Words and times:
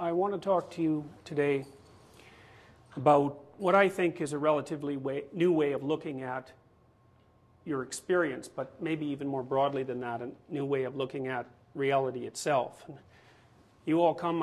I 0.00 0.12
want 0.12 0.32
to 0.32 0.40
talk 0.40 0.70
to 0.76 0.82
you 0.82 1.04
today 1.26 1.66
about 2.96 3.38
what 3.58 3.74
I 3.74 3.90
think 3.90 4.22
is 4.22 4.32
a 4.32 4.38
relatively 4.38 4.96
way, 4.96 5.24
new 5.34 5.52
way 5.52 5.72
of 5.72 5.82
looking 5.82 6.22
at 6.22 6.50
your 7.66 7.82
experience, 7.82 8.48
but 8.48 8.80
maybe 8.80 9.04
even 9.04 9.28
more 9.28 9.42
broadly 9.42 9.82
than 9.82 10.00
that, 10.00 10.22
a 10.22 10.30
new 10.48 10.64
way 10.64 10.84
of 10.84 10.96
looking 10.96 11.28
at 11.28 11.44
reality 11.74 12.20
itself. 12.20 12.82
You 13.84 14.00
all 14.00 14.14
come 14.14 14.42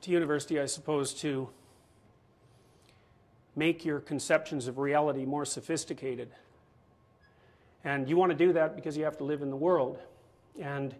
to 0.00 0.10
university, 0.10 0.58
I 0.58 0.66
suppose, 0.66 1.14
to 1.20 1.50
make 3.54 3.84
your 3.84 4.00
conceptions 4.00 4.66
of 4.66 4.76
reality 4.76 5.24
more 5.24 5.44
sophisticated. 5.44 6.30
And 7.84 8.08
you 8.08 8.16
want 8.16 8.32
to 8.32 8.36
do 8.36 8.52
that 8.54 8.74
because 8.74 8.96
you 8.96 9.04
have 9.04 9.18
to 9.18 9.24
live 9.24 9.40
in 9.40 9.50
the 9.50 9.56
world. 9.56 10.00
And 10.60 10.96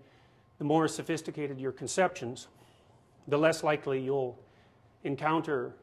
the 0.59 0.65
more 0.65 0.87
sophisticated 0.87 1.59
your 1.59 1.73
conceptions, 1.73 2.47
the 3.29 3.39
less 3.39 3.63
likely 3.63 4.01
you'll 4.01 4.39
encounter 5.05 5.75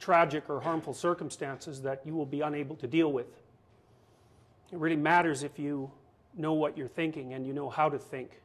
tragic 0.00 0.50
or 0.50 0.60
harmful 0.60 0.92
circumstances 0.92 1.82
that 1.82 2.02
you 2.04 2.14
will 2.14 2.26
be 2.26 2.40
unable 2.40 2.76
to 2.76 2.86
deal 2.86 3.12
with. 3.12 3.26
It 4.72 4.78
really 4.78 4.96
matters 4.96 5.42
if 5.42 5.58
you 5.58 5.90
know 6.36 6.52
what 6.52 6.76
you're 6.76 6.88
thinking 6.88 7.34
and 7.34 7.46
you 7.46 7.52
know 7.52 7.70
how 7.70 7.88
to 7.88 7.98
think. 7.98 8.40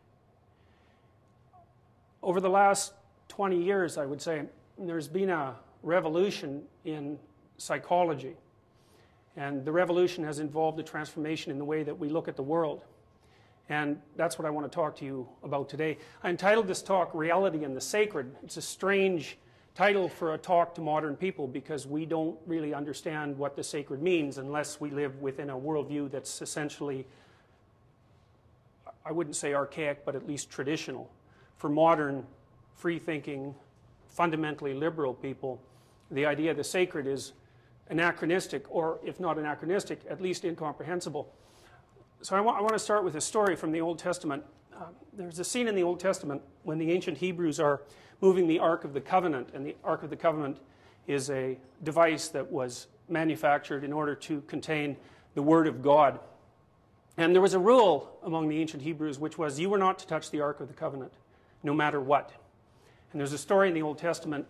Over 2.22 2.40
the 2.40 2.50
last 2.50 2.94
20 3.30 3.62
years, 3.62 3.98
I 3.98 4.06
would 4.06 4.22
say, 4.22 4.44
there's 4.78 5.08
been 5.08 5.30
a 5.30 5.56
revolution 5.84 6.64
in 6.86 7.18
psychology. 7.58 8.36
And 9.36 9.64
the 9.64 9.72
revolution 9.72 10.24
has 10.24 10.40
involved 10.40 10.80
a 10.80 10.84
transformation 10.84 11.52
in 11.52 11.58
the 11.58 11.66
way 11.66 11.84
that 11.84 11.98
we 11.98 12.10
look 12.10 12.28
at 12.28 12.36
the 12.36 12.44
world. 12.44 12.84
And 13.70 14.02
that's 14.16 14.40
what 14.40 14.48
I 14.48 14.50
want 14.50 14.70
to 14.70 14.76
talk 14.76 14.96
to 14.98 15.06
you 15.06 15.30
about 15.44 15.70
today. 15.70 16.00
I 16.24 16.30
entitled 16.32 16.68
this 16.68 16.82
talk 16.82 17.14
Reality 17.14 17.64
and 17.64 17.78
the 17.78 17.82
Sacred. 17.82 18.36
It's 18.44 18.58
a 18.58 18.62
strange 18.64 19.38
title 19.76 20.10
for 20.10 20.34
a 20.34 20.38
talk 20.38 20.74
to 20.76 20.82
modern 20.82 21.16
people 21.16 21.48
because 21.48 21.86
we 21.86 22.06
don't 22.06 22.38
really 22.48 22.74
understand 22.74 23.38
what 23.38 23.56
the 23.56 23.64
sacred 23.64 24.02
means 24.02 24.40
unless 24.40 24.82
we 24.82 24.90
live 24.90 25.22
within 25.22 25.52
a 25.52 25.58
worldview 25.58 26.10
that's 26.10 26.42
essentially, 26.42 27.06
I 29.06 29.12
wouldn't 29.12 29.36
say 29.36 29.54
archaic, 29.54 30.04
but 30.04 30.16
at 30.16 30.28
least 30.28 30.50
traditional. 30.50 31.10
For 31.58 31.70
modern, 31.70 32.26
free 32.76 32.98
thinking, 32.98 33.54
fundamentally 34.08 34.74
liberal 34.74 35.14
people, 35.14 35.62
the 36.10 36.26
idea 36.26 36.52
of 36.52 36.58
the 36.58 36.64
sacred 36.64 37.06
is 37.06 37.34
anachronistic, 37.90 38.66
or 38.70 39.00
if 39.06 39.20
not 39.20 39.38
anachronistic, 39.38 40.02
at 40.10 40.20
least 40.20 40.44
incomprehensible. 40.44 41.32
So 42.22 42.36
I, 42.36 42.40
I 42.40 42.62
want 42.62 42.74
to 42.74 42.80
start 42.80 43.06
with 43.06 43.16
a 43.16 43.22
story 43.22 43.56
from 43.56 43.72
the 43.72 43.80
Old 43.80 43.98
Testament. 43.98 44.44
Uh, 44.76 44.88
there's 45.14 45.40
a 45.40 45.44
scene 45.44 45.70
in 45.70 45.76
the 45.76 45.84
Old 45.84 46.02
Testament 46.02 46.42
when 46.64 46.78
the 46.78 46.92
ancient 46.92 47.18
Hebrews 47.18 47.62
are 47.62 47.82
moving 48.20 48.46
the 48.46 48.60
Ark 48.60 48.84
of 48.84 48.94
the 48.94 49.00
Covenant, 49.00 49.52
and 49.54 49.66
the 49.66 49.78
Ark 49.86 50.04
of 50.04 50.10
the 50.10 50.18
Covenant 50.18 50.58
is 51.08 51.30
a 51.30 51.58
device 51.82 52.28
that 52.30 52.52
was 52.52 52.88
manufactured 53.08 53.86
in 53.86 53.94
order 53.94 54.16
to 54.16 54.42
contain 54.42 54.98
the 55.34 55.42
Word 55.42 55.66
of 55.66 55.82
God. 55.82 56.20
And 57.16 57.34
there 57.34 57.42
was 57.42 57.54
a 57.54 57.60
rule 57.60 58.20
among 58.24 58.50
the 58.50 58.60
ancient 58.60 58.84
Hebrews 58.84 59.18
which 59.18 59.38
was 59.38 59.58
you 59.58 59.70
were 59.70 59.78
not 59.78 59.98
to 60.00 60.08
touch 60.08 60.30
the 60.30 60.42
Ark 60.42 60.60
of 60.60 60.68
the 60.68 60.74
Covenant, 60.74 61.14
no 61.64 61.74
matter 61.74 62.02
what. 62.02 62.34
And 63.14 63.20
there's 63.20 63.34
a 63.34 63.38
story 63.38 63.70
in 63.70 63.74
the 63.74 63.82
Old 63.82 63.98
Testament 63.98 64.46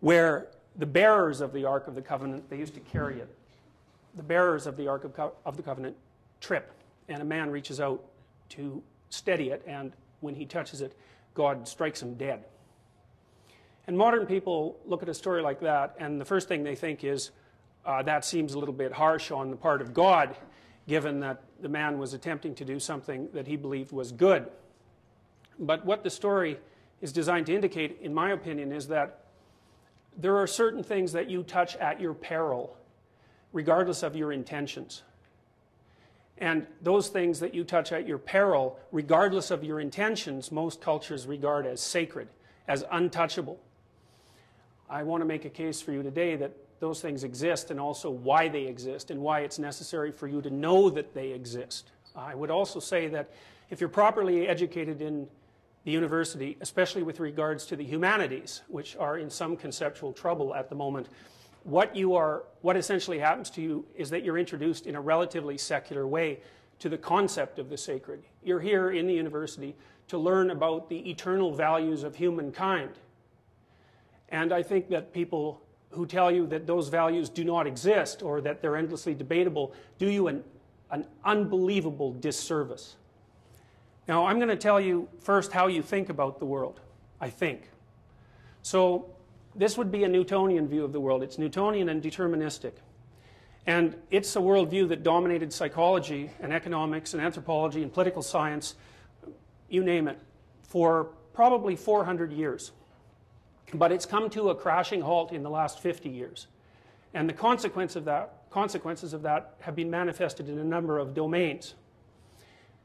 where 0.00 0.48
the 0.76 0.86
bearers 0.86 1.40
of 1.40 1.52
the 1.52 1.64
Ark 1.64 1.86
of 1.86 1.94
the 1.94 2.02
Covenant, 2.02 2.50
they 2.50 2.58
used 2.58 2.74
to 2.74 2.80
carry 2.80 3.20
it. 3.20 3.37
The 4.18 4.24
bearers 4.24 4.66
of 4.66 4.76
the 4.76 4.88
Ark 4.88 5.04
of, 5.04 5.14
Co 5.14 5.32
of 5.46 5.56
the 5.56 5.62
Covenant 5.62 5.96
trip, 6.40 6.72
and 7.08 7.22
a 7.22 7.24
man 7.24 7.50
reaches 7.50 7.80
out 7.80 8.04
to 8.50 8.82
steady 9.10 9.50
it, 9.50 9.62
and 9.64 9.92
when 10.20 10.34
he 10.34 10.44
touches 10.44 10.80
it, 10.80 10.92
God 11.34 11.68
strikes 11.68 12.02
him 12.02 12.14
dead. 12.14 12.44
And 13.86 13.96
modern 13.96 14.26
people 14.26 14.76
look 14.84 15.04
at 15.04 15.08
a 15.08 15.14
story 15.14 15.40
like 15.40 15.60
that, 15.60 15.94
and 16.00 16.20
the 16.20 16.24
first 16.24 16.48
thing 16.48 16.64
they 16.64 16.74
think 16.74 17.04
is, 17.04 17.30
uh, 17.86 18.02
that 18.02 18.24
seems 18.24 18.54
a 18.54 18.58
little 18.58 18.74
bit 18.74 18.92
harsh 18.92 19.30
on 19.30 19.52
the 19.52 19.56
part 19.56 19.80
of 19.80 19.94
God, 19.94 20.36
given 20.88 21.20
that 21.20 21.44
the 21.62 21.68
man 21.68 21.96
was 21.96 22.12
attempting 22.12 22.56
to 22.56 22.64
do 22.64 22.80
something 22.80 23.28
that 23.32 23.46
he 23.46 23.54
believed 23.54 23.92
was 23.92 24.10
good. 24.10 24.48
But 25.60 25.86
what 25.86 26.02
the 26.02 26.10
story 26.10 26.58
is 27.00 27.12
designed 27.12 27.46
to 27.46 27.54
indicate, 27.54 27.98
in 28.02 28.12
my 28.12 28.32
opinion, 28.32 28.72
is 28.72 28.88
that 28.88 29.26
there 30.16 30.36
are 30.36 30.48
certain 30.48 30.82
things 30.82 31.12
that 31.12 31.30
you 31.30 31.44
touch 31.44 31.76
at 31.76 32.00
your 32.00 32.14
peril, 32.14 32.76
regardless 33.52 34.02
of 34.02 34.16
your 34.16 34.32
intentions. 34.32 35.02
And 36.38 36.66
those 36.82 37.08
things 37.08 37.40
that 37.40 37.54
you 37.54 37.64
touch 37.64 37.90
at 37.90 38.06
your 38.06 38.18
peril, 38.18 38.78
regardless 38.92 39.50
of 39.50 39.64
your 39.64 39.80
intentions, 39.80 40.52
most 40.52 40.80
cultures 40.80 41.26
regard 41.26 41.66
as 41.66 41.80
sacred, 41.80 42.28
as 42.68 42.84
untouchable. 42.90 43.58
I 44.88 45.02
want 45.02 45.20
to 45.20 45.26
make 45.26 45.44
a 45.44 45.50
case 45.50 45.80
for 45.80 45.92
you 45.92 46.02
today 46.02 46.36
that 46.36 46.52
those 46.80 47.00
things 47.00 47.24
exist 47.24 47.70
and 47.70 47.80
also 47.80 48.08
why 48.08 48.48
they 48.48 48.64
exist 48.64 49.10
and 49.10 49.20
why 49.20 49.40
it's 49.40 49.58
necessary 49.58 50.12
for 50.12 50.28
you 50.28 50.40
to 50.42 50.50
know 50.50 50.88
that 50.90 51.12
they 51.12 51.32
exist. 51.32 51.90
I 52.14 52.34
would 52.34 52.50
also 52.50 52.78
say 52.78 53.08
that 53.08 53.30
if 53.70 53.80
you're 53.80 53.88
properly 53.88 54.46
educated 54.46 55.02
in 55.02 55.26
the 55.84 55.90
university, 55.90 56.56
especially 56.60 57.02
with 57.02 57.20
regards 57.20 57.66
to 57.66 57.76
the 57.76 57.84
humanities, 57.84 58.62
which 58.68 58.96
are 58.96 59.18
in 59.18 59.28
some 59.28 59.56
conceptual 59.56 60.12
trouble 60.12 60.54
at 60.54 60.68
the 60.68 60.74
moment, 60.74 61.08
what 61.68 61.94
you 61.94 62.14
are, 62.14 62.44
what 62.62 62.78
essentially 62.78 63.18
happens 63.18 63.50
to 63.50 63.60
you 63.60 63.84
is 63.94 64.08
that 64.10 64.24
you're 64.24 64.38
introduced 64.38 64.86
in 64.86 64.94
a 64.96 65.00
relatively 65.00 65.58
secular 65.58 66.06
way 66.06 66.40
to 66.78 66.88
the 66.88 66.96
concept 66.96 67.58
of 67.58 67.68
the 67.68 67.76
sacred. 67.76 68.22
You're 68.42 68.60
here 68.60 68.90
in 68.90 69.06
the 69.06 69.12
university 69.12 69.76
to 70.08 70.16
learn 70.16 70.50
about 70.50 70.88
the 70.88 71.10
eternal 71.10 71.52
values 71.52 72.04
of 72.04 72.16
humankind. 72.16 72.92
And 74.30 74.50
I 74.50 74.62
think 74.62 74.88
that 74.88 75.12
people 75.12 75.60
who 75.90 76.06
tell 76.06 76.30
you 76.30 76.46
that 76.46 76.66
those 76.66 76.88
values 76.88 77.28
do 77.28 77.44
not 77.44 77.66
exist 77.66 78.22
or 78.22 78.40
that 78.40 78.62
they're 78.62 78.76
endlessly 78.76 79.14
debatable 79.14 79.74
do 79.98 80.08
you 80.08 80.28
an, 80.28 80.44
an 80.90 81.06
unbelievable 81.24 82.12
disservice. 82.14 82.96
Now, 84.06 84.26
I'm 84.26 84.36
going 84.36 84.48
to 84.48 84.56
tell 84.56 84.80
you 84.80 85.06
first 85.20 85.52
how 85.52 85.66
you 85.66 85.82
think 85.82 86.08
about 86.08 86.38
the 86.38 86.46
world, 86.46 86.80
I 87.20 87.28
think. 87.28 87.68
So, 88.62 89.10
this 89.58 89.76
would 89.76 89.90
be 89.90 90.04
a 90.04 90.08
Newtonian 90.08 90.68
view 90.68 90.84
of 90.84 90.92
the 90.92 91.00
world. 91.00 91.22
It's 91.22 91.36
Newtonian 91.36 91.88
and 91.88 92.00
deterministic. 92.00 92.72
And 93.66 93.96
it's 94.10 94.34
a 94.36 94.38
worldview 94.38 94.88
that 94.88 95.02
dominated 95.02 95.52
psychology 95.52 96.30
and 96.40 96.52
economics 96.52 97.12
and 97.12 97.22
anthropology 97.22 97.82
and 97.82 97.92
political 97.92 98.22
science, 98.22 98.76
you 99.68 99.82
name 99.84 100.08
it, 100.08 100.18
for 100.62 101.08
probably 101.34 101.76
400 101.76 102.32
years. 102.32 102.72
But 103.74 103.92
it's 103.92 104.06
come 104.06 104.30
to 104.30 104.50
a 104.50 104.54
crashing 104.54 105.02
halt 105.02 105.32
in 105.32 105.42
the 105.42 105.50
last 105.50 105.80
50 105.80 106.08
years. 106.08 106.46
And 107.12 107.28
the 107.28 107.34
consequence 107.34 107.96
of 107.96 108.04
that, 108.04 108.44
consequences 108.50 109.12
of 109.12 109.22
that 109.22 109.54
have 109.60 109.74
been 109.74 109.90
manifested 109.90 110.48
in 110.48 110.58
a 110.58 110.64
number 110.64 110.98
of 110.98 111.14
domains. 111.14 111.74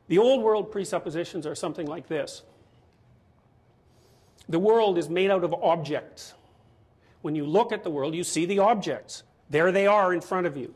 The 0.08 0.18
old 0.18 0.42
world 0.42 0.72
presuppositions 0.72 1.46
are 1.46 1.56
something 1.56 1.88
like 1.88 2.08
this. 2.08 2.42
The 4.50 4.60
world 4.60 4.98
is 4.98 5.08
made 5.08 5.32
out 5.32 5.44
of 5.44 5.54
objects. 5.54 6.34
When 7.24 7.36
you 7.36 7.46
look 7.46 7.72
at 7.72 7.86
the 7.86 7.90
world, 7.90 8.14
you 8.14 8.24
see 8.26 8.46
the 8.46 8.60
objects. 8.60 9.24
There 9.50 9.72
they 9.72 9.88
are 9.88 10.14
in 10.14 10.20
front 10.20 10.46
of 10.46 10.58
you. 10.58 10.76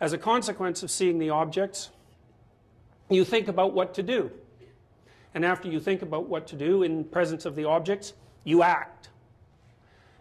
As 0.00 0.12
a 0.12 0.18
consequence 0.18 0.84
of 0.84 0.92
seeing 0.92 1.18
the 1.18 1.30
objects, 1.30 1.90
you 3.10 3.24
think 3.24 3.48
about 3.48 3.74
what 3.74 3.94
to 3.94 4.04
do. 4.04 4.30
And 5.34 5.44
after 5.44 5.68
you 5.68 5.80
think 5.80 6.02
about 6.02 6.28
what 6.28 6.46
to 6.46 6.56
do 6.56 6.84
in 6.84 7.02
presence 7.02 7.44
of 7.44 7.56
the 7.56 7.64
objects, 7.64 8.12
you 8.44 8.62
act. 8.62 9.08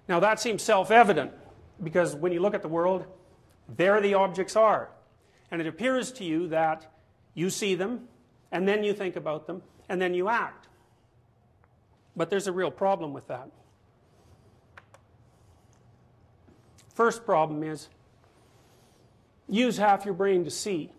Now 0.10 0.20
that 0.20 0.40
seems 0.40 0.64
self-evident 0.64 1.32
because 1.84 2.16
when 2.16 2.32
you 2.32 2.40
look 2.40 2.56
at 2.56 2.64
the 2.64 2.68
world, 2.68 3.06
there 3.70 4.02
the 4.02 4.16
objects 4.16 4.56
are. 4.56 4.90
And 5.52 5.62
it 5.62 5.68
appears 5.68 6.12
to 6.14 6.24
you 6.24 6.48
that 6.48 6.92
you 7.36 7.52
see 7.52 7.76
them, 7.76 8.08
and 8.52 8.68
then 8.68 8.84
you 8.84 8.94
think 8.94 9.16
about 9.16 9.46
them, 9.46 9.62
and 9.88 10.02
then 10.02 10.16
you 10.16 10.28
act. 10.28 10.70
But 12.16 12.32
there's 12.32 12.48
a 12.48 12.52
real 12.52 12.72
problem 12.72 13.14
with 13.14 13.28
that. 13.28 13.52
First 16.98 17.28
problem 17.28 17.62
is 17.62 17.90
use 19.48 19.78
half 19.78 20.04
your 20.04 20.16
brain 20.16 20.44
to 20.46 20.50
see, 20.50 20.92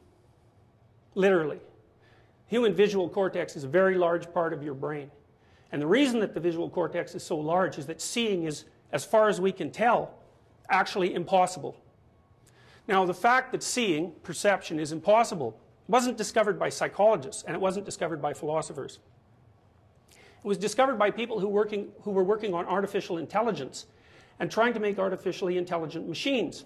literally. 1.16 1.58
Human 2.46 2.72
visual 2.72 3.08
cortex 3.08 3.56
is 3.56 3.64
a 3.64 3.68
very 3.68 3.98
large 3.98 4.32
part 4.32 4.52
of 4.52 4.62
your 4.62 4.74
brain. 4.74 5.10
And 5.72 5.82
the 5.82 5.88
reason 5.88 6.20
that 6.20 6.34
the 6.34 6.40
visual 6.40 6.70
cortex 6.70 7.16
is 7.16 7.24
so 7.24 7.36
large 7.36 7.78
is 7.78 7.86
that 7.86 8.00
seeing 8.00 8.44
is, 8.44 8.64
as 8.92 9.04
far 9.04 9.28
as 9.28 9.40
we 9.40 9.50
can 9.50 9.72
tell, 9.72 10.14
actually 10.70 11.14
impossible. 11.14 11.76
Now, 12.86 13.04
the 13.04 13.12
fact 13.12 13.50
that 13.50 13.64
seeing, 13.64 14.12
perception, 14.22 14.78
is 14.78 14.92
impossible 14.92 15.58
wasn't 15.88 16.16
discovered 16.16 16.60
by 16.60 16.68
psychologists 16.68 17.42
and 17.42 17.56
it 17.56 17.60
wasn't 17.60 17.84
discovered 17.84 18.22
by 18.22 18.34
philosophers. 18.34 19.00
It 20.12 20.46
was 20.46 20.58
discovered 20.58 20.96
by 20.96 21.10
people 21.10 21.40
who, 21.40 21.48
working, 21.48 21.88
who 22.02 22.12
were 22.12 22.22
working 22.22 22.54
on 22.54 22.66
artificial 22.66 23.18
intelligence 23.18 23.86
and 24.40 24.50
trying 24.50 24.72
to 24.74 24.80
make 24.80 24.98
artificially 24.98 25.56
intelligent 25.56 26.08
machines. 26.08 26.64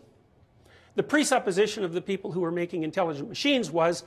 The 0.95 1.03
presupposition 1.03 1.85
of 1.85 1.93
the 1.93 2.03
people 2.03 2.33
who 2.33 2.41
were 2.41 2.51
making 2.51 2.83
intelligent 2.83 3.29
machines 3.29 3.71
was 3.71 4.05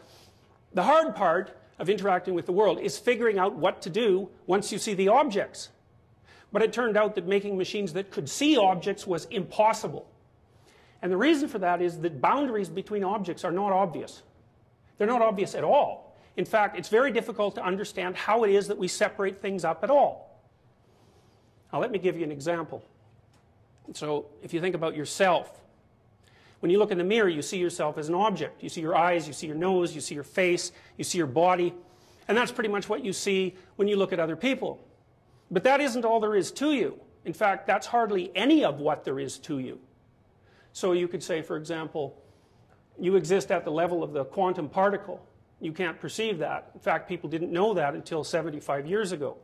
the 0.74 0.84
hard 0.84 1.16
part 1.16 1.58
of 1.80 1.90
interacting 1.90 2.34
with 2.34 2.46
the 2.46 2.52
world 2.52 2.80
is 2.80 2.98
figuring 2.98 3.40
out 3.40 3.56
what 3.56 3.82
to 3.82 3.90
do 3.90 4.30
once 4.46 4.72
you 4.72 4.78
see 4.78 4.94
the 4.94 5.08
objects. 5.08 5.70
But 6.52 6.62
it 6.62 6.72
turned 6.72 6.96
out 6.96 7.16
that 7.16 7.28
making 7.28 7.58
machines 7.58 7.94
that 7.94 8.12
could 8.12 8.30
see 8.30 8.56
objects 8.56 9.06
was 9.06 9.26
impossible. 9.26 10.08
And 11.02 11.12
the 11.12 11.18
reason 11.18 11.50
for 11.50 11.60
that 11.60 11.82
is 11.82 12.00
that 12.00 12.22
boundaries 12.22 12.70
between 12.70 13.04
objects 13.04 13.44
are 13.44 13.52
not 13.52 13.72
obvious. 13.72 14.24
They're 14.98 15.08
not 15.08 15.22
obvious 15.22 15.56
at 15.56 15.64
all. 15.64 16.16
In 16.38 16.46
fact, 16.46 16.78
it's 16.78 16.90
very 16.90 17.12
difficult 17.12 17.56
to 17.56 17.64
understand 17.64 18.16
how 18.16 18.44
it 18.44 18.52
is 18.52 18.68
that 18.68 18.78
we 18.78 18.88
separate 18.88 19.42
things 19.42 19.66
up 19.66 19.84
at 19.84 19.90
all. 19.90 20.40
Now, 21.72 21.80
let 21.80 21.92
me 21.92 22.00
give 22.00 22.18
you 22.18 22.24
an 22.24 22.32
example. 22.32 22.84
So, 23.94 24.28
if 24.42 24.54
you 24.54 24.62
think 24.62 24.76
about 24.76 24.96
yourself, 24.96 25.62
when 26.60 26.72
you 26.72 26.80
look 26.80 26.92
in 26.92 26.98
the 26.98 27.04
mirror, 27.04 27.30
you 27.30 27.42
see 27.42 27.58
yourself 27.58 27.98
as 27.98 28.10
an 28.10 28.16
object. 28.16 28.64
You 28.64 28.70
see 28.70 28.82
your 28.82 28.96
eyes, 28.96 29.28
you 29.28 29.34
see 29.34 29.48
your 29.48 29.56
nose, 29.56 29.94
you 29.94 30.02
see 30.02 30.16
your 30.16 30.24
face, 30.24 30.72
you 30.98 31.04
see 31.04 31.18
your 31.18 31.28
body. 31.28 31.74
And 32.28 32.38
that's 32.38 32.52
pretty 32.52 32.70
much 32.70 32.90
what 32.90 33.06
you 33.06 33.14
see 33.14 33.56
when 33.76 33.88
you 33.88 33.98
look 33.98 34.12
at 34.12 34.20
other 34.20 34.36
people. 34.36 34.84
But 35.52 35.64
that 35.64 35.80
isn't 35.80 36.06
all 36.06 36.20
there 36.20 36.36
is 36.36 36.52
to 36.54 36.74
you. 36.74 37.00
In 37.24 37.34
fact, 37.34 37.68
that's 37.68 37.86
hardly 37.88 38.32
any 38.36 38.64
of 38.64 38.80
what 38.80 39.04
there 39.04 39.20
is 39.20 39.38
to 39.40 39.60
you. 39.60 39.80
So 40.74 40.94
you 40.94 41.08
could 41.08 41.24
say, 41.24 41.42
for 41.42 41.56
example, 41.56 42.22
you 43.00 43.16
exist 43.16 43.52
at 43.52 43.64
the 43.64 43.72
level 43.72 44.04
of 44.04 44.14
the 44.14 44.26
quantum 44.26 44.70
particle. 44.70 45.26
You 45.60 45.72
can't 45.72 46.00
perceive 46.00 46.40
that. 46.40 46.72
In 46.74 46.80
fact, 46.80 47.08
people 47.08 47.30
didn't 47.30 47.52
know 47.52 47.74
that 47.74 47.94
until 47.94 48.24
75 48.24 48.86
years 48.86 49.12
ago. 49.12 49.38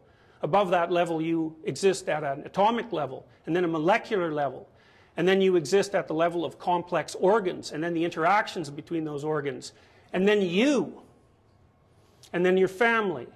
Above 0.43 0.71
that 0.71 0.91
level, 0.91 1.21
you 1.21 1.55
exist 1.65 2.09
at 2.09 2.23
an 2.23 2.43
atomic 2.45 2.91
level, 2.91 3.25
and 3.45 3.55
then 3.55 3.63
a 3.63 3.67
molecular 3.67 4.31
level. 4.31 4.67
And 5.17 5.27
then 5.27 5.41
you 5.41 5.55
exist 5.55 5.93
at 5.93 6.07
the 6.07 6.13
level 6.13 6.45
of 6.45 6.57
complex 6.57 7.15
organs, 7.15 7.71
and 7.71 7.83
then 7.83 7.93
the 7.93 8.03
interactions 8.03 8.69
between 8.69 9.03
those 9.03 9.23
organs. 9.23 9.73
And 10.13 10.27
then 10.27 10.41
you, 10.41 11.01
and 12.33 12.45
then 12.45 12.57
your 12.57 12.67
family, 12.67 13.27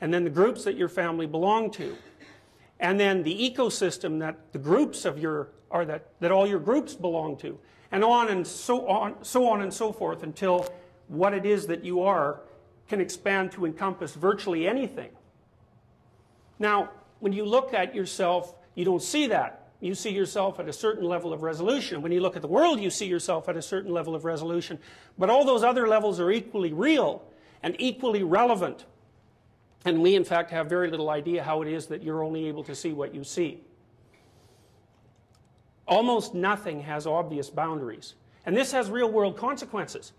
and 0.00 0.12
then 0.12 0.24
the 0.24 0.30
groups 0.30 0.64
that 0.64 0.76
your 0.76 0.88
family 0.88 1.26
belong 1.26 1.70
to, 1.72 1.96
and 2.78 2.98
then 2.98 3.22
the 3.22 3.50
ecosystem 3.50 4.18
that 4.20 4.52
the 4.52 4.58
groups 4.58 5.04
of 5.04 5.18
your, 5.18 5.48
or 5.70 5.84
that, 5.84 6.08
that 6.20 6.32
all 6.32 6.46
your 6.46 6.58
groups 6.58 6.94
belong 6.94 7.36
to, 7.38 7.58
and 7.92 8.04
on 8.04 8.28
and 8.28 8.46
so 8.46 8.86
on, 8.88 9.22
so 9.22 9.48
on 9.48 9.62
and 9.62 9.72
so 9.72 9.92
forth 9.92 10.22
until 10.22 10.66
what 11.08 11.34
it 11.34 11.44
is 11.44 11.66
that 11.66 11.84
you 11.84 12.02
are 12.02 12.40
can 12.88 13.00
expand 13.00 13.52
to 13.52 13.66
encompass 13.66 14.14
virtually 14.14 14.66
anything. 14.66 15.10
Now, 16.60 16.90
when 17.18 17.32
you 17.32 17.44
look 17.44 17.74
at 17.74 17.94
yourself, 17.94 18.54
you 18.76 18.84
don't 18.84 19.02
see 19.02 19.26
that. 19.26 19.56
You 19.80 19.94
see 19.94 20.10
yourself 20.10 20.60
at 20.60 20.68
a 20.68 20.72
certain 20.72 21.04
level 21.04 21.32
of 21.32 21.42
resolution. 21.42 22.02
When 22.02 22.12
you 22.12 22.20
look 22.20 22.36
at 22.36 22.42
the 22.42 22.48
world, 22.48 22.80
you 22.80 22.90
see 22.90 23.06
yourself 23.06 23.48
at 23.48 23.56
a 23.56 23.62
certain 23.62 23.92
level 23.92 24.14
of 24.14 24.26
resolution. 24.26 24.78
But 25.18 25.30
all 25.30 25.44
those 25.44 25.64
other 25.64 25.88
levels 25.88 26.20
are 26.20 26.30
equally 26.30 26.72
real 26.72 27.24
and 27.62 27.74
equally 27.78 28.22
relevant. 28.22 28.84
And 29.86 30.02
we, 30.02 30.14
in 30.14 30.24
fact, 30.24 30.50
have 30.50 30.68
very 30.68 30.90
little 30.90 31.08
idea 31.08 31.42
how 31.42 31.62
it 31.62 31.68
is 31.68 31.86
that 31.86 32.02
you're 32.02 32.22
only 32.22 32.46
able 32.46 32.62
to 32.64 32.74
see 32.74 32.92
what 32.92 33.14
you 33.14 33.24
see. 33.24 33.62
Almost 35.88 36.34
nothing 36.34 36.82
has 36.82 37.06
obvious 37.06 37.48
boundaries. 37.48 38.14
And 38.44 38.54
this 38.54 38.72
has 38.72 38.90
real 38.90 39.10
world 39.10 39.38
consequences. 39.38 40.12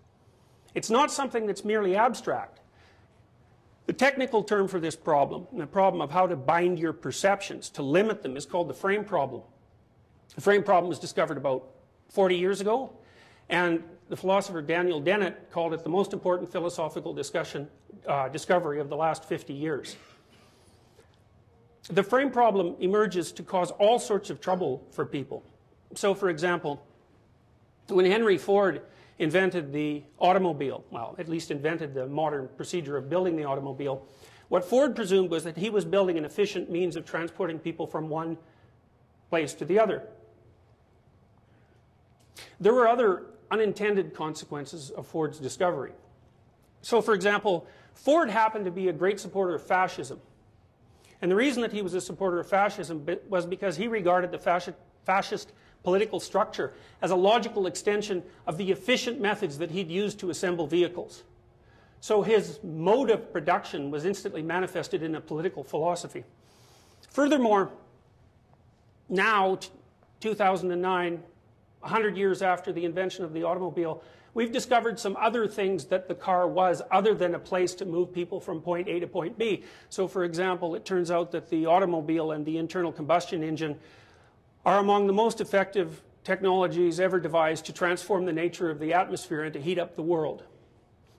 It's 0.74 0.90
not 0.90 1.12
something 1.12 1.46
that's 1.46 1.64
merely 1.64 1.94
abstract. 1.94 2.61
The 3.86 3.92
technical 3.92 4.42
term 4.44 4.68
for 4.68 4.78
this 4.78 4.94
problem, 4.94 5.46
the 5.52 5.66
problem 5.66 6.00
of 6.00 6.10
how 6.10 6.26
to 6.26 6.36
bind 6.36 6.78
your 6.78 6.92
perceptions, 6.92 7.68
to 7.70 7.82
limit 7.82 8.22
them, 8.22 8.36
is 8.36 8.46
called 8.46 8.68
the 8.68 8.74
frame 8.74 9.04
problem. 9.04 9.42
The 10.34 10.40
frame 10.40 10.62
problem 10.62 10.88
was 10.88 10.98
discovered 10.98 11.36
about 11.36 11.68
40 12.10 12.36
years 12.36 12.60
ago, 12.60 12.92
and 13.48 13.82
the 14.08 14.16
philosopher 14.16 14.62
Daniel 14.62 15.00
Dennett 15.00 15.50
called 15.50 15.74
it 15.74 15.82
the 15.82 15.90
most 15.90 16.12
important 16.12 16.50
philosophical 16.50 17.12
discussion 17.12 17.68
uh, 18.06 18.28
discovery 18.28 18.78
of 18.80 18.88
the 18.88 18.96
last 18.96 19.24
50 19.24 19.52
years. 19.52 19.96
The 21.88 22.02
frame 22.02 22.30
problem 22.30 22.76
emerges 22.78 23.32
to 23.32 23.42
cause 23.42 23.72
all 23.72 23.98
sorts 23.98 24.30
of 24.30 24.40
trouble 24.40 24.86
for 24.92 25.04
people. 25.04 25.42
So, 25.94 26.14
for 26.14 26.30
example, 26.30 26.86
when 27.88 28.06
Henry 28.06 28.38
Ford 28.38 28.82
invented 29.22 29.72
the 29.72 30.02
automobile, 30.18 30.84
well, 30.90 31.14
at 31.18 31.28
least 31.28 31.50
invented 31.50 31.94
the 31.94 32.06
modern 32.06 32.48
procedure 32.56 32.96
of 32.96 33.08
building 33.08 33.36
the 33.36 33.44
automobile, 33.44 34.06
what 34.48 34.64
Ford 34.64 34.94
presumed 34.94 35.30
was 35.30 35.44
that 35.44 35.56
he 35.56 35.70
was 35.70 35.84
building 35.84 36.18
an 36.18 36.24
efficient 36.24 36.70
means 36.70 36.96
of 36.96 37.06
transporting 37.06 37.58
people 37.58 37.86
from 37.86 38.08
one 38.08 38.36
place 39.30 39.54
to 39.54 39.64
the 39.64 39.78
other. 39.78 40.02
There 42.60 42.74
were 42.74 42.86
other 42.86 43.24
unintended 43.50 44.14
consequences 44.14 44.90
of 44.90 45.06
Ford's 45.06 45.38
discovery. 45.38 45.92
So, 46.82 47.00
for 47.00 47.14
example, 47.14 47.66
Ford 47.94 48.28
happened 48.28 48.64
to 48.64 48.70
be 48.70 48.88
a 48.88 48.92
great 48.92 49.20
supporter 49.20 49.54
of 49.54 49.66
fascism. 49.66 50.20
And 51.20 51.30
the 51.30 51.36
reason 51.36 51.62
that 51.62 51.72
he 51.72 51.82
was 51.82 51.94
a 51.94 52.00
supporter 52.00 52.40
of 52.40 52.48
fascism 52.48 53.06
was 53.28 53.46
because 53.46 53.76
he 53.76 53.88
regarded 53.88 54.32
the 54.32 54.38
fascist 55.04 55.52
political 55.82 56.20
structure 56.20 56.72
as 57.00 57.10
a 57.10 57.16
logical 57.16 57.66
extension 57.66 58.22
of 58.46 58.56
the 58.56 58.70
efficient 58.70 59.20
methods 59.20 59.58
that 59.58 59.70
he'd 59.70 59.90
used 59.90 60.18
to 60.20 60.30
assemble 60.30 60.66
vehicles. 60.66 61.24
So 62.00 62.22
his 62.22 62.58
mode 62.62 63.10
of 63.10 63.32
production 63.32 63.90
was 63.90 64.04
instantly 64.04 64.42
manifested 64.42 65.02
in 65.02 65.14
a 65.14 65.20
political 65.20 65.62
philosophy. 65.62 66.24
Furthermore, 67.10 67.70
now, 69.08 69.58
2009, 70.20 71.22
100 71.80 72.16
years 72.16 72.42
after 72.42 72.72
the 72.72 72.84
invention 72.84 73.24
of 73.24 73.32
the 73.32 73.42
automobile, 73.42 74.02
we've 74.34 74.52
discovered 74.52 74.98
some 74.98 75.16
other 75.20 75.46
things 75.46 75.84
that 75.86 76.08
the 76.08 76.14
car 76.14 76.48
was 76.48 76.80
other 76.90 77.14
than 77.14 77.34
a 77.34 77.38
place 77.38 77.74
to 77.74 77.84
move 77.84 78.12
people 78.12 78.40
from 78.40 78.60
point 78.60 78.88
A 78.88 78.98
to 79.00 79.06
point 79.06 79.36
B. 79.36 79.64
So, 79.88 80.08
for 80.08 80.24
example, 80.24 80.74
it 80.74 80.84
turns 80.84 81.10
out 81.10 81.32
that 81.32 81.50
the 81.50 81.66
automobile 81.66 82.32
and 82.32 82.44
the 82.46 82.56
internal 82.56 82.90
combustion 82.90 83.42
engine 83.42 83.78
are 84.64 84.78
among 84.78 85.06
the 85.06 85.12
most 85.12 85.40
effective 85.40 86.02
technologies 86.24 87.00
ever 87.00 87.18
devised 87.18 87.66
to 87.66 87.72
transform 87.72 88.24
the 88.24 88.32
nature 88.32 88.70
of 88.70 88.78
the 88.78 88.92
atmosphere 88.92 89.42
and 89.42 89.52
to 89.52 89.60
heat 89.60 89.78
up 89.78 89.96
the 89.96 90.02
world. 90.02 90.44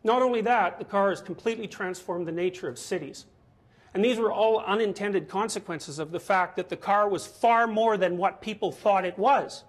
Not 0.03 0.21
only 0.21 0.41
that, 0.41 0.79
the 0.79 0.85
car 0.85 1.09
has 1.09 1.21
completely 1.21 1.67
transformed 1.67 2.27
the 2.27 2.31
nature 2.31 2.67
of 2.67 2.77
cities. 2.77 3.25
And 3.93 4.03
these 4.03 4.17
were 4.17 4.31
all 4.31 4.59
unintended 4.59 5.29
consequences 5.29 5.99
of 5.99 6.11
the 6.11 6.19
fact 6.19 6.55
that 6.55 6.69
the 6.69 6.77
car 6.77 7.07
was 7.07 7.27
far 7.27 7.67
more 7.67 7.95
than 7.95 8.17
what 8.17 8.41
people 8.41 8.71
thought 8.71 9.05
it 9.05 9.17
was. 9.17 9.63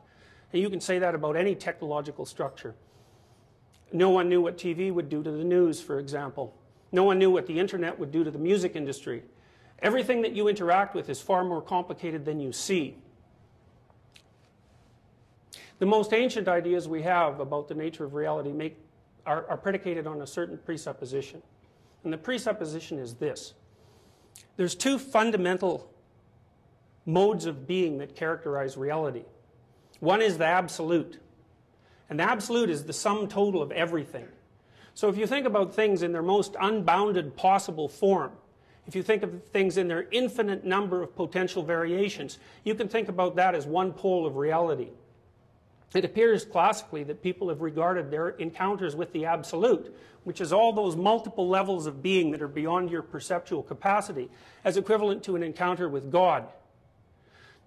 And 0.52 0.62
you 0.62 0.70
can 0.70 0.80
say 0.80 0.98
that 0.98 1.14
about 1.14 1.36
any 1.36 1.54
technological 1.54 2.24
structure. 2.24 2.74
No 3.92 4.10
one 4.10 4.28
knew 4.28 4.40
what 4.40 4.56
TV 4.56 4.92
would 4.92 5.08
do 5.08 5.22
to 5.22 5.30
the 5.30 5.44
news, 5.44 5.80
for 5.80 5.98
example. 5.98 6.56
No 6.90 7.04
one 7.04 7.18
knew 7.18 7.30
what 7.30 7.46
the 7.46 7.58
internet 7.58 7.98
would 7.98 8.12
do 8.12 8.24
to 8.24 8.30
the 8.30 8.38
music 8.38 8.76
industry. 8.76 9.24
Everything 9.80 10.22
that 10.22 10.32
you 10.32 10.48
interact 10.48 10.94
with 10.94 11.10
is 11.10 11.20
far 11.20 11.44
more 11.44 11.60
complicated 11.60 12.24
than 12.24 12.40
you 12.40 12.52
see. 12.52 12.96
The 15.78 15.86
most 15.86 16.12
ancient 16.12 16.48
ideas 16.48 16.88
we 16.88 17.02
have 17.02 17.40
about 17.40 17.68
the 17.68 17.74
nature 17.74 18.04
of 18.04 18.14
reality 18.14 18.52
make, 18.52 18.76
are, 19.26 19.46
are 19.48 19.56
predicated 19.56 20.06
on 20.06 20.22
a 20.22 20.26
certain 20.26 20.58
presupposition. 20.58 21.42
And 22.04 22.12
the 22.12 22.18
presupposition 22.18 22.98
is 22.98 23.14
this 23.14 23.54
there's 24.56 24.74
two 24.74 24.98
fundamental 24.98 25.90
modes 27.06 27.46
of 27.46 27.66
being 27.66 27.98
that 27.98 28.14
characterize 28.14 28.76
reality. 28.76 29.24
One 30.00 30.22
is 30.22 30.38
the 30.38 30.46
absolute. 30.46 31.20
And 32.08 32.18
the 32.18 32.24
absolute 32.24 32.70
is 32.70 32.84
the 32.84 32.92
sum 32.92 33.28
total 33.28 33.62
of 33.62 33.72
everything. 33.72 34.28
So 34.94 35.08
if 35.08 35.16
you 35.16 35.26
think 35.26 35.46
about 35.46 35.74
things 35.74 36.02
in 36.02 36.12
their 36.12 36.22
most 36.22 36.54
unbounded 36.60 37.36
possible 37.36 37.88
form, 37.88 38.32
if 38.86 38.94
you 38.94 39.02
think 39.02 39.22
of 39.22 39.42
things 39.48 39.76
in 39.76 39.88
their 39.88 40.06
infinite 40.12 40.64
number 40.64 41.02
of 41.02 41.16
potential 41.16 41.62
variations, 41.62 42.38
you 42.64 42.74
can 42.74 42.86
think 42.86 43.08
about 43.08 43.36
that 43.36 43.54
as 43.54 43.66
one 43.66 43.92
pole 43.92 44.26
of 44.26 44.36
reality. 44.36 44.90
It 45.94 46.04
appears 46.04 46.44
classically 46.44 47.04
that 47.04 47.22
people 47.22 47.48
have 47.48 47.60
regarded 47.60 48.10
their 48.10 48.30
encounters 48.30 48.96
with 48.96 49.12
the 49.12 49.26
absolute, 49.26 49.96
which 50.24 50.40
is 50.40 50.52
all 50.52 50.72
those 50.72 50.96
multiple 50.96 51.48
levels 51.48 51.86
of 51.86 52.02
being 52.02 52.32
that 52.32 52.42
are 52.42 52.48
beyond 52.48 52.90
your 52.90 53.02
perceptual 53.02 53.62
capacity, 53.62 54.28
as 54.64 54.76
equivalent 54.76 55.22
to 55.24 55.36
an 55.36 55.42
encounter 55.44 55.88
with 55.88 56.10
God. 56.10 56.48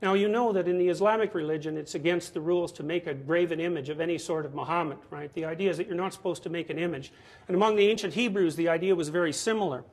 Now, 0.02 0.14
you 0.14 0.28
know 0.28 0.52
that 0.52 0.68
in 0.68 0.78
the 0.78 0.90
Islamic 0.90 1.34
religion, 1.34 1.78
it's 1.78 1.96
against 1.96 2.34
the 2.34 2.42
rules 2.42 2.72
to 2.74 2.84
make 2.84 3.08
a 3.08 3.14
graven 3.16 3.60
image 3.60 3.90
of 3.90 4.00
any 4.00 4.18
sort 4.18 4.46
of 4.46 4.54
Muhammad, 4.54 5.00
right? 5.10 5.34
The 5.34 5.46
idea 5.46 5.72
is 5.72 5.78
that 5.78 5.88
you're 5.88 5.96
not 5.96 6.14
supposed 6.14 6.44
to 6.44 6.50
make 6.50 6.70
an 6.70 6.78
image. 6.78 7.12
And 7.48 7.56
among 7.56 7.78
the 7.78 7.88
ancient 7.88 8.14
Hebrews, 8.14 8.56
the 8.56 8.70
idea 8.70 8.94
was 8.94 9.10
very 9.10 9.34
similar. 9.34 9.84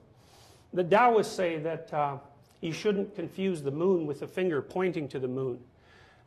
The 0.74 0.84
Taoists 0.84 1.34
say 1.34 1.58
that 1.58 1.94
uh, 1.94 2.18
you 2.60 2.72
shouldn't 2.72 3.14
confuse 3.14 3.62
the 3.62 3.70
moon 3.70 4.06
with 4.06 4.20
a 4.22 4.26
finger 4.26 4.60
pointing 4.60 5.08
to 5.08 5.18
the 5.18 5.28
moon. 5.28 5.60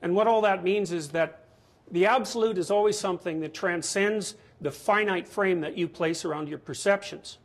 And 0.01 0.15
what 0.15 0.25
all 0.25 0.41
that 0.41 0.63
means 0.63 0.91
is 0.91 1.09
that 1.09 1.46
the 1.91 2.06
absolute 2.06 2.58
is 2.58 2.70
always 2.70 2.98
something 2.98 3.39
that 3.39 3.53
transcends 3.53 4.36
the 4.60 4.72
finite 4.72 5.27
frame 5.27 5.62
that 5.62 5.77
you 5.77 5.88
place 5.88 6.25
around 6.25 6.50
your 6.50 6.58
perceptions. 6.58 7.38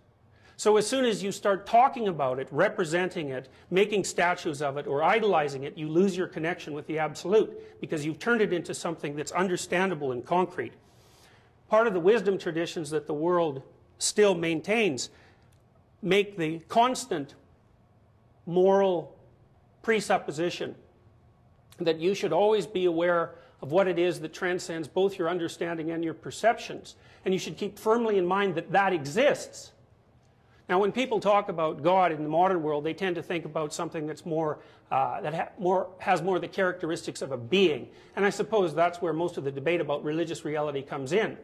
So 0.57 0.77
as 0.77 0.87
soon 0.87 1.05
as 1.05 1.23
you 1.23 1.33
start 1.33 1.67
talking 1.67 2.09
about 2.09 2.39
it, 2.39 2.49
representing 2.51 3.31
it, 3.31 3.49
making 3.71 4.05
statues 4.05 4.63
of 4.63 4.77
it, 4.77 4.87
or 4.87 5.03
idolizing 5.03 5.65
it, 5.65 5.77
you 5.77 5.89
lose 5.89 6.17
your 6.17 6.29
connection 6.29 6.73
with 6.73 6.87
the 6.87 6.99
absolute 6.99 7.81
because 7.81 8.05
you've 8.05 8.19
turned 8.19 8.41
it 8.41 8.53
into 8.53 8.75
something 8.75 9.17
that's 9.17 9.33
understandable 9.33 10.13
and 10.13 10.25
concrete. 10.25 10.73
Part 11.69 11.87
of 11.87 11.95
the 11.95 12.01
wisdom 12.01 12.39
traditions 12.39 12.91
that 12.91 13.07
the 13.07 13.15
world 13.15 13.63
still 13.99 14.35
maintains 14.35 15.11
make 16.01 16.37
the 16.37 16.59
constant 16.69 17.35
moral 18.47 19.17
presupposition 19.83 20.75
that 21.79 21.99
you 21.99 22.15
should 22.15 22.33
always 22.33 22.67
be 22.67 22.85
aware 22.85 23.35
of 23.63 23.71
what 23.71 23.87
it 23.87 23.99
is 23.99 24.21
that 24.21 24.35
transcends 24.35 24.89
both 24.89 25.19
your 25.19 25.29
understanding 25.31 25.93
and 25.93 26.05
your 26.05 26.15
perceptions. 26.15 26.97
And 27.25 27.33
you 27.33 27.39
should 27.39 27.57
keep 27.57 27.79
firmly 27.79 28.19
in 28.19 28.27
mind 28.27 28.57
that 28.57 28.73
that 28.73 28.93
exists. 28.93 29.71
Now, 30.69 30.81
when 30.81 30.91
people 30.91 31.21
talk 31.21 31.49
about 31.49 31.83
God 31.83 32.13
in 32.13 32.23
the 32.23 32.29
modern 32.29 32.63
world, 32.63 32.85
they 32.85 32.95
tend 32.95 33.17
to 33.17 33.23
think 33.23 33.45
about 33.45 33.73
something 33.73 34.07
that's 34.07 34.27
more, 34.27 34.59
uh, 34.91 35.21
that 35.21 35.35
ha 35.35 35.49
more, 35.59 35.89
has 35.99 36.23
more 36.23 36.37
of 36.37 36.43
the 36.43 36.49
characteristics 36.49 37.23
of 37.23 37.31
a 37.31 37.37
being. 37.37 37.89
And 38.17 38.25
I 38.25 38.31
suppose 38.31 38.75
that's 38.75 39.01
where 39.01 39.13
most 39.13 39.37
of 39.37 39.45
the 39.45 39.53
debate 39.53 39.81
about 39.81 40.03
religious 40.03 40.45
reality 40.45 40.83
comes 40.83 41.13
in. 41.13 41.37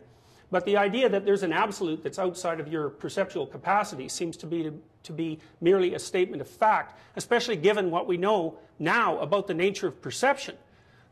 But 0.50 0.64
the 0.64 0.76
idea 0.76 1.08
that 1.10 1.25
there's 1.25 1.42
an 1.42 1.52
absolute 1.52 2.02
that's 2.02 2.18
outside 2.18 2.58
of 2.58 2.68
your 2.68 2.88
perceptual 2.88 3.46
capacity 3.46 4.08
seems 4.08 4.37
to 4.38 4.46
be, 4.46 4.62
to, 4.62 4.82
to 5.02 5.12
be 5.12 5.40
merely 5.60 5.94
a 5.94 5.98
statement 5.98 6.40
of 6.40 6.48
fact, 6.48 6.98
especially 7.16 7.56
given 7.56 7.90
what 7.90 8.06
we 8.06 8.16
know 8.16 8.58
now 8.78 9.18
about 9.18 9.46
the 9.46 9.54
nature 9.54 9.88
of 9.88 10.00
perception, 10.00 10.56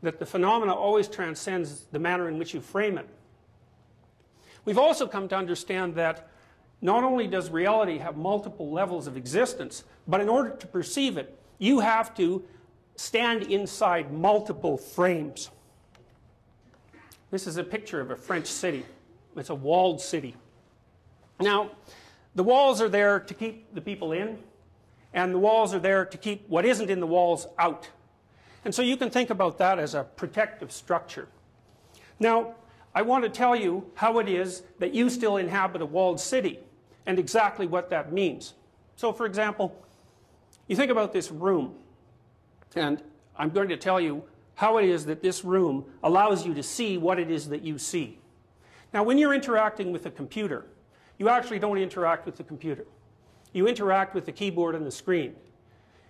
that 0.01 0.19
the 0.19 0.25
phenomena 0.25 0.73
always 0.73 1.07
transcends 1.07 1.85
the 1.91 1.99
manner 1.99 2.27
in 2.27 2.37
which 2.37 2.53
you 2.53 2.61
frame 2.61 2.97
it. 2.97 3.07
We've 4.65 4.77
also 4.77 5.07
come 5.07 5.27
to 5.29 5.35
understand 5.35 5.95
that 5.95 6.29
not 6.81 7.03
only 7.03 7.27
does 7.27 7.49
reality 7.49 7.97
have 7.97 8.17
multiple 8.17 8.71
levels 8.71 9.07
of 9.07 9.17
existence, 9.17 9.83
but 10.07 10.21
in 10.21 10.29
order 10.29 10.51
to 10.51 10.67
perceive 10.67 11.17
it, 11.17 11.39
you 11.57 11.79
have 11.79 12.13
to 12.15 12.43
stand 12.95 13.43
inside 13.43 14.11
multiple 14.11 14.77
frames. 14.77 15.49
This 17.31 17.47
is 17.47 17.57
a 17.57 17.63
picture 17.63 17.99
of 17.99 18.11
a 18.11 18.15
French 18.15 18.47
city. 18.47 18.85
It's 19.35 19.49
a 19.49 19.55
walled 19.55 20.01
city. 20.01 20.35
Now, 21.39 21.71
the 22.35 22.43
walls 22.43 22.81
are 22.81 22.89
there 22.89 23.19
to 23.19 23.33
keep 23.33 23.73
the 23.73 23.81
people 23.81 24.11
in, 24.11 24.37
and 25.13 25.33
the 25.33 25.39
walls 25.39 25.73
are 25.73 25.79
there 25.79 26.05
to 26.05 26.17
keep 26.17 26.47
what 26.49 26.65
isn't 26.65 26.89
in 26.89 26.99
the 26.99 27.07
walls 27.07 27.47
out. 27.57 27.89
And 28.67 28.75
so 28.75 28.81
you 28.81 28.97
can 28.97 29.09
think 29.09 29.29
about 29.29 29.59
that 29.59 29.79
as 29.79 29.95
a 29.95 30.03
protective 30.03 30.73
structure. 30.73 31.29
Now, 32.19 32.55
I 32.93 33.01
want 33.01 33.23
to 33.23 33.29
tell 33.29 33.55
you 33.55 33.89
how 33.95 34.19
it 34.19 34.27
is 34.27 34.63
that 34.79 34.93
you 34.93 35.09
still 35.09 35.37
inhabit 35.37 35.81
a 35.81 35.85
walled 35.85 36.19
city 36.19 36.59
and 37.05 37.17
exactly 37.17 37.65
what 37.65 37.89
that 37.91 38.11
means. 38.11 38.55
So, 38.97 39.13
for 39.13 39.25
example, 39.25 39.73
you 40.67 40.75
think 40.75 40.91
about 40.91 41.13
this 41.13 41.31
room, 41.31 41.75
and 42.75 43.01
I'm 43.37 43.51
going 43.51 43.69
to 43.69 43.77
tell 43.77 44.01
you 44.01 44.21
how 44.55 44.79
it 44.79 44.83
is 44.89 45.05
that 45.05 45.21
this 45.21 45.45
room 45.45 45.85
allows 46.03 46.45
you 46.45 46.53
to 46.53 46.61
see 46.61 46.97
what 46.97 47.19
it 47.19 47.31
is 47.31 47.47
that 47.47 47.61
you 47.61 47.77
see. 47.77 48.19
Now, 48.93 49.01
when 49.01 49.17
you're 49.17 49.33
interacting 49.33 49.93
with 49.93 50.07
a 50.07 50.11
computer, 50.11 50.65
you 51.17 51.29
actually 51.29 51.59
don't 51.59 51.77
interact 51.77 52.25
with 52.25 52.35
the 52.35 52.43
computer. 52.43 52.85
You 53.53 53.65
interact 53.65 54.13
with 54.13 54.25
the 54.25 54.33
keyboard 54.33 54.75
and 54.75 54.85
the 54.85 54.91
screen. 54.91 55.37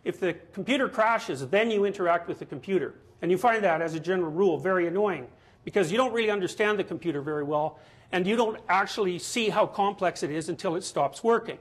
If 0.08 0.22
the 0.22 0.36
computer 0.54 0.88
crashes, 0.88 1.46
then 1.50 1.70
you 1.70 1.84
interact 1.84 2.30
with 2.30 2.40
the 2.40 2.46
computer. 2.46 2.96
And 3.22 3.30
you 3.30 3.38
find 3.38 3.62
that, 3.66 3.82
as 3.82 3.94
a 3.94 4.00
general 4.00 4.32
rule, 4.32 4.58
very 4.58 4.88
annoying 4.88 5.28
because 5.66 5.92
you 5.92 5.98
don't 5.98 6.14
really 6.14 6.32
understand 6.32 6.80
the 6.80 6.84
computer 6.86 7.22
very 7.22 7.44
well 7.44 7.78
and 8.14 8.26
you 8.26 8.38
don't 8.38 8.58
actually 8.70 9.20
see 9.20 9.50
how 9.50 9.66
complex 9.66 10.24
it 10.24 10.32
is 10.32 10.48
until 10.48 10.78
it 10.78 10.86
stops 10.86 11.26
working. 11.26 11.58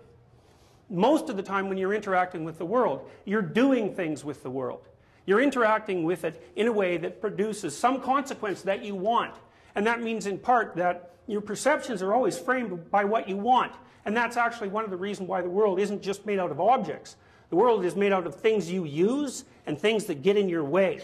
Most 0.89 1.29
of 1.29 1.37
the 1.37 1.43
time 1.43 1.69
when 1.69 1.77
you're 1.77 1.93
interacting 1.93 2.45
with 2.45 2.59
the 2.59 2.65
world, 2.65 3.11
you're 3.25 3.43
doing 3.43 3.93
things 3.93 4.25
with 4.25 4.45
the 4.45 4.51
world. 4.51 4.87
You're 5.25 5.41
interacting 5.41 6.05
with 6.05 6.23
it 6.23 6.53
in 6.55 6.69
a 6.69 6.73
way 6.73 6.99
that 6.99 7.21
produces 7.21 7.77
some 7.77 8.01
consequence 8.01 8.63
that 8.63 8.85
you 8.85 8.95
want. 8.95 9.35
And 9.75 9.85
that 9.89 10.01
means 10.01 10.29
in 10.29 10.39
part 10.39 10.77
that 10.77 11.17
your 11.27 11.41
perceptions 11.41 12.01
are 12.01 12.15
always 12.15 12.39
framed 12.39 12.93
by 12.93 13.03
what 13.03 13.29
you 13.29 13.37
want. 13.37 13.73
And 14.05 14.17
that's 14.17 14.37
actually 14.37 14.69
one 14.69 14.85
of 14.85 14.91
the 14.91 14.97
reasons 14.97 15.29
why 15.29 15.43
the 15.43 15.51
world 15.51 15.81
isn't 15.81 16.01
just 16.01 16.25
made 16.25 16.39
out 16.39 16.53
of 16.53 16.61
objects. 16.61 17.17
The 17.51 17.57
world 17.57 17.85
is 17.85 17.97
made 17.97 18.13
out 18.13 18.27
of 18.27 18.35
things 18.35 18.71
you 18.71 18.85
use 18.85 19.45
and 19.67 19.79
things 19.79 20.05
that 20.07 20.23
get 20.23 20.37
in 20.37 20.49
your 20.49 20.65
way. 20.65 21.01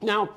Now, 0.00 0.30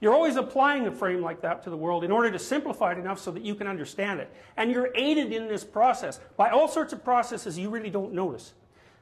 you're 0.00 0.12
always 0.12 0.36
applying 0.36 0.86
a 0.86 0.92
frame 0.92 1.22
like 1.22 1.40
that 1.40 1.62
to 1.64 1.70
the 1.70 1.76
world 1.76 2.04
in 2.04 2.10
order 2.10 2.30
to 2.30 2.38
simplify 2.38 2.92
it 2.92 2.98
enough 2.98 3.18
so 3.18 3.30
that 3.30 3.42
you 3.42 3.54
can 3.54 3.66
understand 3.66 4.20
it. 4.20 4.30
And 4.56 4.70
you're 4.70 4.90
aided 4.94 5.32
in 5.32 5.48
this 5.48 5.64
process 5.64 6.20
by 6.36 6.50
all 6.50 6.68
sorts 6.68 6.92
of 6.92 7.02
processes 7.02 7.58
you 7.58 7.70
really 7.70 7.90
don't 7.90 8.12
notice. 8.12 8.52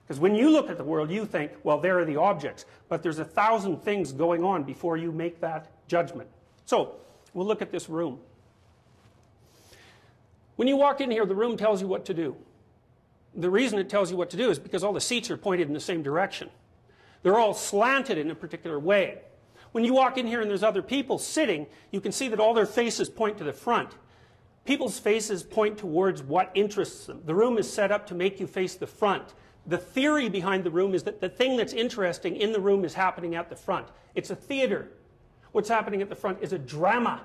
Because 0.07 0.21
when 0.21 0.35
you 0.35 0.51
look 0.51 0.71
at 0.71 0.77
the 0.77 0.85
world, 0.85 1.11
you 1.11 1.27
think, 1.27 1.53
well, 1.63 1.81
there 1.81 1.99
are 1.99 2.05
the 2.05 2.17
objects. 2.17 2.65
But 2.89 3.03
there's 3.03 3.19
a 3.19 3.25
thousand 3.25 3.83
things 3.83 4.13
going 4.13 4.45
on 4.45 4.63
before 4.63 4.97
you 4.97 5.11
make 5.11 5.41
that 5.41 5.71
judgment. 5.89 6.29
So, 6.65 6.97
We'll 7.35 7.47
look 7.47 7.61
at 7.61 7.73
this 7.73 7.91
room. 7.91 8.21
When 10.57 10.69
you 10.69 10.77
walk 10.77 11.01
in 11.01 11.11
here, 11.11 11.27
the 11.27 11.35
room 11.35 11.57
tells 11.57 11.83
you 11.83 11.89
what 11.89 12.05
to 12.07 12.15
do. 12.15 12.37
The 13.37 13.51
reason 13.51 13.79
it 13.79 13.89
tells 13.89 14.11
you 14.11 14.17
what 14.17 14.31
to 14.31 14.37
do 14.37 14.51
is 14.51 14.59
because 14.59 14.85
all 14.85 14.93
the 14.93 15.01
seats 15.01 15.31
are 15.31 15.37
pointed 15.37 15.69
in 15.69 15.75
the 15.75 15.81
same 15.81 16.03
direction. 16.03 16.51
They're 17.23 17.39
all 17.39 17.55
slanted 17.55 18.19
in 18.19 18.31
a 18.31 18.35
particular 18.35 18.79
way. 18.79 19.21
When 19.73 19.85
you 19.85 19.95
walk 19.95 20.19
in 20.19 20.27
here 20.27 20.41
and 20.41 20.49
there's 20.49 20.63
other 20.63 20.83
people 20.83 21.19
sitting, 21.19 21.67
you 21.91 22.01
can 22.01 22.13
see 22.13 22.29
that 22.29 22.39
all 22.39 22.55
their 22.55 22.67
faces 22.67 23.09
point 23.11 23.39
to 23.39 23.45
the 23.45 23.53
front. 23.53 23.91
People's 24.65 24.99
faces 24.99 25.43
point 25.43 25.79
towards 25.79 26.23
what 26.23 26.51
interests 26.55 27.07
them. 27.07 27.23
The 27.27 27.35
room 27.35 27.59
is 27.59 27.71
set 27.71 27.91
up 27.91 28.07
to 28.07 28.15
make 28.15 28.39
you 28.39 28.47
face 28.47 28.77
the 28.77 28.87
front. 28.87 29.35
The 29.67 29.79
theory 29.79 30.29
behind 30.29 30.65
the 30.65 30.71
room 30.71 30.95
is 30.95 31.03
that 31.05 31.21
the 31.21 31.29
thing 31.29 31.57
that's 31.57 31.73
interesting 31.73 32.37
in 32.37 32.53
the 32.53 32.61
room 32.61 32.85
is 32.85 32.95
happening 32.95 33.35
at 33.35 33.51
the 33.51 33.57
front. 33.57 33.89
It's 34.15 34.31
a 34.31 34.37
theater. 34.37 34.91
What's 35.53 35.69
happening 35.69 36.03
at 36.03 36.09
the 36.09 36.15
front 36.15 36.39
is 36.41 36.53
a 36.53 36.59
drama, 36.59 37.23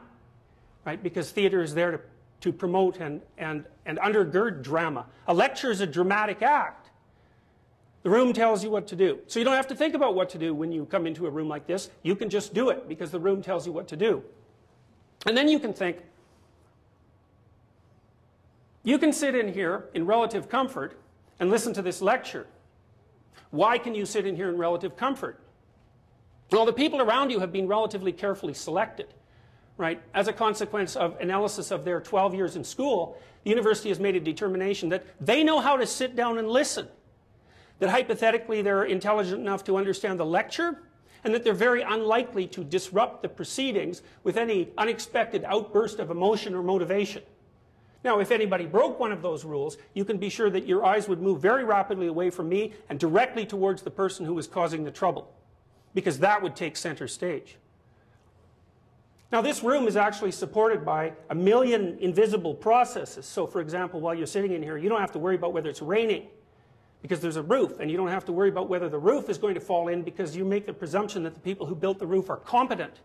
right? 0.85 1.01
Because 1.01 1.31
theater 1.31 1.61
is 1.61 1.73
there 1.73 1.91
to, 1.91 1.99
to 2.41 2.53
promote 2.53 2.98
and, 3.00 3.22
and, 3.38 3.65
and 3.86 3.98
undergird 4.00 4.63
drama. 4.63 5.05
A 5.27 5.34
lecture 5.34 5.72
is 5.72 5.81
a 5.81 5.88
dramatic 5.88 6.41
act. 6.41 6.89
The 8.03 8.10
room 8.10 8.31
tells 8.31 8.63
you 8.63 8.69
what 8.69 8.88
to 8.88 8.96
do. 8.96 9.19
So 9.27 9.39
you 9.39 9.46
don't 9.46 9.55
have 9.55 9.67
to 9.67 9.75
think 9.75 9.93
about 9.93 10.15
what 10.15 10.29
to 10.29 10.38
do 10.38 10.53
when 10.53 10.72
you 10.72 10.86
come 10.86 11.05
into 11.05 11.27
a 11.27 11.29
room 11.29 11.50
like 11.50 11.67
this. 11.67 11.89
You 12.01 12.15
can 12.15 12.29
just 12.29 12.53
do 12.53 12.69
it 12.69 12.88
because 12.88 13.12
the 13.12 13.19
room 13.19 13.41
tells 13.41 13.65
you 13.65 13.74
what 13.74 13.88
to 13.89 13.98
do. 13.98 14.24
And 15.25 15.36
then 15.36 15.50
you 15.50 15.60
can 15.60 15.74
think, 15.74 15.98
you 18.84 18.98
can 18.98 19.12
sit 19.12 19.36
in 19.36 19.53
here 19.53 19.89
in 19.93 20.05
relative 20.05 20.48
comfort 20.48 20.98
and 21.39 21.50
listen 21.50 21.74
to 21.74 21.81
this 21.81 22.01
lecture. 22.01 22.48
Why 23.51 23.77
can 23.77 23.93
you 23.96 24.05
sit 24.05 24.25
in 24.25 24.36
here 24.36 24.50
in 24.50 24.58
relative 24.58 24.96
comfort? 24.96 25.39
Well, 26.51 26.65
the 26.65 26.74
people 26.74 27.01
around 27.01 27.31
you 27.31 27.39
have 27.39 27.51
been 27.51 27.67
relatively 27.67 28.12
carefully 28.12 28.53
selected, 28.53 29.13
right? 29.79 30.01
As 30.13 30.27
a 30.27 30.33
consequence 30.33 30.98
of 30.98 31.17
analysis 31.21 31.71
of 31.71 31.86
their 31.86 32.01
12 32.01 32.36
years 32.36 32.57
in 32.57 32.65
school, 32.65 33.17
the 33.45 33.50
university 33.50 33.88
has 33.88 34.00
made 34.00 34.15
a 34.15 34.19
determination 34.19 34.89
that 34.89 35.05
they 35.21 35.41
know 35.41 35.62
how 35.62 35.77
to 35.77 35.88
sit 35.88 36.17
down 36.17 36.38
and 36.38 36.50
listen. 36.50 36.89
That 37.79 37.89
hypothetically 37.89 38.62
they're 38.62 38.83
intelligent 38.83 39.39
enough 39.39 39.63
to 39.63 39.77
understand 39.77 40.19
the 40.19 40.25
lecture, 40.25 40.83
and 41.24 41.33
that 41.33 41.45
they're 41.45 41.53
very 41.53 41.81
unlikely 41.81 42.45
to 42.48 42.63
disrupt 42.63 43.21
the 43.21 43.29
proceedings 43.29 44.01
with 44.24 44.36
any 44.36 44.69
unexpected 44.77 45.45
outburst 45.45 46.00
of 46.00 46.12
emotion 46.12 46.53
or 46.53 46.62
motivation. 46.62 47.24
Now, 48.03 48.19
if 48.19 48.31
anybody 48.31 48.65
broke 48.65 49.00
one 49.00 49.13
of 49.13 49.21
those 49.21 49.45
rules, 49.45 49.77
you 49.93 50.03
can 50.03 50.17
be 50.17 50.29
sure 50.29 50.50
that 50.50 50.67
your 50.67 50.86
eyes 50.86 51.07
would 51.07 51.21
move 51.21 51.41
very 51.41 51.63
rapidly 51.63 52.07
away 52.07 52.29
from 52.29 52.50
me 52.50 52.74
and 52.89 53.00
directly 53.00 53.45
towards 53.45 53.81
the 53.81 53.91
person 53.91 54.25
who 54.25 54.33
was 54.33 54.48
causing 54.48 54.83
the 54.83 54.91
trouble 54.91 55.33
because 55.93 56.19
that 56.19 56.41
would 56.41 56.55
take 56.55 56.75
center 56.75 57.07
stage. 57.07 57.57
Now, 59.31 59.41
this 59.41 59.62
room 59.63 59.88
is 59.88 59.95
actually 59.95 60.31
supported 60.31 60.83
by 60.83 61.13
a 61.29 61.36
million 61.36 61.98
invisible 62.00 62.55
processes. 62.55 63.27
So, 63.27 63.45
for 63.45 63.62
example, 63.62 64.00
while 64.00 64.15
you're 64.15 64.25
sitting 64.25 64.53
in 64.53 64.63
here, 64.63 64.77
you 64.77 64.89
don't 64.89 65.01
have 65.01 65.12
to 65.12 65.19
worry 65.19 65.36
about 65.36 65.53
whether 65.53 65.69
it's 65.69 65.83
raining 65.83 66.27
because 67.03 67.21
there's 67.21 67.38
a 67.38 67.43
roof, 67.43 67.79
and 67.79 67.89
you 67.89 67.95
don't 67.95 68.09
have 68.09 68.25
to 68.25 68.31
worry 68.31 68.50
about 68.50 68.67
whether 68.67 68.89
the 68.89 68.98
roof 68.98 69.29
is 69.29 69.38
going 69.38 69.53
to 69.53 69.62
fall 69.62 69.88
in 69.88 70.01
because 70.01 70.36
you 70.36 70.43
make 70.43 70.65
the 70.65 70.74
presumption 70.74 71.24
that 71.24 71.33
the 71.33 71.39
people 71.39 71.65
who 71.65 71.75
built 71.75 72.00
the 72.00 72.07
roof 72.07 72.29
are 72.29 72.38
competent. 72.38 73.01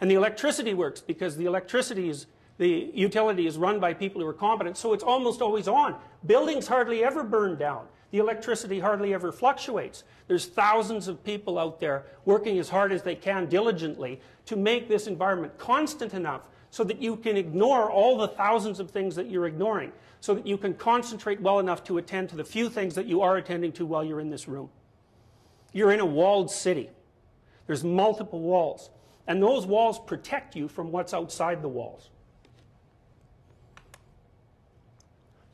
And 0.00 0.10
the 0.10 0.16
electricity 0.16 0.74
works 0.74 1.00
because 1.00 1.36
the 1.36 1.46
electricity 1.46 2.10
is, 2.10 2.26
the 2.58 2.90
utility 2.92 3.46
is 3.46 3.56
run 3.56 3.80
by 3.80 3.94
people 3.94 4.20
who 4.20 4.26
are 4.26 4.34
competent, 4.34 4.76
so 4.76 4.92
it's 4.92 5.04
almost 5.04 5.40
always 5.40 5.68
on. 5.68 5.96
Buildings 6.26 6.66
hardly 6.66 7.04
ever 7.04 7.22
burn 7.22 7.56
down. 7.56 7.86
The 8.10 8.18
electricity 8.18 8.80
hardly 8.80 9.14
ever 9.14 9.30
fluctuates. 9.30 10.02
There's 10.26 10.46
thousands 10.46 11.08
of 11.08 11.22
people 11.22 11.58
out 11.58 11.78
there 11.78 12.06
working 12.24 12.58
as 12.58 12.68
hard 12.68 12.90
as 12.90 13.02
they 13.02 13.14
can 13.14 13.46
diligently 13.46 14.20
to 14.46 14.56
make 14.56 14.88
this 14.88 15.06
environment 15.06 15.56
constant 15.58 16.14
enough 16.14 16.42
so 16.70 16.84
that 16.84 17.00
you 17.00 17.16
can 17.16 17.36
ignore 17.36 17.90
all 17.90 18.18
the 18.18 18.28
thousands 18.28 18.80
of 18.80 18.90
things 18.90 19.14
that 19.14 19.30
you're 19.30 19.46
ignoring, 19.46 19.92
so 20.20 20.34
that 20.34 20.46
you 20.46 20.58
can 20.58 20.74
concentrate 20.74 21.40
well 21.40 21.60
enough 21.60 21.84
to 21.84 21.98
attend 21.98 22.28
to 22.30 22.36
the 22.36 22.44
few 22.44 22.68
things 22.68 22.94
that 22.94 23.06
you 23.06 23.22
are 23.22 23.36
attending 23.36 23.72
to 23.72 23.86
while 23.86 24.04
you're 24.04 24.20
in 24.20 24.30
this 24.30 24.48
room. 24.48 24.68
You're 25.72 25.92
in 25.92 26.00
a 26.00 26.06
walled 26.06 26.50
city. 26.50 26.90
There's 27.66 27.84
multiple 27.84 28.40
walls. 28.40 28.90
And 29.26 29.42
those 29.42 29.66
walls 29.66 29.98
protect 29.98 30.56
you 30.56 30.68
from 30.68 30.90
what's 30.90 31.14
outside 31.14 31.62
the 31.62 31.68
walls. 31.68 32.10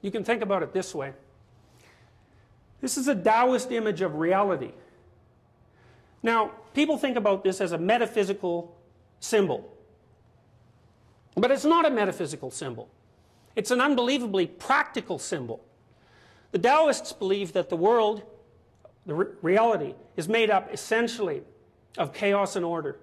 You 0.05 0.11
can 0.11 0.23
think 0.23 0.43
about 0.43 0.63
it 0.63 0.75
this 0.75 0.95
way. 0.95 1.15
This 2.83 2.99
is 2.99 3.09
a 3.09 3.15
Taoist 3.15 3.73
image 3.73 4.03
of 4.03 4.17
reality. 4.17 4.73
Now, 6.23 6.51
people 6.75 6.99
think 6.99 7.17
about 7.17 7.43
this 7.43 7.61
as 7.63 7.73
a 7.73 7.79
metaphysical 7.79 8.77
symbol. 9.21 9.73
But 11.35 11.51
it's 11.51 11.65
not 11.65 11.87
a 11.87 11.91
metaphysical 11.91 12.51
symbol. 12.51 12.91
It's 13.57 13.71
an 13.71 13.81
unbelievably 13.81 14.49
practical 14.49 15.19
symbol. 15.19 15.65
The 16.51 16.59
Taoists 16.59 17.13
believe 17.13 17.55
that 17.55 17.71
the 17.71 17.77
world 17.77 18.25
the 19.07 19.15
re 19.15 19.27
reality, 19.43 19.95
is 20.17 20.29
made 20.29 20.51
up 20.51 20.73
essentially 20.73 21.43
of 21.99 22.13
chaos 22.13 22.57
and 22.57 22.65
order. 22.65 22.99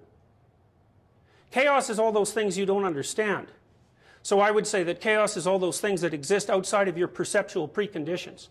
Chaos 1.50 1.90
is 1.90 1.98
all 1.98 2.12
those 2.12 2.32
things 2.32 2.58
you 2.58 2.66
don't 2.66 2.84
understand. 2.84 3.48
So 4.22 4.40
I 4.40 4.50
would 4.50 4.66
say 4.66 4.84
that 4.84 5.00
chaos 5.00 5.36
is 5.36 5.46
all 5.46 5.58
those 5.58 5.80
things 5.80 6.00
that 6.02 6.14
exist 6.14 6.48
outside 6.48 6.88
of 6.88 6.96
your 6.96 7.08
perceptual 7.08 7.68
preconditions. 7.68 8.48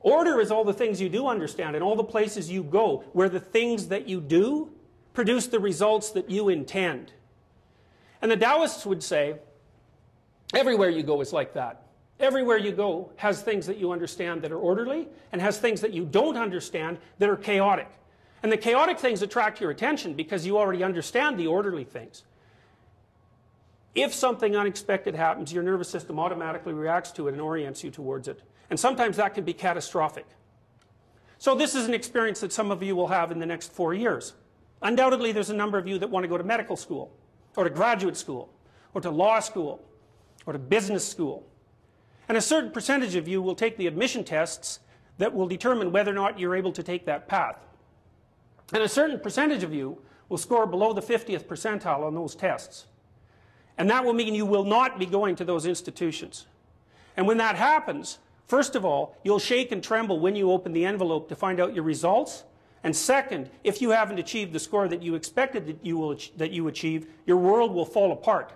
Order 0.00 0.40
is 0.40 0.50
all 0.50 0.64
the 0.64 0.74
things 0.74 1.00
you 1.00 1.08
do 1.08 1.26
understand 1.26 1.74
and 1.74 1.84
all 1.84 1.96
the 1.96 2.04
places 2.04 2.50
you 2.50 2.62
go 2.62 3.04
where 3.12 3.28
the 3.28 3.40
things 3.40 3.88
that 3.88 4.08
you 4.08 4.20
do 4.20 4.70
produce 5.12 5.46
the 5.46 5.60
results 5.60 6.10
that 6.12 6.30
you 6.30 6.48
intend. 6.48 7.12
And 8.22 8.30
the 8.30 8.36
Taoists 8.36 8.86
would 8.86 9.02
say, 9.02 9.36
everywhere 10.54 10.88
you 10.88 11.02
go 11.02 11.20
is 11.20 11.32
like 11.32 11.54
that. 11.54 11.82
Everywhere 12.18 12.58
you 12.58 12.72
go 12.72 13.10
has 13.16 13.42
things 13.42 13.66
that 13.66 13.78
you 13.78 13.92
understand 13.92 14.42
that 14.42 14.52
are 14.52 14.58
orderly 14.58 15.08
and 15.32 15.40
has 15.40 15.58
things 15.58 15.80
that 15.80 15.92
you 15.92 16.04
don't 16.04 16.36
understand 16.36 16.98
that 17.18 17.28
are 17.28 17.36
chaotic. 17.36 17.88
And 18.42 18.52
the 18.52 18.58
chaotic 18.58 18.98
things 18.98 19.22
attract 19.22 19.60
your 19.60 19.70
attention 19.70 20.14
because 20.14 20.46
you 20.46 20.58
already 20.58 20.82
understand 20.82 21.38
the 21.38 21.46
orderly 21.46 21.84
things. 21.84 22.24
If 23.94 24.14
something 24.14 24.54
unexpected 24.54 25.14
happens, 25.14 25.52
your 25.52 25.62
nervous 25.62 25.88
system 25.88 26.18
automatically 26.18 26.72
reacts 26.72 27.10
to 27.12 27.28
it 27.28 27.32
and 27.32 27.40
orients 27.40 27.82
you 27.82 27.90
towards 27.90 28.28
it. 28.28 28.42
And 28.70 28.78
sometimes 28.78 29.16
that 29.16 29.34
can 29.34 29.44
be 29.44 29.52
catastrophic. 29.52 30.26
So 31.38 31.54
this 31.54 31.74
is 31.74 31.86
an 31.86 31.94
experience 31.94 32.40
that 32.40 32.52
some 32.52 32.70
of 32.70 32.82
you 32.82 32.94
will 32.94 33.08
have 33.08 33.32
in 33.32 33.38
the 33.38 33.46
next 33.46 33.72
four 33.72 33.94
years. 33.94 34.34
Undoubtedly, 34.82 35.32
there's 35.32 35.50
a 35.50 35.54
number 35.54 35.78
of 35.78 35.88
you 35.88 35.98
that 35.98 36.08
want 36.08 36.24
to 36.24 36.28
go 36.28 36.38
to 36.38 36.44
medical 36.44 36.76
school, 36.76 37.12
or 37.56 37.64
to 37.64 37.70
graduate 37.70 38.16
school, 38.16 38.52
or 38.94 39.00
to 39.00 39.10
law 39.10 39.40
school, 39.40 39.82
or 40.46 40.52
to 40.52 40.58
business 40.58 41.06
school. 41.06 41.46
And 42.28 42.38
a 42.38 42.40
certain 42.40 42.70
percentage 42.70 43.16
of 43.16 43.26
you 43.26 43.42
will 43.42 43.56
take 43.56 43.76
the 43.76 43.86
admission 43.86 44.22
tests 44.22 44.80
that 45.18 45.34
will 45.34 45.48
determine 45.48 45.92
whether 45.92 46.12
or 46.12 46.14
not 46.14 46.38
you're 46.38 46.54
able 46.54 46.72
to 46.72 46.82
take 46.82 47.04
that 47.06 47.26
path. 47.26 47.56
And 48.72 48.82
a 48.82 48.88
certain 48.88 49.18
percentage 49.18 49.64
of 49.64 49.74
you 49.74 49.98
will 50.28 50.38
score 50.38 50.66
below 50.66 50.92
the 50.92 51.02
50th 51.02 51.44
percentile 51.44 52.04
on 52.04 52.14
those 52.14 52.34
tests. 52.34 52.86
And 53.80 53.88
that 53.88 54.04
will 54.04 54.12
mean 54.12 54.34
you 54.34 54.44
will 54.44 54.66
not 54.66 54.98
be 54.98 55.06
going 55.06 55.36
to 55.36 55.44
those 55.46 55.64
institutions. 55.64 56.46
And 57.16 57.26
when 57.26 57.38
that 57.38 57.56
happens, 57.56 58.18
first 58.46 58.76
of 58.76 58.84
all, 58.84 59.16
you'll 59.24 59.38
shake 59.38 59.72
and 59.72 59.82
tremble 59.82 60.20
when 60.20 60.36
you 60.36 60.52
open 60.52 60.74
the 60.74 60.84
envelope 60.84 61.30
to 61.30 61.34
find 61.34 61.58
out 61.58 61.74
your 61.74 61.82
results. 61.82 62.44
And 62.84 62.94
second, 62.94 63.48
if 63.64 63.80
you 63.80 63.88
haven't 63.88 64.18
achieved 64.18 64.52
the 64.52 64.58
score 64.58 64.86
that 64.86 65.02
you 65.02 65.14
expected 65.14 65.66
that 65.66 65.78
you, 65.82 65.96
will, 65.96 66.14
that 66.36 66.50
you 66.50 66.68
achieve, 66.68 67.06
your 67.24 67.38
world 67.38 67.72
will 67.72 67.86
fall 67.86 68.12
apart. 68.12 68.52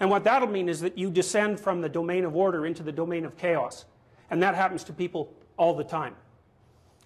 And 0.00 0.10
what 0.10 0.24
that'll 0.24 0.48
mean 0.48 0.68
is 0.68 0.80
that 0.80 0.98
you 0.98 1.08
descend 1.08 1.60
from 1.60 1.80
the 1.80 1.88
domain 1.88 2.24
of 2.24 2.34
order 2.34 2.66
into 2.66 2.82
the 2.82 2.90
domain 2.90 3.24
of 3.24 3.38
chaos. 3.38 3.84
And 4.32 4.42
that 4.42 4.56
happens 4.56 4.82
to 4.84 4.92
people 4.92 5.32
all 5.56 5.76
the 5.76 5.84
time. 5.84 6.16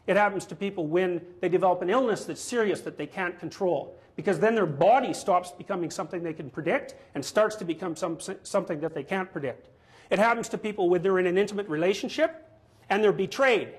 It 0.06 0.16
happens 0.16 0.46
to 0.46 0.56
people 0.56 0.86
when 0.86 1.20
they 1.42 1.50
develop 1.50 1.82
an 1.82 1.90
illness 1.90 2.24
that's 2.24 2.40
serious 2.40 2.80
that 2.80 2.96
they 2.96 3.06
can't 3.06 3.38
control. 3.38 3.94
Because 4.16 4.40
then 4.40 4.54
their 4.54 4.66
body 4.66 5.12
stops 5.12 5.52
becoming 5.52 5.90
something 5.90 6.22
they 6.22 6.32
can 6.32 6.50
predict 6.50 6.94
and 7.14 7.24
starts 7.24 7.54
to 7.56 7.64
become 7.64 7.94
some, 7.94 8.18
something 8.42 8.80
that 8.80 8.94
they 8.94 9.04
can't 9.04 9.30
predict. 9.30 9.68
It 10.10 10.18
happens 10.18 10.48
to 10.50 10.58
people 10.58 10.88
when 10.88 11.02
they're 11.02 11.18
in 11.18 11.26
an 11.26 11.36
intimate 11.36 11.68
relationship 11.68 12.48
and 12.88 13.04
they're 13.04 13.12
betrayed. 13.12 13.74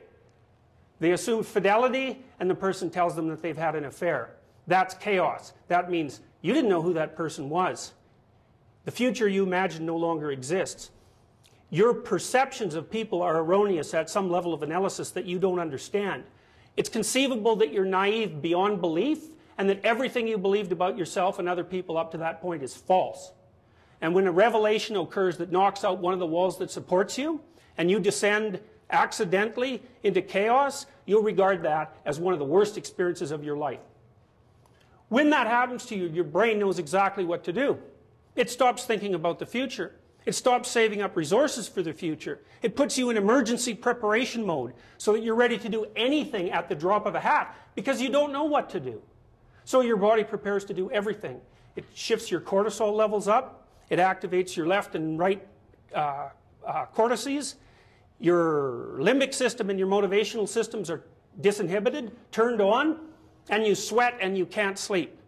They 1.00 1.12
assume 1.12 1.44
fidelity 1.44 2.24
and 2.40 2.50
the 2.50 2.56
person 2.56 2.90
tells 2.90 3.16
them 3.16 3.28
that 3.30 3.42
they've 3.42 3.58
had 3.58 3.76
an 3.76 3.86
affair. 3.86 4.36
That's 4.68 4.94
chaos. 4.94 5.54
That 5.70 5.90
means 5.90 6.22
you 6.42 6.54
didn't 6.54 6.70
know 6.70 6.82
who 6.82 6.94
that 6.94 7.16
person 7.16 7.50
was. 7.50 7.94
The 8.86 8.92
future 8.92 9.28
you 9.28 9.44
imagine 9.44 9.86
no 9.86 9.98
longer 9.98 10.32
exists. 10.32 10.92
Your 11.70 11.94
perceptions 11.94 12.76
of 12.76 12.90
people 12.90 13.22
are 13.22 13.40
erroneous 13.40 13.94
at 13.94 14.10
some 14.10 14.30
level 14.30 14.54
of 14.54 14.64
analysis 14.64 15.12
that 15.12 15.26
you 15.26 15.40
don't 15.40 15.60
understand. 15.60 16.24
It's 16.78 16.90
conceivable 16.90 17.56
that 17.58 17.74
you're 17.74 17.86
naive 17.86 18.42
beyond 18.42 18.82
belief 18.82 19.20
and 19.58 19.70
that 19.70 19.84
everything 19.84 20.28
you 20.28 20.38
believed 20.38 20.72
about 20.72 20.98
yourself 20.98 21.40
and 21.40 21.50
other 21.50 21.64
people 21.64 21.98
up 21.98 22.12
to 22.12 22.18
that 22.18 22.42
point 22.42 22.64
is 22.64 22.76
false. 22.76 23.32
And 24.02 24.14
when 24.14 24.28
a 24.28 24.32
revelation 24.32 24.96
occurs 24.96 25.38
that 25.38 25.52
knocks 25.52 25.84
out 25.84 26.00
one 26.00 26.14
of 26.14 26.20
the 26.20 26.28
walls 26.28 26.60
that 26.60 26.70
supports 26.70 27.18
you 27.18 27.42
and 27.78 27.90
you 27.90 28.00
descend 28.00 28.60
accidentally 28.90 29.82
into 30.04 30.22
chaos, 30.22 30.86
you'll 31.06 31.24
regard 31.24 31.64
that 31.64 31.96
as 32.06 32.20
one 32.20 32.34
of 32.34 32.40
the 32.40 32.46
worst 32.46 32.78
experiences 32.78 33.32
of 33.32 33.44
your 33.44 33.58
life. 33.58 33.80
When 35.10 35.30
that 35.32 35.48
happens 35.48 35.86
to 35.88 35.96
you, 35.96 36.08
your 36.08 36.26
brain 36.26 36.60
knows 36.60 36.80
exactly 36.80 37.24
what 37.24 37.44
to 37.46 37.54
do. 37.54 37.80
It 38.36 38.50
stops 38.50 38.86
thinking 38.86 39.16
about 39.16 39.40
the 39.40 39.46
future. 39.46 39.96
It 40.26 40.36
stops 40.36 40.70
saving 40.70 41.02
up 41.02 41.16
resources 41.16 41.70
for 41.70 41.82
the 41.82 41.94
future. 41.94 42.42
It 42.62 42.76
puts 42.76 42.98
you 42.98 43.10
in 43.10 43.18
emergency 43.18 43.74
preparation 43.74 44.46
mode 44.46 44.74
so 44.98 45.14
that 45.14 45.24
you're 45.24 45.36
ready 45.36 45.58
to 45.58 45.70
do 45.70 45.88
anything 45.96 46.52
at 46.52 46.68
the 46.68 46.76
drop 46.76 47.06
of 47.06 47.16
a 47.16 47.20
hat 47.20 47.56
because 47.76 48.02
you 48.02 48.10
don't 48.10 48.34
know 48.34 48.44
what 48.44 48.70
to 48.72 48.80
do. 48.80 49.02
So 49.68 49.82
your 49.82 49.98
body 49.98 50.24
prepares 50.24 50.64
to 50.64 50.74
do 50.74 50.90
everything. 50.92 51.42
It 51.76 51.84
shifts 51.94 52.32
your 52.32 52.40
cortisol 52.40 52.96
levels 52.96 53.28
up. 53.28 53.68
It 53.90 54.00
activates 54.00 54.56
your 54.56 54.66
left 54.66 54.96
and 54.96 55.20
right 55.20 55.46
uh, 55.94 56.30
uh, 56.66 56.86
cortices. 56.86 57.56
Your 58.18 58.96
limbic 58.98 59.34
system 59.34 59.70
and 59.70 59.78
your 59.78 59.90
motivational 59.90 60.48
systems 60.48 60.90
are 60.90 61.04
disinhibited, 61.42 62.14
turned 62.32 62.62
on, 62.62 62.98
and 63.50 63.68
you 63.68 63.76
sweat 63.76 64.18
and 64.22 64.38
you 64.38 64.46
can't 64.46 64.80
sleep 64.80 65.20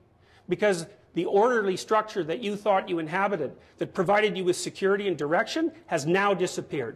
because 0.47 0.87
the 1.15 1.25
orderly 1.25 1.75
structure 1.75 2.23
that 2.23 2.39
you 2.39 2.55
thought 2.55 2.87
you 2.87 2.99
inhabited, 2.99 3.51
that 3.77 3.93
provided 3.93 4.37
you 4.37 4.45
with 4.45 4.55
security 4.55 5.09
and 5.09 5.17
direction, 5.17 5.69
has 5.87 6.05
now 6.05 6.33
disappeared. 6.33 6.95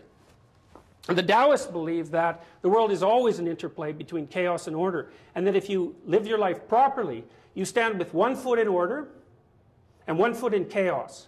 And 1.10 1.18
the 1.18 1.24
Taoists 1.24 1.68
believe 1.68 2.12
that 2.12 2.46
the 2.62 2.70
world 2.70 2.92
is 2.92 3.04
always 3.04 3.40
an 3.40 3.48
interplay 3.48 3.92
between 3.92 4.28
chaos 4.28 4.68
and 4.68 4.76
order, 4.76 5.12
and 5.36 5.46
that 5.48 5.56
if 5.56 5.70
you 5.70 5.96
live 6.06 6.26
your 6.26 6.38
life 6.38 6.68
properly, 6.68 7.26
you 7.54 7.66
stand 7.66 8.00
with 8.00 8.14
one 8.14 8.36
foot 8.36 8.58
in 8.58 8.68
order 8.68 9.10
and 10.08 10.18
one 10.18 10.34
foot 10.34 10.54
in 10.54 10.66
chaos. 10.66 11.28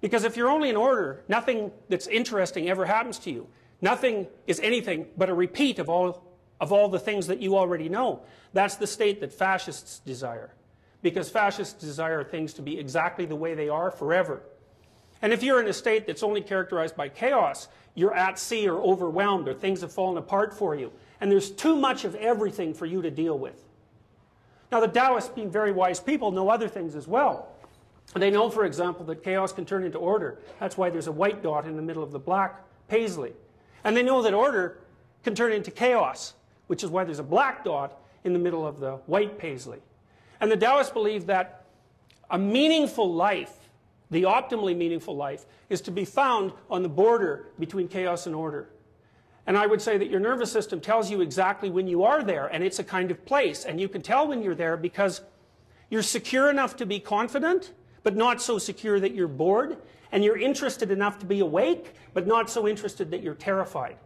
Because 0.00 0.24
if 0.24 0.36
you're 0.36 0.50
only 0.50 0.70
in 0.70 0.76
order, 0.76 1.24
nothing 1.28 1.72
that's 1.88 2.06
interesting 2.06 2.68
ever 2.68 2.84
happens 2.84 3.18
to 3.20 3.30
you. 3.30 3.48
Nothing 3.80 4.26
is 4.46 4.60
anything 4.60 5.06
but 5.16 5.28
a 5.28 5.34
repeat 5.34 5.78
of 5.78 5.88
all, 5.88 6.24
of 6.60 6.72
all 6.72 6.88
the 6.88 6.98
things 6.98 7.26
that 7.26 7.40
you 7.40 7.56
already 7.56 7.88
know. 7.88 8.22
That's 8.52 8.76
the 8.76 8.86
state 8.86 9.20
that 9.20 9.32
fascists 9.32 9.98
desire 10.00 10.54
because 11.02 11.28
fascists 11.28 11.74
desire 11.74 12.22
things 12.24 12.54
to 12.54 12.62
be 12.62 12.78
exactly 12.78 13.26
the 13.26 13.36
way 13.36 13.54
they 13.54 13.68
are 13.68 13.90
forever. 13.90 14.42
And 15.24 15.32
if 15.32 15.42
you're 15.42 15.58
in 15.58 15.68
a 15.68 15.72
state 15.72 16.06
that's 16.06 16.22
only 16.22 16.42
characterized 16.42 16.96
by 16.96 17.08
chaos, 17.08 17.68
you're 17.94 18.12
at 18.12 18.38
sea 18.38 18.68
or 18.68 18.78
overwhelmed 18.82 19.48
or 19.48 19.54
things 19.54 19.80
have 19.80 19.90
fallen 19.90 20.18
apart 20.18 20.52
for 20.52 20.74
you. 20.74 20.92
And 21.18 21.32
there's 21.32 21.50
too 21.50 21.76
much 21.76 22.04
of 22.04 22.14
everything 22.16 22.74
for 22.74 22.84
you 22.84 23.00
to 23.00 23.10
deal 23.10 23.38
with. 23.38 23.64
Now, 24.70 24.80
the 24.80 24.86
Taoists, 24.86 25.30
being 25.30 25.50
very 25.50 25.72
wise 25.72 25.98
people, 25.98 26.30
know 26.30 26.50
other 26.50 26.68
things 26.68 26.94
as 26.94 27.08
well. 27.08 27.48
They 28.14 28.30
know, 28.30 28.50
for 28.50 28.66
example, 28.66 29.06
that 29.06 29.24
chaos 29.24 29.50
can 29.50 29.64
turn 29.64 29.82
into 29.82 29.96
order. 29.96 30.40
That's 30.60 30.76
why 30.76 30.90
there's 30.90 31.06
a 31.06 31.12
white 31.12 31.42
dot 31.42 31.64
in 31.64 31.76
the 31.76 31.82
middle 31.82 32.02
of 32.02 32.12
the 32.12 32.18
black 32.18 32.60
paisley. 32.88 33.32
And 33.82 33.96
they 33.96 34.02
know 34.02 34.20
that 34.20 34.34
order 34.34 34.80
can 35.22 35.34
turn 35.34 35.52
into 35.52 35.70
chaos, 35.70 36.34
which 36.66 36.84
is 36.84 36.90
why 36.90 37.04
there's 37.04 37.18
a 37.18 37.22
black 37.22 37.64
dot 37.64 37.98
in 38.24 38.34
the 38.34 38.38
middle 38.38 38.66
of 38.66 38.78
the 38.78 38.96
white 39.06 39.38
paisley. 39.38 39.78
And 40.38 40.52
the 40.52 40.56
Taoists 40.58 40.92
believe 40.92 41.24
that 41.28 41.64
a 42.28 42.36
meaningful 42.36 43.10
life, 43.10 43.63
the 44.14 44.22
optimally 44.22 44.76
meaningful 44.76 45.14
life, 45.14 45.44
is 45.68 45.80
to 45.82 45.90
be 45.90 46.04
found 46.04 46.52
on 46.70 46.82
the 46.82 46.88
border 46.88 47.48
between 47.58 47.88
chaos 47.88 48.26
and 48.26 48.34
order. 48.34 48.70
And 49.46 49.58
I 49.58 49.66
would 49.66 49.82
say 49.82 49.98
that 49.98 50.08
your 50.08 50.20
nervous 50.20 50.50
system 50.50 50.80
tells 50.80 51.10
you 51.10 51.20
exactly 51.20 51.68
when 51.68 51.86
you 51.86 52.04
are 52.04 52.22
there, 52.22 52.46
and 52.46 52.64
it's 52.64 52.78
a 52.78 52.84
kind 52.84 53.10
of 53.10 53.24
place. 53.26 53.64
And 53.64 53.78
you 53.78 53.88
can 53.88 54.00
tell 54.00 54.26
when 54.26 54.42
you're 54.42 54.54
there 54.54 54.76
because 54.76 55.20
you're 55.90 56.02
secure 56.02 56.48
enough 56.48 56.76
to 56.76 56.86
be 56.86 56.98
confident, 56.98 57.72
but 58.02 58.16
not 58.16 58.40
so 58.40 58.58
secure 58.58 58.98
that 59.00 59.14
you're 59.14 59.28
bored. 59.28 59.76
And 60.12 60.24
you're 60.24 60.38
interested 60.38 60.90
enough 60.90 61.18
to 61.18 61.26
be 61.26 61.40
awake, 61.40 61.94
but 62.14 62.26
not 62.26 62.48
so 62.48 62.68
interested 62.68 63.10
that 63.10 63.22
you're 63.22 63.34
terrified. 63.34 63.96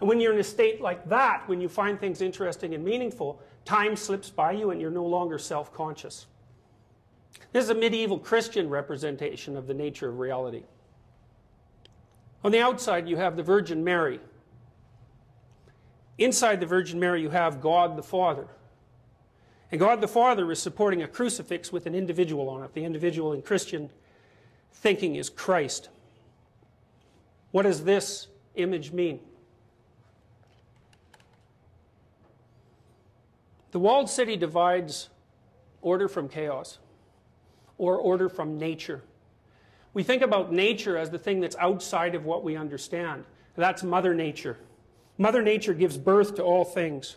And 0.00 0.08
when 0.08 0.18
you're 0.18 0.32
in 0.32 0.40
a 0.40 0.44
state 0.44 0.80
like 0.80 1.08
that, 1.10 1.46
when 1.46 1.60
you 1.60 1.68
find 1.68 2.00
things 2.00 2.22
interesting 2.22 2.74
and 2.74 2.84
meaningful, 2.84 3.40
time 3.64 3.94
slips 3.94 4.30
by 4.30 4.52
you 4.52 4.70
and 4.70 4.80
you're 4.80 4.90
no 4.90 5.04
longer 5.06 5.38
self 5.38 5.72
conscious. 5.72 6.26
This 7.52 7.64
is 7.64 7.70
a 7.70 7.74
medieval 7.74 8.18
Christian 8.18 8.70
representation 8.70 9.56
of 9.56 9.66
the 9.66 9.74
nature 9.74 10.08
of 10.08 10.18
reality. 10.18 10.62
On 12.42 12.50
the 12.50 12.60
outside, 12.60 13.08
you 13.08 13.16
have 13.16 13.36
the 13.36 13.42
Virgin 13.42 13.84
Mary. 13.84 14.20
Inside 16.18 16.60
the 16.60 16.66
Virgin 16.66 16.98
Mary, 16.98 17.20
you 17.20 17.30
have 17.30 17.60
God 17.60 17.96
the 17.96 18.02
Father. 18.02 18.48
And 19.70 19.78
God 19.78 20.00
the 20.00 20.08
Father 20.08 20.50
is 20.50 20.60
supporting 20.60 21.02
a 21.02 21.08
crucifix 21.08 21.70
with 21.70 21.86
an 21.86 21.94
individual 21.94 22.48
on 22.48 22.62
it. 22.62 22.74
The 22.74 22.84
individual 22.84 23.32
in 23.32 23.42
Christian 23.42 23.90
thinking 24.72 25.16
is 25.16 25.28
Christ. 25.28 25.90
What 27.50 27.62
does 27.62 27.84
this 27.84 28.28
image 28.54 28.92
mean? 28.92 29.20
The 33.72 33.78
walled 33.78 34.10
city 34.10 34.36
divides 34.36 35.10
order 35.80 36.08
from 36.08 36.28
chaos 36.28 36.78
or 37.82 37.96
order 37.96 38.28
from 38.28 38.58
nature. 38.58 39.02
We 39.92 40.04
think 40.04 40.22
about 40.22 40.52
nature 40.52 40.96
as 40.96 41.10
the 41.10 41.18
thing 41.18 41.40
that's 41.40 41.56
outside 41.56 42.14
of 42.14 42.24
what 42.24 42.44
we 42.44 42.54
understand. 42.54 43.24
That's 43.56 43.82
Mother 43.82 44.14
Nature. 44.14 44.56
Mother 45.18 45.42
Nature 45.42 45.74
gives 45.74 45.98
birth 45.98 46.36
to 46.36 46.44
all 46.44 46.64
things. 46.64 47.16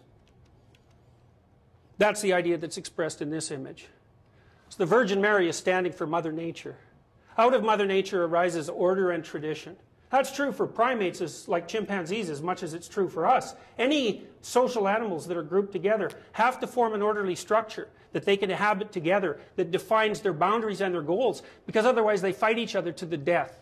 That's 2.00 2.20
the 2.22 2.34
idea 2.34 2.58
that's 2.58 2.78
expressed 2.78 3.22
in 3.22 3.30
this 3.30 3.52
image. 3.52 3.86
So 4.70 4.78
the 4.80 4.88
Virgin 4.88 5.22
Mary 5.22 5.48
is 5.48 5.56
standing 5.56 5.94
for 5.94 6.08
Mother 6.08 6.32
Nature. 6.32 6.76
Out 7.38 7.54
of 7.54 7.64
Mother 7.64 7.86
Nature 7.86 8.26
arises 8.26 8.68
order 8.68 9.12
and 9.12 9.24
tradition. 9.24 9.76
That's 10.10 10.32
true 10.32 10.52
for 10.52 10.66
primates 10.66 11.22
as, 11.22 11.48
like 11.48 11.68
chimpanzees 11.68 12.32
as 12.32 12.42
much 12.42 12.64
as 12.64 12.74
it's 12.74 12.88
true 12.88 13.08
for 13.08 13.28
us. 13.28 13.54
Any 13.78 14.24
social 14.42 14.88
animals 14.88 15.28
that 15.28 15.38
are 15.38 15.44
grouped 15.44 15.74
together 15.74 16.10
have 16.32 16.60
to 16.62 16.68
form 16.68 16.96
an 16.96 17.04
orderly 17.04 17.36
structure 17.36 17.88
that 18.16 18.24
they 18.24 18.38
can 18.38 18.50
inhabit 18.50 18.94
together 18.94 19.38
that 19.58 19.72
defines 19.72 20.22
their 20.22 20.32
boundaries 20.32 20.80
and 20.80 20.96
their 20.96 21.02
goals 21.02 21.44
because 21.66 21.86
otherwise 21.86 22.22
they 22.22 22.32
fight 22.32 22.58
each 22.58 22.74
other 22.74 22.94
to 22.94 23.06
the 23.06 23.18
death. 23.18 23.60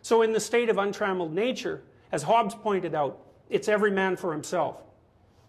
So 0.00 0.22
in 0.22 0.32
the 0.32 0.40
state 0.40 0.70
of 0.70 0.78
untrammeled 0.78 1.34
nature, 1.34 1.82
as 2.12 2.22
Hobbes 2.22 2.54
pointed 2.54 2.94
out, 2.94 3.18
it's 3.50 3.68
every 3.68 3.90
man 3.90 4.16
for 4.16 4.32
himself. 4.32 4.80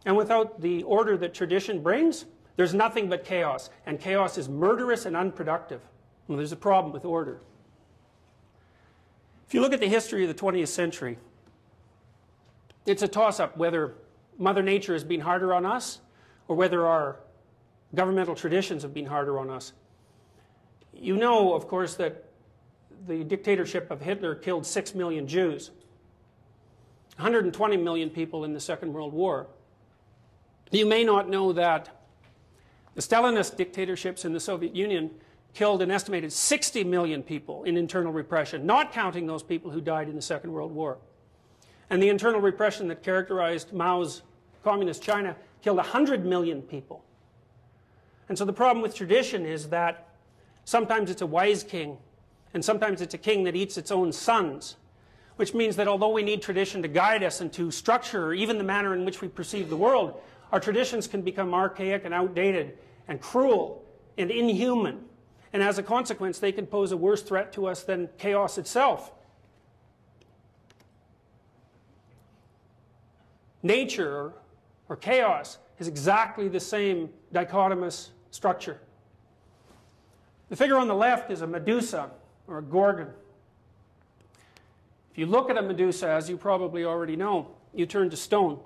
And 0.06 0.18
without 0.18 0.60
the 0.60 0.84
order 0.84 1.16
that 1.16 1.34
tradition 1.34 1.82
brings, 1.82 2.26
there's 2.58 2.74
nothing 2.74 3.08
but 3.08 3.24
chaos. 3.24 3.70
And 3.86 3.98
chaos 4.02 4.38
is 4.38 4.50
murderous 4.50 5.06
and 5.06 5.16
unproductive. 5.16 5.80
Well, 6.28 6.38
there's 6.38 6.52
a 6.52 6.58
problem 6.58 6.92
with 6.92 7.06
order. 7.06 7.40
If 9.48 9.54
you 9.54 9.62
look 9.62 9.72
at 9.72 9.80
the 9.80 9.88
history 9.88 10.24
of 10.26 10.36
the 10.36 10.42
20th 10.42 10.68
century, 10.68 11.20
it's 12.86 13.02
a 13.02 13.08
toss-up 13.08 13.56
whether 13.56 13.94
Mother 14.38 14.62
Nature 14.62 14.92
has 14.92 15.06
been 15.06 15.22
harder 15.22 15.54
on 15.54 15.66
us 15.66 16.02
or 16.50 16.58
whether 16.58 16.86
our 16.86 17.23
governmental 17.96 18.36
traditions 18.36 18.84
have 18.84 18.94
been 18.94 19.06
harder 19.06 19.40
on 19.40 19.50
us. 19.50 19.74
You 20.94 21.16
know, 21.16 21.54
of 21.54 21.68
course, 21.68 21.96
that 21.96 22.26
the 23.08 23.24
dictatorship 23.24 23.92
of 23.92 24.02
Hitler 24.02 24.36
killed 24.36 24.66
6 24.66 24.96
million 24.96 25.28
Jews, 25.28 25.72
120 27.18 27.78
million 27.78 28.10
people 28.10 28.46
in 28.46 28.54
the 28.54 28.60
Second 28.60 28.94
World 28.94 29.14
War. 29.14 29.48
You 30.72 30.86
may 30.86 31.04
not 31.04 31.30
know 31.30 31.54
that 31.54 31.90
the 32.96 33.02
Stalinist 33.02 33.58
dictatorships 33.58 34.26
in 34.26 34.34
the 34.34 34.40
Soviet 34.40 34.76
Union 34.76 35.12
killed 35.54 35.82
an 35.82 35.92
estimated 35.92 36.32
60 36.32 36.84
million 36.84 37.22
people 37.22 37.64
in 37.64 37.78
internal 37.78 38.12
repression, 38.12 38.66
not 38.66 38.92
counting 38.92 39.28
those 39.28 39.44
people 39.44 39.70
who 39.70 39.82
died 39.82 40.10
in 40.10 40.16
the 40.16 40.22
Second 40.22 40.52
World 40.52 40.72
War. 40.72 40.98
And 41.90 42.02
the 42.02 42.10
internal 42.10 42.42
repression 42.42 42.88
that 42.88 43.04
characterized 43.04 43.72
Mao's 43.72 44.24
communist 44.64 45.04
China 45.04 45.36
killed 45.62 45.78
100 45.78 46.26
million 46.26 46.62
people. 46.62 47.04
And 48.30 48.38
so 48.38 48.46
the 48.46 48.54
problem 48.54 48.82
with 48.82 48.96
tradition 48.96 49.46
is 49.46 49.70
that 49.70 50.10
sometimes 50.66 51.12
it's 51.12 51.22
a 51.22 51.26
wise 51.26 51.64
king, 51.64 51.98
and 52.54 52.64
sometimes 52.64 53.02
it's 53.02 53.14
a 53.14 53.18
king 53.18 53.44
that 53.44 53.56
eats 53.56 53.78
its 53.78 53.92
own 53.92 54.12
sons, 54.12 54.78
which 55.36 55.54
means 55.54 55.76
that 55.76 55.88
although 55.88 56.10
we 56.10 56.24
need 56.24 56.42
tradition 56.42 56.82
to 56.82 56.88
guide 56.88 57.24
us 57.24 57.42
and 57.42 57.52
to 57.54 57.72
structure 57.72 58.34
even 58.34 58.58
the 58.58 58.64
manner 58.64 58.94
in 58.94 59.06
which 59.06 59.22
we 59.22 59.28
perceive 59.28 59.70
the 59.70 59.78
world, 59.78 60.20
our 60.52 60.60
traditions 60.60 61.08
can 61.08 61.22
become 61.22 61.54
archaic 61.54 62.06
and 62.06 62.14
outdated 62.14 62.78
and 63.08 63.20
cruel 63.20 63.84
and 64.18 64.32
inhuman 64.32 65.04
and 65.54 65.62
as 65.62 65.78
a 65.78 65.84
consequence, 65.84 66.40
they 66.40 66.52
can 66.52 66.66
pose 66.66 66.92
a 66.92 66.98
worse 66.98 67.22
threat 67.22 67.54
to 67.54 67.68
us 67.68 67.84
than 67.84 68.10
chaos 68.18 68.58
itself. 68.58 69.12
Nature, 73.62 74.34
or 74.90 74.96
chaos, 74.96 75.60
is 75.80 75.88
exactly 75.88 76.48
the 76.48 76.60
same 76.60 77.10
dichotomous 77.34 78.10
structure. 78.32 78.80
The 80.50 80.56
figure 80.56 80.78
on 80.78 80.88
the 80.88 80.96
left 80.96 81.32
is 81.32 81.42
a 81.42 81.48
Medusa, 81.48 82.12
or 82.48 82.60
a 82.60 82.62
Gorgon. 82.62 83.08
If 85.12 85.18
you 85.18 85.26
look 85.26 85.50
at 85.50 85.58
a 85.58 85.62
Medusa, 85.62 86.08
as 86.08 86.30
you 86.30 86.38
probably 86.38 86.84
already 86.84 87.16
know, 87.16 87.52
you 87.74 87.86
turn 87.86 88.10
to 88.10 88.18
stone. 88.18 88.60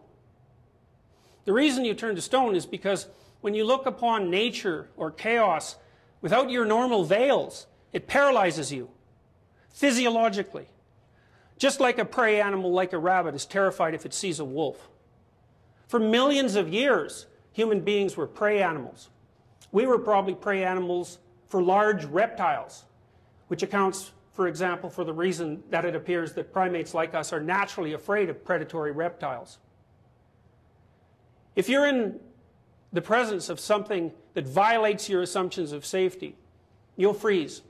The 1.45 1.53
reason 1.53 1.85
you 1.85 1.93
turn 1.93 2.15
to 2.15 2.21
stone 2.21 2.55
is 2.55 2.65
because 2.65 3.07
when 3.41 3.53
you 3.53 3.65
look 3.65 3.85
upon 3.85 4.29
nature 4.29 4.89
or 4.97 5.11
chaos 5.11 5.77
without 6.21 6.49
your 6.49 6.65
normal 6.65 7.03
veils, 7.03 7.67
it 7.93 8.07
paralyzes 8.07 8.71
you 8.71 8.89
physiologically. 9.69 10.67
Just 11.57 11.79
like 11.79 11.99
a 11.99 12.05
prey 12.05 12.41
animal 12.41 12.71
like 12.71 12.93
a 12.93 12.97
rabbit 12.97 13.35
is 13.35 13.45
terrified 13.45 13.93
if 13.93 14.05
it 14.05 14.13
sees 14.13 14.39
a 14.39 14.45
wolf. 14.45 14.89
For 15.87 15.99
millions 15.99 16.55
of 16.55 16.67
years, 16.69 17.27
human 17.51 17.81
beings 17.81 18.17
were 18.17 18.27
prey 18.27 18.61
animals. 18.61 19.09
We 19.71 19.85
were 19.85 19.99
probably 19.99 20.35
prey 20.35 20.63
animals 20.63 21.19
for 21.47 21.61
large 21.61 22.05
reptiles, 22.05 22.85
which 23.47 23.63
accounts, 23.63 24.11
for 24.33 24.47
example, 24.47 24.89
for 24.89 25.03
the 25.03 25.13
reason 25.13 25.63
that 25.69 25.85
it 25.85 25.95
appears 25.95 26.33
that 26.33 26.51
primates 26.51 26.93
like 26.93 27.15
us 27.15 27.31
are 27.31 27.39
naturally 27.39 27.93
afraid 27.93 28.29
of 28.29 28.43
predatory 28.43 28.91
reptiles. 28.91 29.59
If 31.55 31.69
you're 31.69 31.87
in 31.87 32.19
the 32.93 33.01
presence 33.01 33.49
of 33.49 33.59
something 33.59 34.11
that 34.33 34.47
violates 34.47 35.09
your 35.09 35.21
assumptions 35.21 35.71
of 35.71 35.85
safety, 35.85 36.35
you'll 36.95 37.13
freeze. 37.13 37.61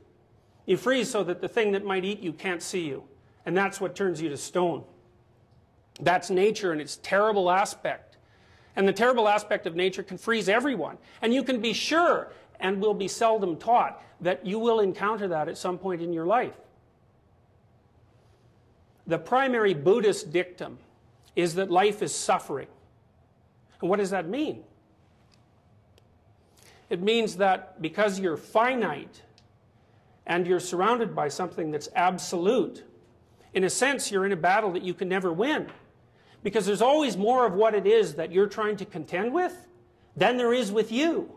You 0.65 0.75
freeze 0.75 1.09
so 1.09 1.23
that 1.23 1.39
the 1.39 1.47
thing 1.47 1.71
that 1.71 1.85
might 1.85 2.03
eat 2.03 2.19
you 2.19 2.33
can't 2.33 2.61
see 2.61 2.85
you. 2.85 3.03
And 3.45 3.55
that's 3.55 3.79
what 3.79 3.95
turns 3.95 4.21
you 4.21 4.29
to 4.29 4.37
stone. 4.37 4.83
That's 6.01 6.29
nature 6.29 6.71
and 6.71 6.81
its 6.81 6.97
terrible 6.97 7.49
aspect. 7.49 8.06
And 8.77 8.87
the 8.87 8.93
terrible 8.93 9.27
aspect 9.27 9.65
of 9.65 9.75
nature 9.75 10.03
can 10.03 10.19
freeze 10.19 10.47
everyone. 10.47 10.99
And 11.23 11.33
you 11.33 11.43
can 11.43 11.59
be 11.59 11.73
sure, 11.73 12.31
and 12.59 12.79
will 12.79 12.93
be 12.93 13.07
seldom 13.07 13.57
taught, 13.57 14.01
that 14.21 14.45
you 14.45 14.59
will 14.59 14.79
encounter 14.79 15.27
that 15.29 15.49
at 15.49 15.57
some 15.57 15.79
point 15.79 16.01
in 16.01 16.13
your 16.13 16.27
life. 16.27 16.53
The 19.07 19.17
primary 19.17 19.73
Buddhist 19.73 20.31
dictum 20.31 20.77
is 21.35 21.55
that 21.55 21.71
life 21.71 22.03
is 22.03 22.13
suffering. 22.13 22.67
And 23.81 23.89
what 23.89 23.97
does 23.97 24.11
that 24.11 24.29
mean? 24.29 24.63
It 26.91 27.01
means 27.01 27.37
that 27.37 27.81
because 27.81 28.19
you're 28.19 28.37
finite 28.37 29.23
and 30.27 30.45
you're 30.45 30.59
surrounded 30.59 31.15
by 31.15 31.29
something 31.29 31.71
that's 31.71 31.89
absolute, 31.95 32.83
in 33.53 33.63
a 33.63 33.69
sense, 33.71 34.11
you're 34.11 34.25
in 34.25 34.33
a 34.33 34.37
battle 34.37 34.71
that 34.73 34.83
you 34.83 34.93
can 34.93 35.09
never 35.09 35.33
win. 35.33 35.67
Because 36.43 36.65
there's 36.65 36.81
always 36.81 37.17
more 37.17 37.45
of 37.45 37.53
what 37.53 37.73
it 37.73 37.85
is 37.85 38.15
that 38.15 38.31
you're 38.31 38.47
trying 38.47 38.77
to 38.77 38.85
contend 38.85 39.33
with 39.33 39.67
than 40.15 40.37
there 40.37 40.53
is 40.53 40.71
with 40.71 40.91
you. 40.91 41.31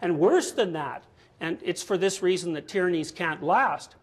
And 0.00 0.18
worse 0.18 0.52
than 0.52 0.72
that, 0.72 1.04
and 1.40 1.58
it's 1.62 1.82
for 1.82 1.96
this 1.96 2.22
reason 2.22 2.52
that 2.54 2.68
tyrannies 2.68 3.12
can't 3.12 3.42
last, 3.42 3.94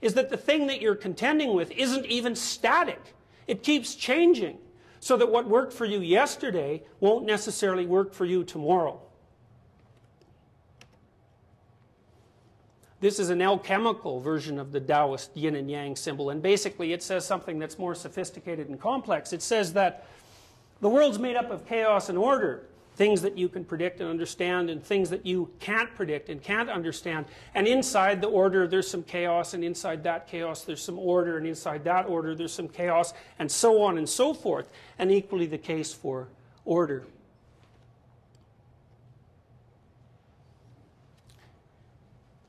is 0.00 0.14
that 0.14 0.30
the 0.30 0.36
thing 0.36 0.66
that 0.66 0.80
you're 0.80 0.94
contending 0.94 1.54
with 1.54 1.70
isn't 1.72 2.06
even 2.06 2.36
static. 2.36 3.14
It 3.46 3.62
keeps 3.62 3.94
changing. 3.94 4.58
So 5.00 5.16
that 5.16 5.30
what 5.30 5.48
worked 5.48 5.72
for 5.72 5.84
you 5.84 6.00
yesterday 6.00 6.82
won't 7.00 7.26
necessarily 7.26 7.86
work 7.86 8.12
for 8.12 8.24
you 8.24 8.44
tomorrow. 8.44 9.00
This 12.98 13.18
is 13.18 13.28
an 13.28 13.42
alchemical 13.42 14.20
version 14.20 14.58
of 14.58 14.72
the 14.72 14.80
Taoist 14.80 15.36
yin 15.36 15.54
and 15.54 15.70
yang 15.70 15.96
symbol, 15.96 16.30
and 16.30 16.42
basically 16.42 16.94
it 16.94 17.02
says 17.02 17.26
something 17.26 17.58
that's 17.58 17.78
more 17.78 17.94
sophisticated 17.94 18.68
and 18.70 18.80
complex. 18.80 19.34
It 19.34 19.42
says 19.42 19.74
that 19.74 20.06
the 20.80 20.88
world's 20.88 21.18
made 21.18 21.36
up 21.36 21.50
of 21.50 21.66
chaos 21.66 22.08
and 22.08 22.16
order, 22.16 22.66
things 22.94 23.20
that 23.20 23.36
you 23.36 23.50
can 23.50 23.64
predict 23.64 24.00
and 24.00 24.08
understand, 24.08 24.70
and 24.70 24.82
things 24.82 25.10
that 25.10 25.26
you 25.26 25.50
can't 25.60 25.94
predict 25.94 26.30
and 26.30 26.42
can't 26.42 26.70
understand. 26.70 27.26
And 27.54 27.66
inside 27.66 28.22
the 28.22 28.28
order, 28.28 28.66
there's 28.66 28.88
some 28.88 29.02
chaos, 29.02 29.52
and 29.52 29.62
inside 29.62 30.02
that 30.04 30.26
chaos, 30.26 30.62
there's 30.62 30.82
some 30.82 30.98
order, 30.98 31.36
and 31.36 31.46
inside 31.46 31.84
that 31.84 32.06
order, 32.06 32.34
there's 32.34 32.54
some 32.54 32.68
chaos, 32.68 33.12
and 33.38 33.50
so 33.50 33.82
on 33.82 33.98
and 33.98 34.08
so 34.08 34.32
forth. 34.32 34.70
And 34.98 35.12
equally 35.12 35.44
the 35.44 35.58
case 35.58 35.92
for 35.92 36.28
order. 36.64 37.04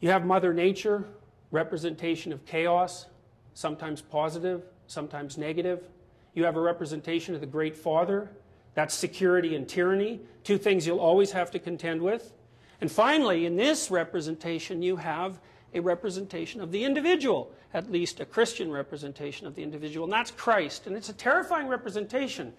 You 0.07 0.13
have 0.13 0.25
Mother 0.25 0.53
Nature, 0.53 1.03
representation 1.51 2.31
of 2.31 2.45
chaos, 2.45 3.07
sometimes 3.53 4.01
positive, 4.01 4.63
sometimes 4.87 5.37
negative. 5.37 5.89
You 6.33 6.45
have 6.45 6.55
a 6.55 6.61
representation 6.61 7.35
of 7.35 7.41
the 7.41 7.45
Great 7.45 7.75
Father, 7.75 8.31
that's 8.73 8.93
security 8.95 9.53
and 9.53 9.67
tyranny, 9.67 10.21
two 10.45 10.57
things 10.57 10.87
you'll 10.87 11.01
always 11.01 11.31
have 11.33 11.51
to 11.51 11.59
contend 11.59 12.01
with. 12.01 12.31
And 12.79 12.89
finally, 12.89 13.45
in 13.45 13.57
this 13.57 13.91
representation, 13.91 14.81
you 14.81 14.95
have 14.95 15.41
a 15.73 15.81
representation 15.81 16.61
of 16.61 16.71
the 16.71 16.85
individual, 16.85 17.51
at 17.73 17.91
least 17.91 18.21
a 18.21 18.25
Christian 18.25 18.71
representation 18.71 19.45
of 19.45 19.55
the 19.55 19.61
individual, 19.61 20.05
and 20.05 20.13
that's 20.13 20.31
Christ. 20.31 20.87
And 20.87 20.95
it's 20.95 21.09
a 21.09 21.13
terrifying 21.13 21.67
representation. 21.67 22.53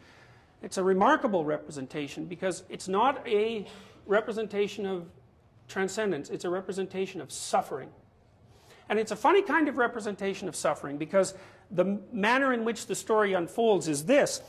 It's 0.62 0.76
a 0.76 0.84
remarkable 0.84 1.46
representation 1.46 2.26
because 2.26 2.64
it's 2.68 2.88
not 2.88 3.26
a 3.26 3.66
representation 4.04 4.84
of 4.84 5.06
transcendence. 5.68 6.30
It's 6.30 6.44
a 6.44 6.50
representation 6.50 7.20
of 7.20 7.30
suffering. 7.30 7.90
And 8.88 8.98
it's 8.98 9.12
a 9.12 9.16
funny 9.16 9.42
kind 9.42 9.68
of 9.68 9.76
representation 9.76 10.48
of 10.48 10.56
suffering 10.56 10.96
because 10.96 11.34
the 11.70 12.00
manner 12.12 12.52
in 12.52 12.64
which 12.64 12.86
the 12.86 12.94
story 12.94 13.34
unfolds 13.34 13.86
is 13.86 14.06
this. 14.06 14.42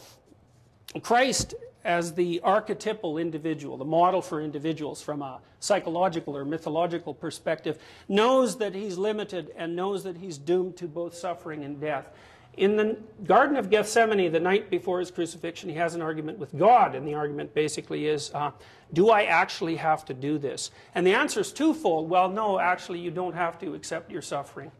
Christ 1.01 1.53
as 1.85 2.13
the 2.13 2.41
archetypal 2.43 3.17
individual, 3.17 3.77
the 3.77 3.85
model 3.85 4.21
for 4.21 4.41
individuals 4.41 5.01
from 5.01 5.21
a 5.21 5.39
psychological 5.59 6.35
or 6.35 6.43
mythological 6.43 7.13
perspective, 7.13 7.79
knows 8.07 8.57
that 8.57 8.75
he's 8.75 8.97
limited 8.97 9.51
and 9.55 9.75
knows 9.75 10.03
that 10.03 10.17
he's 10.17 10.37
doomed 10.37 10.75
to 10.77 10.87
both 10.87 11.15
suffering 11.15 11.63
and 11.63 11.79
death. 11.79 12.09
In 12.57 12.75
the 12.75 12.97
Garden 13.23 13.55
of 13.55 13.69
Gethsemane, 13.69 14.31
the 14.31 14.39
night 14.39 14.69
before 14.69 14.99
his 14.99 15.11
crucifixion, 15.11 15.69
he 15.69 15.75
has 15.75 15.95
an 15.95 16.01
argument 16.01 16.39
with 16.39 16.57
God, 16.57 16.93
and 16.93 17.07
the 17.07 17.13
argument 17.13 17.53
basically 17.53 18.07
is 18.07 18.31
uh, 18.33 18.51
Do 18.91 19.09
I 19.09 19.23
actually 19.23 19.77
have 19.77 20.03
to 20.05 20.13
do 20.13 20.37
this? 20.37 20.71
And 20.93 21.07
the 21.07 21.13
answer 21.13 21.39
is 21.39 21.53
twofold. 21.53 22.09
Well, 22.09 22.27
no, 22.29 22.59
actually, 22.59 22.99
you 22.99 23.11
don't 23.11 23.35
have 23.35 23.59
to 23.59 23.75
accept 23.75 24.11
your 24.11 24.21
suffering. 24.21 24.71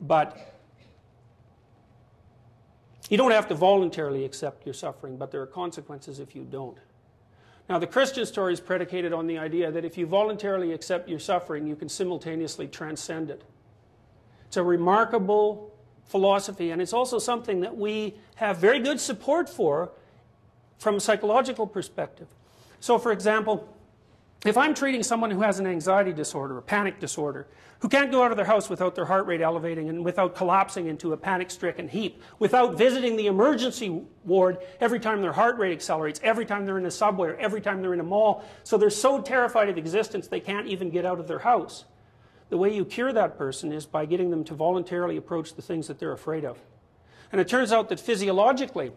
But 0.00 0.54
you 3.08 3.16
don't 3.16 3.30
have 3.30 3.48
to 3.48 3.54
voluntarily 3.54 4.24
accept 4.24 4.66
your 4.66 4.74
suffering, 4.74 5.16
but 5.16 5.30
there 5.30 5.40
are 5.40 5.46
consequences 5.46 6.20
if 6.20 6.36
you 6.36 6.44
don't. 6.44 6.76
Now, 7.68 7.78
the 7.78 7.86
Christian 7.86 8.24
story 8.26 8.52
is 8.52 8.60
predicated 8.60 9.12
on 9.12 9.26
the 9.26 9.38
idea 9.38 9.70
that 9.70 9.84
if 9.84 9.98
you 9.98 10.06
voluntarily 10.06 10.72
accept 10.72 11.08
your 11.08 11.18
suffering, 11.18 11.66
you 11.66 11.76
can 11.76 11.88
simultaneously 11.88 12.66
transcend 12.66 13.30
it. 13.30 13.44
It's 14.46 14.56
a 14.56 14.62
remarkable 14.62 15.74
philosophy, 16.08 16.70
and 16.70 16.82
it's 16.82 16.92
also 16.92 17.18
something 17.18 17.60
that 17.60 17.76
we 17.76 18.14
have 18.36 18.58
very 18.58 18.80
good 18.80 18.98
support 18.98 19.48
for 19.48 19.90
from 20.78 20.96
a 20.96 21.00
psychological 21.00 21.66
perspective. 21.66 22.26
So, 22.80 22.98
for 22.98 23.12
example, 23.12 23.68
if 24.44 24.56
I'm 24.56 24.72
treating 24.72 25.02
someone 25.02 25.30
who 25.30 25.42
has 25.42 25.58
an 25.58 25.66
anxiety 25.66 26.12
disorder, 26.12 26.58
a 26.58 26.62
panic 26.62 27.00
disorder, 27.00 27.46
who 27.80 27.88
can't 27.88 28.10
go 28.10 28.22
out 28.22 28.30
of 28.30 28.36
their 28.36 28.46
house 28.46 28.68
without 28.68 28.94
their 28.94 29.04
heart 29.04 29.26
rate 29.26 29.40
elevating 29.40 29.88
and 29.88 30.04
without 30.04 30.34
collapsing 30.34 30.86
into 30.86 31.12
a 31.12 31.16
panic 31.16 31.50
stricken 31.50 31.88
heap, 31.88 32.22
without 32.38 32.76
visiting 32.76 33.16
the 33.16 33.26
emergency 33.26 34.02
ward 34.24 34.58
every 34.80 34.98
time 34.98 35.20
their 35.20 35.32
heart 35.32 35.58
rate 35.58 35.72
accelerates, 35.72 36.20
every 36.22 36.46
time 36.46 36.64
they're 36.66 36.78
in 36.78 36.86
a 36.86 36.90
subway, 36.90 37.28
or 37.28 37.36
every 37.36 37.60
time 37.60 37.82
they're 37.82 37.94
in 37.94 38.00
a 38.00 38.04
mall, 38.04 38.44
so 38.64 38.78
they're 38.78 38.90
so 38.90 39.20
terrified 39.20 39.68
of 39.68 39.76
existence 39.76 40.26
they 40.26 40.40
can't 40.40 40.66
even 40.66 40.90
get 40.90 41.04
out 41.04 41.20
of 41.20 41.28
their 41.28 41.40
house. 41.40 41.84
The 42.50 42.56
way 42.56 42.74
you 42.74 42.84
cure 42.84 43.12
that 43.12 43.36
person 43.36 43.72
is 43.72 43.86
by 43.86 44.06
getting 44.06 44.30
them 44.30 44.44
to 44.44 44.54
voluntarily 44.54 45.16
approach 45.16 45.54
the 45.54 45.62
things 45.62 45.86
that 45.88 45.98
they're 45.98 46.12
afraid 46.12 46.44
of. 46.44 46.58
And 47.30 47.40
it 47.40 47.48
turns 47.48 47.72
out 47.72 47.88
that 47.90 48.00
physiologically, 48.00 48.92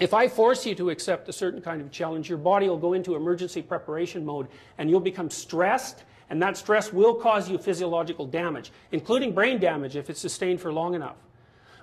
if 0.00 0.12
I 0.12 0.28
force 0.28 0.66
you 0.66 0.74
to 0.74 0.90
accept 0.90 1.28
a 1.28 1.32
certain 1.32 1.62
kind 1.62 1.80
of 1.80 1.90
challenge, 1.90 2.28
your 2.28 2.38
body 2.38 2.68
will 2.68 2.78
go 2.78 2.92
into 2.92 3.14
emergency 3.14 3.62
preparation 3.62 4.24
mode 4.24 4.48
and 4.78 4.90
you'll 4.90 5.00
become 5.00 5.30
stressed, 5.30 6.04
and 6.28 6.42
that 6.42 6.56
stress 6.56 6.92
will 6.92 7.14
cause 7.14 7.48
you 7.48 7.58
physiological 7.58 8.26
damage, 8.26 8.72
including 8.90 9.32
brain 9.32 9.58
damage 9.58 9.96
if 9.96 10.10
it's 10.10 10.20
sustained 10.20 10.60
for 10.60 10.72
long 10.72 10.94
enough. 10.94 11.16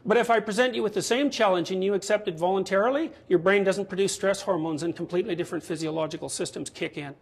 But 0.05 0.17
if 0.17 0.29
I 0.29 0.39
present 0.39 0.75
you 0.75 0.83
with 0.83 0.93
the 0.93 1.01
same 1.01 1.29
challenge 1.29 1.71
and 1.71 1.83
you 1.83 1.93
accept 1.93 2.27
it 2.27 2.37
voluntarily, 2.37 3.11
your 3.27 3.39
brain 3.39 3.63
doesn't 3.63 3.89
produce 3.89 4.13
stress 4.13 4.41
hormones 4.41 4.83
and 4.83 4.95
completely 4.95 5.35
different 5.35 5.63
physiological 5.63 6.29
systems 6.29 6.69
kick 6.69 6.97
in. 6.97 7.15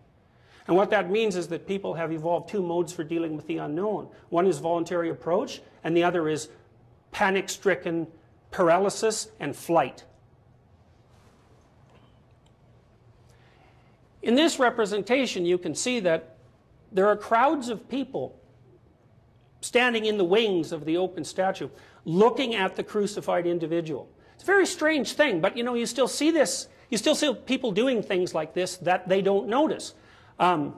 And 0.67 0.75
what 0.75 0.89
that 0.89 1.09
means 1.09 1.35
is 1.35 1.47
that 1.47 1.65
people 1.65 1.93
have 1.93 2.11
evolved 2.11 2.49
two 2.49 2.61
modes 2.61 2.91
for 2.91 3.03
dealing 3.03 3.35
with 3.35 3.47
the 3.47 3.57
unknown. 3.57 4.09
One 4.29 4.45
is 4.45 4.59
voluntary 4.59 5.09
approach, 5.09 5.61
and 5.83 5.95
the 5.95 6.03
other 6.03 6.27
is 6.27 6.49
panic 7.11 7.47
stricken 7.49 8.07
paralysis 8.51 9.29
and 9.39 9.55
flight. 9.55 10.03
In 14.21 14.35
this 14.35 14.59
representation, 14.59 15.45
you 15.45 15.57
can 15.57 15.73
see 15.73 16.01
that 16.01 16.35
there 16.91 17.07
are 17.07 17.15
crowds 17.15 17.69
of 17.69 17.87
people 17.87 18.37
standing 19.61 20.05
in 20.05 20.17
the 20.17 20.23
wings 20.25 20.73
of 20.73 20.83
the 20.83 20.97
open 20.97 21.23
statue, 21.23 21.69
looking 22.03 22.55
at 22.55 22.75
the 22.75 22.83
crucified 22.83 23.47
individual. 23.47 24.09
It's 24.33 24.43
a 24.43 24.45
very 24.45 24.65
strange 24.65 25.13
thing, 25.13 25.39
but 25.39 25.55
you 25.55 25.63
know, 25.63 25.75
you 25.75 25.85
still 25.85 26.07
see 26.07 26.29
this, 26.29 26.67
you 26.89 26.97
still 26.97 27.15
see 27.15 27.33
people 27.33 27.71
doing 27.71 28.03
things 28.03 28.33
like 28.33 28.53
this 28.53 28.77
that 28.77 29.07
they 29.07 29.21
don't 29.21 29.47
notice. 29.47 29.93
Um, 30.39 30.75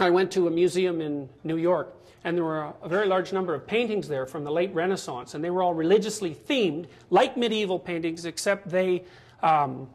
I 0.00 0.10
went 0.10 0.32
to 0.32 0.48
a 0.48 0.50
museum 0.50 1.00
in 1.00 1.28
New 1.44 1.56
York, 1.56 1.94
and 2.24 2.36
there 2.36 2.44
were 2.44 2.72
a, 2.82 2.88
very 2.88 3.06
large 3.06 3.32
number 3.32 3.54
of 3.54 3.66
paintings 3.66 4.08
there 4.08 4.26
from 4.26 4.42
the 4.42 4.50
late 4.50 4.74
Renaissance, 4.74 5.34
and 5.34 5.44
they 5.44 5.50
were 5.50 5.62
all 5.62 5.74
religiously 5.74 6.34
themed, 6.34 6.86
like 7.10 7.36
medieval 7.36 7.78
paintings, 7.78 8.24
except 8.24 8.68
they, 8.68 9.04
um, 9.42 9.88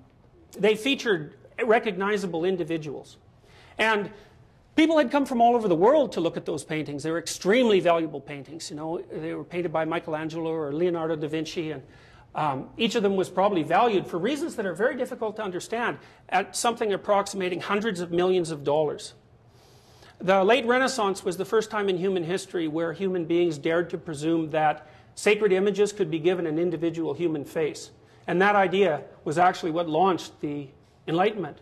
they 0.58 0.76
featured 0.76 1.34
recognizable 1.66 2.46
individuals. 2.46 3.18
And 3.78 4.10
people 4.76 4.98
had 4.98 5.12
come 5.12 5.26
from 5.26 5.42
all 5.42 5.56
over 5.56 5.68
the 5.68 5.76
world 5.76 6.14
to 6.14 6.22
look 6.22 6.38
at 6.38 6.46
those 6.46 6.64
paintings. 6.64 7.04
They 7.04 7.12
were 7.12 7.20
extremely 7.20 7.82
valuable 7.82 8.22
paintings. 8.22 8.70
You 8.70 8.78
know, 8.78 9.04
they 9.12 9.34
were 9.34 9.44
painted 9.44 9.74
by 9.74 9.84
Michelangelo 9.84 10.52
or 10.52 10.72
Leonardo 10.72 11.18
da 11.18 11.28
Vinci, 11.28 11.72
and 11.72 11.84
um, 12.40 12.70
each 12.78 12.96
of 12.96 13.04
them 13.04 13.18
was 13.18 13.30
probably 13.30 13.64
valued 13.64 14.08
for 14.08 14.18
reasons 14.18 14.56
that 14.56 14.66
are 14.66 14.74
very 14.74 14.96
difficult 14.96 15.36
to 15.36 15.44
understand 15.44 15.98
at 16.30 16.56
something 16.56 16.94
approximating 16.94 17.60
hundreds 17.60 18.00
of 18.00 18.14
millions 18.14 18.50
of 18.50 18.64
dollars. 18.64 19.14
The 20.22 20.42
late 20.42 20.66
Renaissance 20.66 21.26
was 21.26 21.36
the 21.36 21.44
first 21.44 21.70
time 21.70 21.90
in 21.90 21.98
human 21.98 22.24
history 22.24 22.70
where 22.70 22.94
human 22.94 23.26
beings 23.26 23.58
dared 23.58 23.90
to 23.90 23.98
presume 23.98 24.52
that 24.52 24.88
sacred 25.16 25.52
images 25.52 25.92
could 25.92 26.10
be 26.10 26.18
given 26.18 26.48
an 26.48 26.58
individual 26.58 27.14
human 27.14 27.44
face. 27.44 27.92
And 28.26 28.42
that 28.42 28.56
idea 28.56 29.02
was 29.26 29.38
actually 29.38 29.72
what 29.72 29.90
launched 29.90 30.40
the 30.40 30.70
Enlightenment 31.10 31.58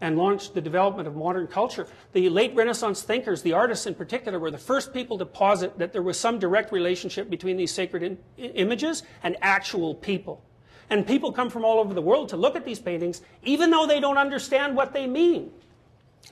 and 0.00 0.16
launched 0.16 0.54
the 0.54 0.60
development 0.60 1.08
of 1.08 1.16
modern 1.16 1.46
culture. 1.46 1.86
The 2.12 2.28
late 2.28 2.54
Renaissance 2.54 3.02
thinkers, 3.02 3.42
the 3.42 3.52
artists 3.52 3.86
in 3.86 3.94
particular, 3.94 4.38
were 4.38 4.50
the 4.50 4.58
first 4.58 4.94
people 4.94 5.18
to 5.18 5.26
posit 5.26 5.78
that 5.78 5.92
there 5.92 6.02
was 6.02 6.18
some 6.18 6.38
direct 6.38 6.72
relationship 6.72 7.28
between 7.28 7.56
these 7.56 7.72
sacred 7.72 8.18
images 8.36 9.02
and 9.22 9.36
actual 9.42 9.94
people. 9.94 10.42
And 10.90 11.06
people 11.06 11.32
come 11.32 11.50
from 11.50 11.64
all 11.64 11.80
over 11.80 11.92
the 11.94 12.02
world 12.02 12.28
to 12.30 12.36
look 12.36 12.56
at 12.56 12.64
these 12.64 12.78
paintings, 12.78 13.22
even 13.42 13.70
though 13.70 13.86
they 13.86 14.00
don't 14.00 14.18
understand 14.18 14.76
what 14.76 14.92
they 14.92 15.06
mean. 15.06 15.50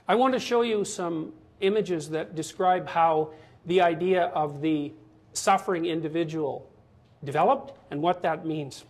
I 0.09 0.15
want 0.15 0.35
to 0.35 0.41
show 0.41 0.63
you 0.63 0.85
some 0.85 1.33
images 1.61 2.11
that 2.11 2.35
describe 2.35 2.89
how 2.89 3.31
the 3.67 3.81
idea 3.81 4.27
of 4.27 4.61
the 4.61 4.93
suffering 5.33 5.85
individual 5.87 6.71
developed 7.25 7.77
and 7.91 8.01
what 8.01 8.23
that 8.23 8.47
means. 8.47 8.85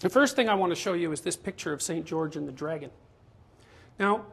The 0.00 0.10
first 0.10 0.34
thing 0.34 0.48
I 0.48 0.54
want 0.54 0.72
to 0.72 0.76
show 0.76 0.94
you 0.94 1.12
is 1.12 1.20
this 1.20 1.36
picture 1.36 1.72
of 1.72 1.80
St. 1.80 2.04
George 2.04 2.34
and 2.36 2.46
the 2.46 2.52
Dragon. 2.52 2.90
Now, 3.98 4.26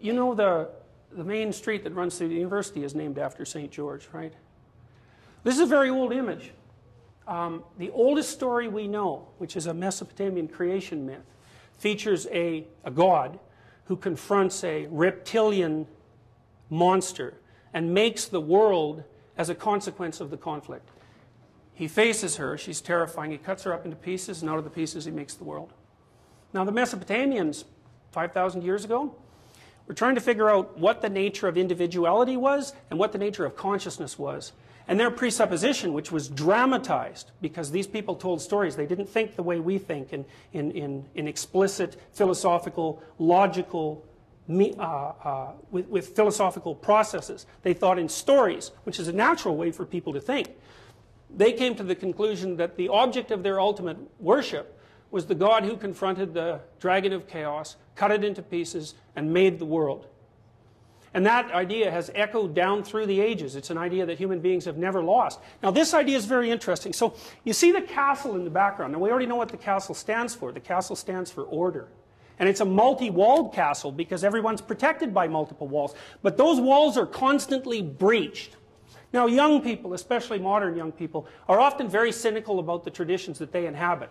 you 0.00 0.12
know 0.12 0.34
the, 0.34 0.68
the 1.12 1.24
main 1.24 1.52
street 1.52 1.84
that 1.84 1.94
runs 1.94 2.18
through 2.18 2.28
the 2.28 2.34
university 2.34 2.84
is 2.84 2.94
named 2.94 3.18
after 3.18 3.44
St. 3.44 3.70
George, 3.70 4.08
right? 4.12 4.32
This 5.42 5.54
is 5.54 5.60
a 5.60 5.66
very 5.66 5.90
old 5.90 6.12
image. 6.12 6.52
Um, 7.26 7.64
the 7.78 7.90
oldest 7.90 8.30
story 8.30 8.68
we 8.68 8.86
know, 8.86 9.28
which 9.38 9.56
is 9.56 9.66
a 9.66 9.74
Mesopotamian 9.74 10.48
creation 10.48 11.06
myth, 11.06 11.24
features 11.76 12.26
a, 12.30 12.66
a 12.84 12.90
god 12.90 13.38
who 13.84 13.96
confronts 13.96 14.62
a 14.64 14.86
reptilian 14.90 15.86
monster 16.70 17.34
and 17.72 17.92
makes 17.92 18.26
the 18.26 18.40
world 18.40 19.04
as 19.36 19.48
a 19.50 19.54
consequence 19.54 20.20
of 20.20 20.30
the 20.30 20.36
conflict. 20.36 20.88
He 21.74 21.88
faces 21.88 22.36
her, 22.36 22.56
she's 22.56 22.80
terrifying, 22.80 23.30
he 23.30 23.38
cuts 23.38 23.64
her 23.64 23.74
up 23.74 23.84
into 23.84 23.96
pieces, 23.96 24.40
and 24.40 24.50
out 24.50 24.58
of 24.58 24.64
the 24.64 24.70
pieces 24.70 25.04
he 25.04 25.10
makes 25.10 25.34
the 25.34 25.44
world. 25.44 25.72
Now, 26.54 26.64
the 26.64 26.72
Mesopotamians, 26.72 27.64
5,000 28.12 28.62
years 28.62 28.84
ago, 28.84 29.14
We're 29.86 29.94
trying 29.94 30.16
to 30.16 30.20
figure 30.20 30.50
out 30.50 30.78
what 30.78 31.00
the 31.00 31.08
nature 31.08 31.46
of 31.46 31.56
individuality 31.56 32.36
was 32.36 32.72
and 32.90 32.98
what 32.98 33.12
the 33.12 33.18
nature 33.18 33.44
of 33.44 33.56
consciousness 33.56 34.18
was. 34.18 34.52
And 34.88 34.98
their 35.00 35.10
presupposition, 35.10 35.92
which 35.92 36.12
was 36.12 36.28
dramatized, 36.28 37.30
because 37.40 37.70
these 37.70 37.86
people 37.86 38.14
told 38.14 38.40
stories, 38.40 38.76
they 38.76 38.86
didn't 38.86 39.08
think 39.08 39.34
the 39.34 39.42
way 39.42 39.58
we 39.58 39.78
think 39.78 40.12
in, 40.12 40.24
in, 40.52 40.70
in, 40.72 41.04
in 41.14 41.28
explicit, 41.28 42.00
philosophical, 42.12 43.02
logical, 43.18 44.04
uh, 44.48 44.82
uh, 44.82 45.52
with, 45.72 45.88
with 45.88 46.08
philosophical 46.14 46.74
processes. 46.74 47.46
They 47.62 47.74
thought 47.74 47.98
in 47.98 48.08
stories, 48.08 48.70
which 48.84 49.00
is 49.00 49.08
a 49.08 49.12
natural 49.12 49.56
way 49.56 49.72
for 49.72 49.84
people 49.84 50.12
to 50.12 50.20
think 50.20 50.50
they 51.34 51.52
came 51.52 51.74
to 51.74 51.82
the 51.82 51.94
conclusion 51.94 52.56
that 52.56 52.76
the 52.76 52.88
object 52.88 53.30
of 53.30 53.42
their 53.42 53.60
ultimate 53.60 53.98
worship 54.20 54.78
was 55.10 55.26
the 55.26 55.34
God 55.34 55.64
who 55.64 55.76
confronted 55.76 56.34
the 56.34 56.60
dragon 56.80 57.12
of 57.12 57.26
chaos, 57.28 57.76
cut 57.96 58.12
it 58.12 58.22
into 58.22 58.42
pieces, 58.42 58.94
and 59.16 59.32
made 59.32 59.58
the 59.58 59.64
world. 59.64 60.06
And 61.14 61.24
that 61.24 61.50
idea 61.52 61.90
has 61.90 62.10
echoed 62.14 62.54
down 62.54 62.84
through 62.84 63.06
the 63.06 63.20
ages. 63.20 63.56
It's 63.56 63.70
an 63.70 63.78
idea 63.78 64.04
that 64.04 64.18
human 64.18 64.40
beings 64.40 64.66
have 64.66 64.76
never 64.76 65.02
lost. 65.02 65.40
Now, 65.62 65.70
this 65.70 65.94
idea 65.94 66.18
is 66.18 66.26
very 66.26 66.50
interesting. 66.50 66.92
So, 66.92 67.14
you 67.42 67.54
see 67.54 67.72
the 67.72 67.80
castle 67.80 68.36
in 68.36 68.44
the 68.44 68.50
background. 68.50 68.92
Now, 68.92 68.98
we 68.98 69.08
already 69.08 69.24
know 69.24 69.36
what 69.36 69.48
the 69.48 69.56
castle 69.56 69.94
stands 69.94 70.34
for. 70.34 70.52
The 70.52 70.60
castle 70.60 70.94
stands 70.94 71.30
for 71.30 71.44
order. 71.44 71.88
And 72.38 72.50
it's 72.50 72.60
a 72.60 72.66
multi 72.66 73.08
walled 73.08 73.54
castle 73.54 73.90
because 73.90 74.24
everyone's 74.24 74.60
protected 74.60 75.14
by 75.14 75.26
multiple 75.26 75.68
walls. 75.68 75.94
But 76.22 76.36
those 76.36 76.60
walls 76.60 76.98
are 76.98 77.06
constantly 77.06 77.80
breached. 77.80 78.56
Now, 79.12 79.26
young 79.26 79.62
people, 79.62 79.94
especially 79.94 80.38
modern 80.38 80.76
young 80.76 80.92
people, 80.92 81.26
are 81.48 81.58
often 81.58 81.88
very 81.88 82.12
cynical 82.12 82.58
about 82.58 82.84
the 82.84 82.90
traditions 82.90 83.38
that 83.38 83.52
they 83.52 83.66
inhabit. 83.66 84.10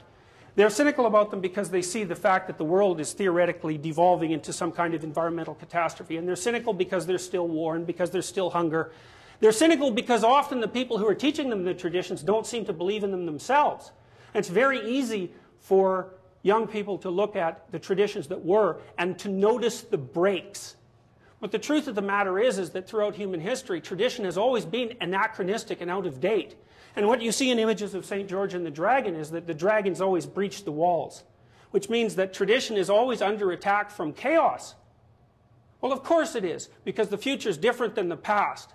They're 0.55 0.69
cynical 0.69 1.05
about 1.05 1.31
them 1.31 1.41
because 1.41 1.69
they 1.69 1.81
see 1.81 2.05
the 2.05 2.15
fact 2.15 2.47
that 2.47 2.57
the 2.57 2.63
world 2.63 3.01
is 3.01 3.11
theoretically 3.13 3.77
devolving 3.77 4.31
into 4.31 4.53
some 4.53 4.71
kind 4.71 4.93
of 4.93 5.03
environmental 5.03 5.55
catastrophe. 5.55 6.17
And 6.17 6.27
they're 6.27 6.37
cynical 6.37 6.73
because 6.73 7.05
there's 7.05 7.25
still 7.25 7.47
war 7.47 7.75
and 7.75 7.85
because 7.85 8.09
there's 8.09 8.25
still 8.25 8.49
hunger. 8.49 8.91
They're 9.41 9.51
cynical 9.51 9.91
because 9.91 10.23
often 10.23 10.61
the 10.61 10.67
people 10.67 10.97
who 10.97 11.07
are 11.07 11.15
teaching 11.15 11.49
them 11.49 11.63
the 11.63 11.73
traditions 11.73 12.23
don't 12.23 12.47
seem 12.47 12.65
to 12.65 12.73
believe 12.73 13.03
in 13.03 13.11
them 13.11 13.25
themselves. 13.25 13.91
And 14.33 14.39
it's 14.39 14.49
very 14.49 14.79
easy 14.89 15.31
for 15.59 16.13
young 16.41 16.67
people 16.67 16.97
to 16.99 17.09
look 17.09 17.35
at 17.35 17.69
the 17.71 17.79
traditions 17.79 18.27
that 18.27 18.45
were 18.45 18.77
and 18.97 19.19
to 19.19 19.29
notice 19.29 19.81
the 19.81 19.97
breaks 19.97 20.75
but 21.45 21.51
the 21.51 21.59
truth 21.59 21.87
of 21.87 21.93
the 21.93 22.01
matter 22.01 22.39
is, 22.39 22.57
is 22.57 22.71
that 22.71 22.87
throughout 22.87 23.15
human 23.15 23.39
history, 23.39 23.81
tradition 23.81 24.25
has 24.25 24.35
always 24.35 24.65
been 24.65 24.95
anachronistic 25.01 25.79
and 25.79 25.91
out 25.91 26.05
of 26.07 26.19
date. 26.19 26.55
And 26.95 27.07
what 27.07 27.21
you 27.21 27.31
see 27.31 27.51
in 27.51 27.59
images 27.59 27.93
of 27.93 28.05
St. 28.05 28.29
George 28.29 28.53
and 28.53 28.65
the 28.65 28.71
dragon 28.71 29.15
is 29.15 29.31
that 29.31 29.47
the 29.47 29.53
dragon's 29.53 29.99
always 29.99 30.25
breach 30.25 30.63
the 30.63 30.71
walls, 30.71 31.23
which 31.71 31.89
means 31.89 32.15
that 32.15 32.33
tradition 32.33 32.77
is 32.77 32.89
always 32.89 33.21
under 33.21 33.51
attack 33.51 33.91
from 33.91 34.13
chaos. 34.13 34.75
Well, 35.81 35.91
of 35.91 36.03
course 36.03 36.35
it 36.35 36.45
is, 36.45 36.69
because 36.85 37.09
the 37.09 37.17
future 37.17 37.49
is 37.49 37.57
different 37.57 37.95
than 37.95 38.07
the 38.07 38.15
past. 38.15 38.73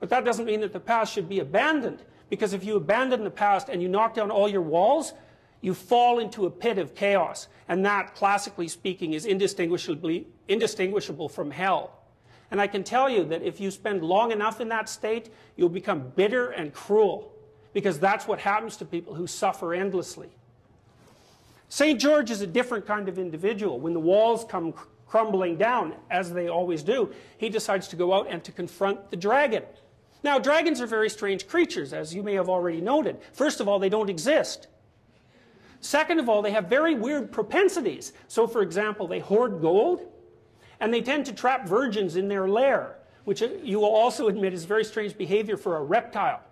But 0.00 0.08
that 0.10 0.24
doesn't 0.24 0.46
mean 0.46 0.60
that 0.60 0.72
the 0.72 0.80
past 0.80 1.12
should 1.12 1.28
be 1.28 1.40
abandoned, 1.40 2.02
because 2.30 2.52
if 2.54 2.64
you 2.64 2.76
abandon 2.76 3.22
the 3.22 3.30
past 3.30 3.68
and 3.68 3.82
you 3.82 3.88
knock 3.88 4.14
down 4.14 4.30
all 4.30 4.48
your 4.48 4.62
walls, 4.62 5.12
you 5.60 5.74
fall 5.74 6.18
into 6.18 6.46
a 6.46 6.50
pit 6.50 6.78
of 6.78 6.94
chaos. 6.94 7.48
And 7.68 7.84
that, 7.84 8.14
classically 8.14 8.68
speaking, 8.68 9.12
is 9.12 9.26
indistinguishably, 9.26 10.26
indistinguishable 10.46 11.28
from 11.28 11.50
hell. 11.50 11.98
And 12.50 12.60
I 12.60 12.66
can 12.66 12.82
tell 12.82 13.10
you 13.10 13.24
that 13.24 13.42
if 13.42 13.60
you 13.60 13.70
spend 13.70 14.02
long 14.02 14.32
enough 14.32 14.60
in 14.60 14.68
that 14.68 14.88
state, 14.88 15.30
you'll 15.56 15.68
become 15.68 16.12
bitter 16.16 16.48
and 16.48 16.72
cruel 16.72 17.34
because 17.72 17.98
that's 17.98 18.26
what 18.26 18.38
happens 18.40 18.76
to 18.78 18.84
people 18.84 19.14
who 19.14 19.26
suffer 19.26 19.74
endlessly. 19.74 20.30
St. 21.68 22.00
George 22.00 22.30
is 22.30 22.40
a 22.40 22.46
different 22.46 22.86
kind 22.86 23.08
of 23.08 23.18
individual. 23.18 23.78
When 23.78 23.92
the 23.92 24.00
walls 24.00 24.44
come 24.44 24.74
crumbling 25.06 25.56
down, 25.56 25.94
as 26.10 26.32
they 26.32 26.48
always 26.48 26.82
do, 26.82 27.12
he 27.36 27.48
decides 27.48 27.88
to 27.88 27.96
go 27.96 28.12
out 28.12 28.26
and 28.30 28.42
to 28.44 28.52
confront 28.52 29.10
the 29.10 29.16
dragon. 29.16 29.62
Now, 30.22 30.38
dragons 30.38 30.80
are 30.80 30.86
very 30.86 31.08
strange 31.10 31.46
creatures, 31.46 31.92
as 31.92 32.14
you 32.14 32.22
may 32.22 32.34
have 32.34 32.48
already 32.48 32.80
noted. 32.80 33.18
First 33.32 33.60
of 33.60 33.68
all, 33.68 33.78
they 33.78 33.88
don't 33.88 34.10
exist. 34.10 34.66
Second 35.80 36.18
of 36.18 36.28
all, 36.28 36.42
they 36.42 36.50
have 36.50 36.66
very 36.66 36.94
weird 36.94 37.30
propensities. 37.30 38.12
So, 38.26 38.46
for 38.46 38.62
example, 38.62 39.06
they 39.06 39.20
hoard 39.20 39.60
gold, 39.60 40.10
and 40.80 40.92
they 40.92 41.00
tend 41.00 41.26
to 41.26 41.32
trap 41.32 41.68
virgins 41.68 42.16
in 42.16 42.28
their 42.28 42.48
lair, 42.48 42.96
which 43.24 43.42
uh, 43.42 43.48
you 43.62 43.78
will 43.78 43.94
also 43.94 44.28
admit 44.28 44.52
is 44.52 44.64
very 44.64 44.84
strange 44.84 45.16
behavior 45.16 45.56
for 45.56 45.76
a 45.76 45.82
reptile. 45.82 46.42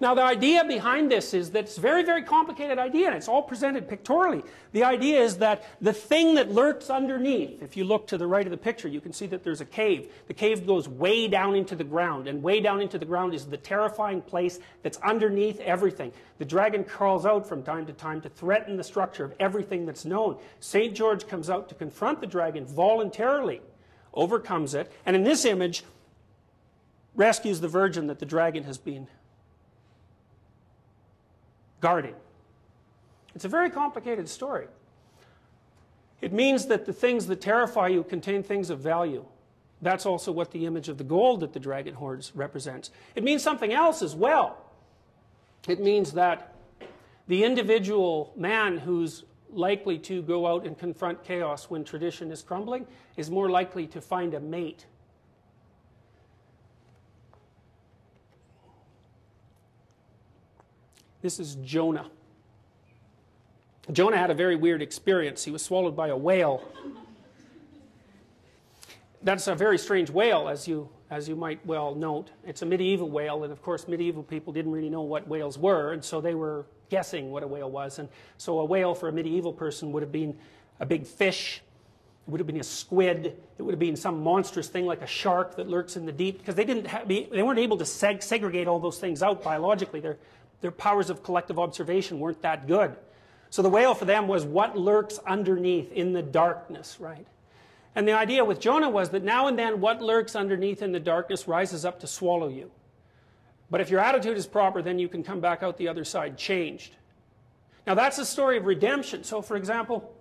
Now, 0.00 0.14
the 0.14 0.22
idea 0.22 0.64
behind 0.64 1.10
this 1.10 1.34
is 1.34 1.50
that 1.50 1.64
it's 1.64 1.76
a 1.76 1.80
very, 1.80 2.02
very 2.02 2.22
complicated 2.22 2.78
idea, 2.78 3.08
and 3.08 3.16
it's 3.16 3.28
all 3.28 3.42
presented 3.42 3.86
pictorially. 3.86 4.42
The 4.72 4.82
idea 4.82 5.20
is 5.20 5.36
that 5.38 5.66
the 5.82 5.92
thing 5.92 6.36
that 6.36 6.50
lurks 6.50 6.88
underneath, 6.88 7.62
if 7.62 7.76
you 7.76 7.84
look 7.84 8.06
to 8.06 8.16
the 8.16 8.26
right 8.26 8.46
of 8.46 8.50
the 8.50 8.56
picture, 8.56 8.88
you 8.88 9.02
can 9.02 9.12
see 9.12 9.26
that 9.26 9.44
there's 9.44 9.60
a 9.60 9.66
cave. 9.66 10.10
The 10.26 10.32
cave 10.32 10.66
goes 10.66 10.88
way 10.88 11.28
down 11.28 11.54
into 11.54 11.76
the 11.76 11.84
ground, 11.84 12.28
and 12.28 12.42
way 12.42 12.60
down 12.60 12.80
into 12.80 12.98
the 12.98 13.04
ground 13.04 13.34
is 13.34 13.44
the 13.44 13.58
terrifying 13.58 14.22
place 14.22 14.58
that's 14.82 14.96
underneath 14.98 15.60
everything. 15.60 16.12
The 16.38 16.46
dragon 16.46 16.82
crawls 16.82 17.26
out 17.26 17.46
from 17.46 17.62
time 17.62 17.84
to 17.84 17.92
time 17.92 18.22
to 18.22 18.30
threaten 18.30 18.78
the 18.78 18.84
structure 18.84 19.26
of 19.26 19.34
everything 19.38 19.84
that's 19.84 20.06
known. 20.06 20.38
St. 20.60 20.94
George 20.94 21.28
comes 21.28 21.50
out 21.50 21.68
to 21.68 21.74
confront 21.74 22.22
the 22.22 22.26
dragon 22.26 22.64
voluntarily, 22.64 23.60
overcomes 24.14 24.72
it, 24.72 24.90
and 25.04 25.14
in 25.14 25.24
this 25.24 25.44
image, 25.44 25.84
rescues 27.14 27.60
the 27.60 27.68
virgin 27.68 28.06
that 28.06 28.18
the 28.18 28.24
dragon 28.24 28.64
has 28.64 28.78
been 28.78 29.06
guarding. 31.80 32.14
It's 33.34 33.44
a 33.44 33.48
very 33.48 33.70
complicated 33.70 34.28
story. 34.28 34.66
It 36.20 36.32
means 36.32 36.66
that 36.66 36.84
the 36.84 36.92
things 36.92 37.26
that 37.26 37.40
terrify 37.40 37.88
you 37.88 38.04
contain 38.04 38.42
things 38.42 38.70
of 38.70 38.80
value. 38.80 39.24
That's 39.82 40.04
also 40.04 40.30
what 40.32 40.50
the 40.50 40.66
image 40.66 40.88
of 40.88 40.98
the 40.98 41.04
gold 41.04 41.40
that 41.40 41.52
the 41.52 41.60
dragon 41.60 41.94
hoards 41.94 42.32
represents. 42.34 42.90
It 43.14 43.24
means 43.24 43.42
something 43.42 43.72
else 43.72 44.02
as 44.02 44.14
well. 44.14 44.58
It 45.66 45.80
means 45.80 46.12
that 46.12 46.54
the 47.28 47.44
individual 47.44 48.32
man 48.36 48.78
who's 48.78 49.24
likely 49.52 49.98
to 49.98 50.22
go 50.22 50.46
out 50.46 50.66
and 50.66 50.78
confront 50.78 51.24
chaos 51.24 51.70
when 51.70 51.84
tradition 51.84 52.30
is 52.30 52.42
crumbling 52.42 52.86
is 53.16 53.30
more 53.30 53.48
likely 53.48 53.86
to 53.86 54.00
find 54.00 54.34
a 54.34 54.40
mate 54.40 54.86
This 61.22 61.38
is 61.38 61.56
Jonah. 61.56 62.10
Jonah 63.92 64.16
had 64.16 64.30
a 64.30 64.34
very 64.34 64.56
weird 64.56 64.80
experience. 64.80 65.44
He 65.44 65.50
was 65.50 65.62
swallowed 65.62 65.94
by 65.94 66.08
a 66.08 66.16
whale. 66.16 66.66
That's 69.22 69.46
a 69.46 69.54
very 69.54 69.76
strange 69.76 70.08
whale, 70.08 70.48
as 70.48 70.66
you, 70.66 70.88
as 71.10 71.28
you 71.28 71.36
might 71.36 71.64
well 71.66 71.94
note. 71.94 72.30
It's 72.46 72.62
a 72.62 72.66
medieval 72.66 73.10
whale, 73.10 73.44
and 73.44 73.52
of 73.52 73.60
course, 73.60 73.86
medieval 73.86 74.22
people 74.22 74.52
didn't 74.52 74.72
really 74.72 74.88
know 74.88 75.02
what 75.02 75.28
whales 75.28 75.58
were, 75.58 75.92
and 75.92 76.02
so 76.02 76.22
they 76.22 76.34
were 76.34 76.64
guessing 76.88 77.30
what 77.30 77.42
a 77.42 77.46
whale 77.46 77.70
was. 77.70 77.98
And 77.98 78.08
so, 78.38 78.60
a 78.60 78.64
whale 78.64 78.94
for 78.94 79.08
a 79.08 79.12
medieval 79.12 79.52
person 79.52 79.92
would 79.92 80.02
have 80.02 80.12
been 80.12 80.38
a 80.78 80.86
big 80.86 81.06
fish, 81.06 81.60
it 82.26 82.30
would 82.30 82.40
have 82.40 82.46
been 82.46 82.60
a 82.60 82.64
squid, 82.64 83.36
it 83.58 83.62
would 83.62 83.72
have 83.72 83.78
been 83.78 83.96
some 83.96 84.22
monstrous 84.22 84.68
thing 84.68 84.86
like 84.86 85.02
a 85.02 85.06
shark 85.06 85.56
that 85.56 85.68
lurks 85.68 85.96
in 85.96 86.06
the 86.06 86.12
deep, 86.12 86.38
because 86.38 86.54
they, 86.54 86.64
didn't 86.64 86.86
have, 86.86 87.06
they 87.06 87.42
weren't 87.42 87.58
able 87.58 87.76
to 87.76 87.84
seg 87.84 88.22
segregate 88.22 88.66
all 88.66 88.78
those 88.78 88.98
things 88.98 89.22
out 89.22 89.42
biologically. 89.42 90.00
They're, 90.00 90.16
their 90.60 90.70
powers 90.70 91.10
of 91.10 91.22
collective 91.22 91.58
observation 91.58 92.20
weren't 92.20 92.42
that 92.42 92.66
good. 92.66 92.96
So 93.50 93.62
the 93.62 93.70
whale 93.70 93.94
for 93.94 94.04
them 94.04 94.28
was 94.28 94.44
what 94.44 94.76
lurks 94.76 95.18
underneath 95.26 95.90
in 95.92 96.12
the 96.12 96.22
darkness, 96.22 96.98
right? 97.00 97.26
And 97.94 98.06
the 98.06 98.12
idea 98.12 98.44
with 98.44 98.60
Jonah 98.60 98.88
was 98.88 99.10
that 99.10 99.24
now 99.24 99.48
and 99.48 99.58
then 99.58 99.80
what 99.80 100.00
lurks 100.00 100.36
underneath 100.36 100.82
in 100.82 100.92
the 100.92 101.00
darkness 101.00 101.48
rises 101.48 101.84
up 101.84 101.98
to 102.00 102.06
swallow 102.06 102.48
you. 102.48 102.70
But 103.70 103.80
if 103.80 103.90
your 103.90 104.00
attitude 104.00 104.36
is 104.36 104.46
proper, 104.46 104.82
then 104.82 104.98
you 104.98 105.08
can 105.08 105.22
come 105.22 105.40
back 105.40 105.62
out 105.62 105.76
the 105.76 105.88
other 105.88 106.04
side 106.04 106.36
changed. 106.36 106.94
Now 107.86 107.94
that's 107.94 108.18
a 108.18 108.24
story 108.24 108.56
of 108.56 108.66
redemption. 108.66 109.24
So, 109.24 109.42
for 109.42 109.56
example, 109.56 110.14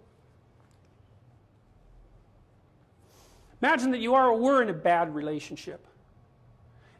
imagine 3.61 3.91
that 3.91 3.99
you 3.99 4.15
are 4.15 4.29
or 4.29 4.39
were 4.39 4.61
in 4.61 4.69
a 4.69 4.73
bad 4.73 5.13
relationship. 5.13 5.85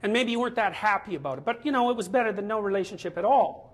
And 0.02 0.14
maybe 0.14 0.32
you 0.32 0.40
weren't 0.40 0.56
that 0.56 0.74
happy 0.74 1.16
about 1.16 1.40
it, 1.40 1.46
but 1.46 1.66
you 1.66 1.72
know, 1.72 1.90
it 1.90 1.98
was 1.98 2.08
better 2.08 2.32
than 2.32 2.48
no 2.48 2.60
relationship 2.60 3.18
at 3.18 3.26
all. 3.26 3.70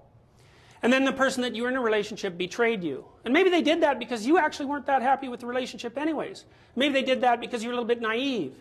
And 0.82 0.92
then 0.92 1.06
the 1.06 1.14
person 1.14 1.42
that 1.44 1.56
you 1.56 1.64
were 1.64 1.70
in 1.70 1.76
a 1.76 1.82
relationship 1.82 2.38
betrayed 2.38 2.84
you. 2.84 3.06
And 3.24 3.34
maybe 3.34 3.50
they 3.50 3.62
did 3.62 3.82
that 3.82 3.98
because 3.98 4.28
you 4.28 4.38
actually 4.38 4.68
weren't 4.68 4.86
that 4.86 5.02
happy 5.02 5.28
with 5.28 5.40
the 5.40 5.48
relationship 5.48 5.98
anyways. 5.98 6.46
Maybe 6.76 6.94
they 6.94 7.04
did 7.04 7.22
that 7.22 7.40
because 7.40 7.64
you 7.64 7.70
were 7.70 7.74
a 7.74 7.76
little 7.76 7.88
bit 7.88 8.02
naive. 8.02 8.54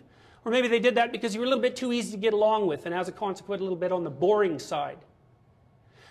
Or 0.43 0.51
maybe 0.51 0.67
they 0.67 0.79
did 0.79 0.95
that 0.95 1.11
because 1.11 1.33
you 1.33 1.41
were 1.41 1.45
a 1.45 1.49
little 1.49 1.61
bit 1.61 1.75
too 1.75 1.91
easy 1.91 2.11
to 2.11 2.17
get 2.17 2.33
along 2.33 2.67
with 2.67 2.85
and 2.85 2.95
as 2.95 3.07
a 3.07 3.11
consequence 3.11 3.59
a 3.59 3.63
little 3.63 3.77
bit 3.77 3.91
on 3.91 4.03
the 4.03 4.09
boring 4.09 4.59
side. 4.59 4.99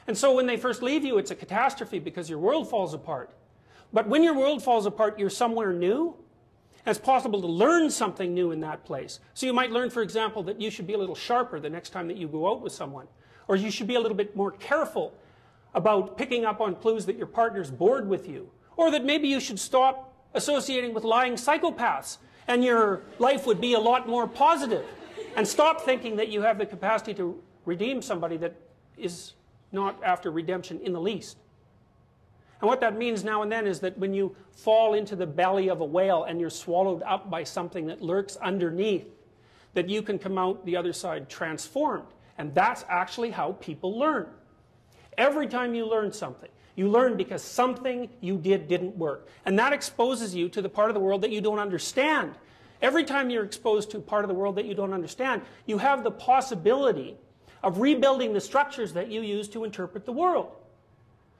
And 0.06 0.18
so 0.18 0.34
when 0.34 0.46
they 0.46 0.56
first 0.56 0.82
leave 0.82 1.04
you, 1.04 1.18
it's 1.18 1.30
a 1.30 1.34
catastrophe 1.34 1.98
because 1.98 2.28
your 2.28 2.38
world 2.38 2.68
falls 2.68 2.94
apart. 2.94 3.30
But 3.92 4.08
when 4.08 4.22
your 4.22 4.34
world 4.34 4.62
falls 4.62 4.86
apart, 4.86 5.18
you're 5.18 5.30
somewhere 5.30 5.72
new, 5.72 6.16
and 6.86 6.94
it's 6.94 7.04
possible 7.04 7.40
to 7.40 7.46
learn 7.46 7.90
something 7.90 8.34
new 8.34 8.50
in 8.50 8.60
that 8.60 8.84
place. 8.84 9.20
So 9.32 9.46
you 9.46 9.54
might 9.54 9.70
learn, 9.70 9.88
for 9.88 10.02
example, 10.02 10.42
that 10.44 10.60
you 10.60 10.70
should 10.70 10.86
be 10.86 10.92
a 10.92 10.98
little 10.98 11.14
sharper 11.14 11.58
the 11.58 11.70
next 11.70 11.90
time 11.90 12.08
that 12.08 12.18
you 12.18 12.28
go 12.28 12.50
out 12.50 12.60
with 12.60 12.72
someone. 12.72 13.06
Or 13.48 13.56
you 13.56 13.70
should 13.70 13.86
be 13.86 13.94
a 13.94 14.00
little 14.00 14.16
bit 14.16 14.36
more 14.36 14.50
careful 14.50 15.14
about 15.74 16.18
picking 16.18 16.44
up 16.44 16.60
on 16.60 16.76
clues 16.76 17.06
that 17.06 17.16
your 17.16 17.26
partner's 17.26 17.70
bored 17.70 18.08
with 18.08 18.28
you. 18.28 18.50
Or 18.76 18.90
that 18.90 19.04
maybe 19.04 19.28
you 19.28 19.40
should 19.40 19.58
stop 19.58 20.12
associating 20.34 20.92
with 20.92 21.04
lying 21.04 21.34
psychopaths 21.34 22.18
and 22.48 22.62
your 22.62 23.02
life 23.18 23.46
would 23.46 23.60
be 23.60 23.72
a 23.72 23.80
lot 23.80 24.08
more 24.08 24.26
positive. 24.26 24.84
And 25.36 25.48
stop 25.48 25.80
thinking 25.80 26.16
that 26.16 26.28
you 26.28 26.42
have 26.42 26.58
the 26.58 26.66
capacity 26.66 27.14
to 27.14 27.40
redeem 27.64 28.02
somebody 28.02 28.36
that 28.38 28.54
is 28.96 29.32
not 29.72 30.02
after 30.04 30.30
redemption 30.30 30.80
in 30.80 30.92
the 30.92 31.00
least. 31.00 31.38
And 32.60 32.68
what 32.68 32.80
that 32.80 32.96
means 32.96 33.24
now 33.24 33.42
and 33.42 33.50
then 33.50 33.66
is 33.66 33.80
that 33.80 33.98
when 33.98 34.14
you 34.14 34.36
fall 34.52 34.94
into 34.94 35.16
the 35.16 35.26
belly 35.26 35.68
of 35.68 35.80
a 35.80 35.84
whale 35.84 36.24
and 36.24 36.40
you're 36.40 36.50
swallowed 36.50 37.02
up 37.02 37.30
by 37.30 37.44
something 37.44 37.86
that 37.86 38.00
lurks 38.00 38.36
underneath, 38.36 39.06
that 39.74 39.88
you 39.88 40.02
can 40.02 40.18
come 40.18 40.38
out 40.38 40.64
the 40.64 40.76
other 40.76 40.92
side 40.92 41.28
transformed. 41.28 42.06
And 42.38 42.54
that's 42.54 42.84
actually 42.88 43.30
how 43.30 43.52
people 43.52 43.98
learn. 43.98 44.28
Every 45.18 45.46
time 45.46 45.74
you 45.74 45.86
learn 45.86 46.12
something, 46.12 46.48
you 46.76 46.88
learn 46.88 47.16
because 47.16 47.42
something 47.42 48.08
you 48.20 48.36
did 48.36 48.66
didn't 48.66 48.96
work. 48.96 49.28
And 49.44 49.58
that 49.58 49.72
exposes 49.72 50.34
you 50.34 50.48
to 50.50 50.62
the 50.62 50.68
part 50.68 50.90
of 50.90 50.94
the 50.94 51.00
world 51.00 51.22
that 51.22 51.30
you 51.30 51.40
don't 51.40 51.60
understand. 51.60 52.34
Every 52.82 53.04
time 53.04 53.30
you're 53.30 53.44
exposed 53.44 53.90
to 53.92 54.00
part 54.00 54.24
of 54.24 54.28
the 54.28 54.34
world 54.34 54.56
that 54.56 54.64
you 54.64 54.74
don't 54.74 54.92
understand, 54.92 55.42
you 55.66 55.78
have 55.78 56.02
the 56.02 56.10
possibility 56.10 57.16
of 57.62 57.78
rebuilding 57.78 58.32
the 58.32 58.40
structures 58.40 58.92
that 58.94 59.08
you 59.08 59.22
use 59.22 59.48
to 59.48 59.64
interpret 59.64 60.04
the 60.04 60.12
world. 60.12 60.52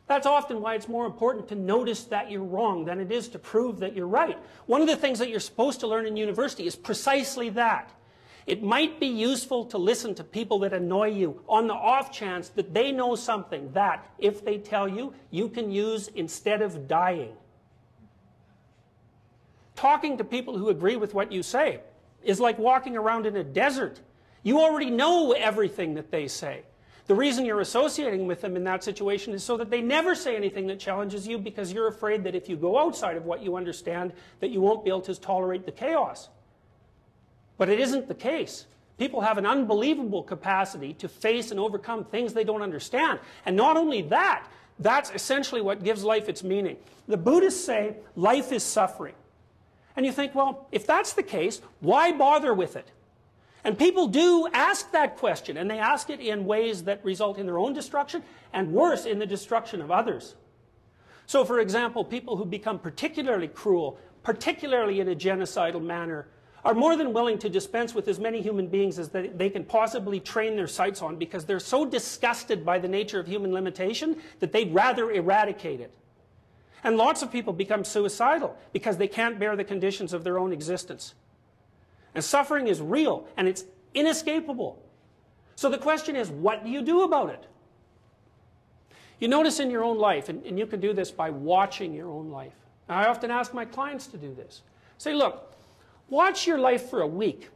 That's 0.07 0.27
often 0.27 0.61
why 0.61 0.75
it's 0.75 0.89
more 0.89 1.07
important 1.07 1.49
to 1.49 1.55
notice 1.55 2.05
that 2.05 2.31
you're 2.31 2.45
wrong 2.45 2.85
than 2.85 3.01
it 3.01 3.11
is 3.11 3.29
to 3.29 3.39
prove 3.39 3.81
that 3.81 3.97
you're 3.97 4.07
right. 4.07 4.39
One 4.67 4.83
of 4.83 4.89
the 4.89 4.97
things 4.97 5.19
that 5.19 5.31
you're 5.31 5.41
supposed 5.41 5.81
to 5.81 5.87
learn 5.87 6.07
in 6.07 6.17
university 6.17 6.67
is 6.67 6.77
precisely 6.77 7.49
that. 7.51 7.91
It 8.47 8.63
might 8.63 9.01
be 9.01 9.07
useful 9.07 9.65
to 9.67 9.79
listen 9.79 10.15
to 10.17 10.25
people 10.25 10.59
that 10.61 10.75
annoy 10.75 11.09
you 11.13 11.41
on 11.49 11.67
the 11.67 11.75
off 11.75 12.13
chance 12.13 12.51
that 12.51 12.75
they 12.75 12.93
know 12.93 13.17
something 13.17 13.73
that, 13.73 14.07
if 14.19 14.45
they 14.45 14.59
tell 14.59 14.87
you, 14.87 15.15
you 15.31 15.49
can 15.49 15.71
use 15.71 16.09
instead 16.09 16.61
of 16.61 16.87
dying. 16.87 17.33
Talking 19.75 20.19
to 20.19 20.25
people 20.25 20.59
who 20.59 20.69
agree 20.69 20.97
with 20.97 21.15
what 21.15 21.33
you 21.33 21.43
say 21.43 21.81
is 22.23 22.39
like 22.39 22.59
walking 22.59 22.97
around 22.97 23.25
in 23.25 23.37
a 23.37 23.45
desert. 23.45 24.01
You 24.43 24.61
already 24.61 24.91
know 24.91 25.33
everything 25.33 25.95
that 25.95 26.11
they 26.11 26.29
say. 26.29 26.65
The 27.07 27.15
reason 27.15 27.45
you're 27.45 27.61
associating 27.61 28.27
with 28.27 28.41
them 28.41 28.57
in 28.57 28.65
that 28.65 28.83
situation 28.83 29.35
is 29.35 29.45
so 29.45 29.59
that 29.59 29.69
they 29.71 29.83
never 29.83 30.15
say 30.15 30.37
anything 30.37 30.67
that 30.69 30.81
challenges 30.81 31.27
you 31.27 31.37
because 31.39 31.73
you're 31.73 31.89
afraid 31.89 32.25
that 32.25 32.35
if 32.35 32.49
you 32.49 32.57
go 32.57 32.79
outside 32.79 33.17
of 33.17 33.27
what 33.27 33.43
you 33.43 33.57
understand, 33.57 34.13
that 34.41 34.51
you 34.51 34.63
won't 34.63 34.85
be 34.85 34.91
able 34.91 35.03
to 35.03 35.15
tolerate 35.15 35.67
the 35.67 35.73
chaos. 35.73 36.31
But 37.59 37.69
it 37.69 37.79
isn't 37.79 38.09
the 38.09 38.15
case. 38.15 38.65
People 38.97 39.21
have 39.21 39.39
an 39.39 39.45
unbelievable 39.45 40.23
capacity 40.23 40.95
to 40.95 41.09
face 41.09 41.51
and 41.51 41.61
overcome 41.61 42.05
things 42.05 42.33
they 42.33 42.45
don't 42.45 42.63
understand. 42.63 43.19
And 43.45 43.55
not 43.55 43.77
only 43.77 44.03
that, 44.03 44.47
that's 44.79 45.11
essentially 45.11 45.61
what 45.61 45.85
gives 45.85 46.05
life 46.05 46.29
its 46.29 46.43
meaning. 46.43 46.77
The 47.07 47.17
Buddhists 47.17 47.65
say 47.65 47.97
life 48.17 48.51
is 48.51 48.63
suffering. 48.63 49.15
And 49.97 50.07
you 50.07 50.13
think, 50.13 50.35
well, 50.35 50.69
if 50.73 50.87
that's 50.87 51.13
the 51.13 51.23
case, 51.23 51.61
why 51.81 52.13
bother 52.13 52.55
with 52.55 52.77
it? 52.77 52.91
And 53.65 53.79
people 53.79 54.09
do 54.09 54.47
ask 54.53 54.93
that 54.93 55.17
question, 55.17 55.57
and 55.57 55.71
they 55.71 55.79
ask 55.79 56.11
it 56.11 56.21
in 56.21 56.45
ways 56.45 56.85
that 56.85 57.03
result 57.03 57.39
in 57.39 57.47
their 57.47 57.59
own 57.59 57.73
destruction, 57.73 58.23
and 58.53 58.73
worse, 58.73 59.07
in 59.07 59.19
the 59.19 59.27
destruction 59.27 59.81
of 59.81 59.91
others. 59.91 60.37
So, 61.27 61.47
for 61.47 61.59
example, 61.61 62.05
people 62.05 62.37
who 62.37 62.45
become 62.45 62.79
particularly 62.79 63.49
cruel, 63.49 63.99
particularly 64.23 65.01
in 65.01 65.09
a 65.09 65.15
genocidal 65.15 65.83
manner, 65.83 66.29
are 66.63 66.75
more 66.75 66.97
than 66.97 67.13
willing 67.13 67.39
to 67.39 67.49
dispense 67.49 67.95
with 67.95 68.09
as 68.09 68.19
many 68.19 68.41
human 68.41 68.67
beings 68.69 68.99
as 68.99 69.11
they, 69.11 69.51
can 69.51 69.65
possibly 69.65 70.19
train 70.21 70.57
their 70.57 70.67
sights 70.67 71.03
on 71.03 71.17
because 71.17 71.45
they're 71.45 71.61
so 71.61 71.85
disgusted 71.85 72.65
by 72.65 72.79
the 72.79 72.89
nature 72.89 73.21
of 73.21 73.27
human 73.27 73.53
limitation 73.53 74.17
that 74.41 74.53
they'd 74.53 74.73
rather 74.73 75.11
eradicate 75.11 75.81
it. 75.81 75.93
And 76.83 76.97
lots 76.97 77.23
of 77.23 77.33
people 77.33 77.53
become 77.53 77.85
suicidal 77.85 78.57
because 78.73 78.97
they 78.97 79.09
can't 79.09 79.39
bear 79.39 79.57
the 79.57 79.65
conditions 79.65 80.13
of 80.13 80.25
their 80.25 80.39
own 80.39 80.53
existence. 80.53 81.15
And 82.15 82.23
suffering 82.23 82.69
is 82.69 82.81
real 82.81 83.27
and 83.37 83.49
it's 83.49 83.65
inescapable. 83.95 84.83
So 85.57 85.69
the 85.69 85.79
question 85.79 86.17
is, 86.17 86.31
what 86.31 86.65
do 86.65 86.71
you 86.71 86.83
do 86.83 87.03
about 87.03 87.31
it? 87.31 87.47
You 89.21 89.29
notice 89.29 89.61
in 89.61 89.71
your 89.71 89.85
own 89.85 89.99
life, 89.99 90.29
and, 90.29 90.45
and 90.45 90.59
you 90.59 90.67
can 90.67 90.81
do 90.81 90.93
this 90.93 91.11
by 91.11 91.31
watching 91.31 91.95
your 91.95 92.11
own 92.11 92.31
life. 92.31 92.55
I 92.89 93.07
often 93.07 93.31
ask 93.31 93.55
my 93.55 93.65
clients 93.65 94.09
to 94.09 94.17
do 94.17 94.35
this. 94.35 94.63
Say, 94.99 95.15
look, 95.15 95.55
Watch 96.09 96.47
your 96.47 96.59
life 96.59 96.91
for 96.91 97.01
a 97.01 97.07
week 97.07 97.49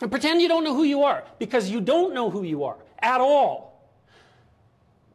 and 0.00 0.10
pretend 0.10 0.40
you 0.40 0.48
don't 0.48 0.64
know 0.64 0.74
who 0.74 0.84
you 0.84 1.02
are 1.02 1.24
because 1.38 1.70
you 1.70 1.80
don't 1.80 2.14
know 2.14 2.30
who 2.30 2.42
you 2.42 2.64
are 2.64 2.78
at 3.00 3.20
all. 3.20 3.70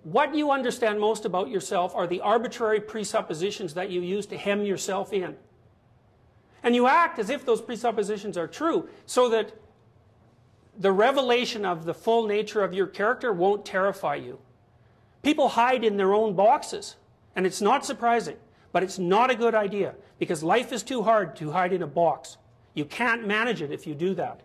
What 0.03 0.33
you 0.33 0.51
understand 0.51 0.99
most 0.99 1.25
about 1.25 1.49
yourself 1.49 1.93
are 1.95 2.07
the 2.07 2.21
arbitrary 2.21 2.79
presuppositions 2.79 3.73
that 3.73 3.89
you 3.89 4.01
use 4.01 4.25
to 4.27 4.37
hem 4.37 4.63
yourself 4.63 5.11
in. 5.11 5.35
And 6.63 6.75
you 6.75 6.87
act 6.87 7.19
as 7.19 7.29
if 7.29 7.45
those 7.45 7.61
presuppositions 7.61 8.37
are 8.37 8.47
true 8.47 8.89
so 9.05 9.29
that 9.29 9.53
the 10.77 10.91
revelation 10.91 11.65
of 11.65 11.85
the 11.85 11.93
full 11.93 12.27
nature 12.27 12.63
of 12.63 12.73
your 12.73 12.87
character 12.87 13.33
won't 13.33 13.65
terrify 13.65 14.15
you. 14.15 14.39
People 15.23 15.49
hide 15.49 15.83
in 15.83 15.97
their 15.97 16.13
own 16.13 16.35
boxes, 16.35 16.95
and 17.35 17.45
it's 17.45 17.61
not 17.61 17.85
surprising. 17.85 18.37
But 18.71 18.83
it's 18.83 18.99
not 18.99 19.31
a 19.31 19.35
good 19.35 19.55
idea 19.55 19.95
because 20.19 20.43
life 20.43 20.71
is 20.71 20.83
too 20.83 21.01
hard 21.03 21.35
to 21.37 21.51
hide 21.51 21.73
in 21.73 21.81
a 21.81 21.87
box. 21.87 22.37
You 22.73 22.85
can't 22.85 23.25
manage 23.25 23.61
it 23.61 23.71
if 23.71 23.87
you 23.87 23.95
do 23.95 24.13
that. 24.15 24.41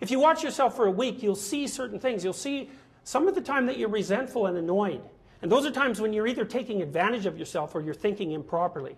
If 0.00 0.10
you 0.10 0.18
watch 0.18 0.42
yourself 0.42 0.76
for 0.76 0.86
a 0.86 0.90
week, 0.90 1.22
you'll 1.22 1.34
see 1.34 1.66
certain 1.66 1.98
things. 1.98 2.24
You'll 2.24 2.32
see 2.32 2.68
some 3.04 3.26
of 3.26 3.34
the 3.34 3.40
time 3.40 3.66
that 3.66 3.78
you're 3.78 3.88
resentful 3.88 4.46
and 4.46 4.58
annoyed. 4.58 5.02
And 5.40 5.50
those 5.50 5.64
are 5.64 5.70
times 5.70 6.00
when 6.00 6.12
you're 6.12 6.26
either 6.26 6.44
taking 6.44 6.82
advantage 6.82 7.26
of 7.26 7.38
yourself 7.38 7.74
or 7.74 7.80
you're 7.80 7.94
thinking 7.94 8.32
improperly. 8.32 8.96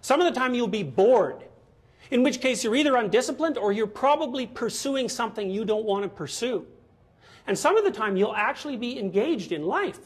Some 0.00 0.20
of 0.20 0.32
the 0.32 0.38
time 0.38 0.54
you'll 0.54 0.68
be 0.68 0.82
bored, 0.82 1.44
in 2.10 2.22
which 2.22 2.40
case 2.40 2.64
you're 2.64 2.74
either 2.74 2.96
undisciplined 2.96 3.58
or 3.58 3.72
you're 3.72 3.86
probably 3.86 4.46
pursuing 4.46 5.08
something 5.08 5.50
you 5.50 5.64
don't 5.64 5.84
want 5.84 6.02
to 6.02 6.08
pursue. 6.08 6.66
And 7.46 7.58
some 7.58 7.76
of 7.76 7.84
the 7.84 7.90
time 7.90 8.16
you'll 8.16 8.34
actually 8.34 8.76
be 8.76 8.98
engaged 8.98 9.52
in 9.52 9.64
life. 9.64 10.00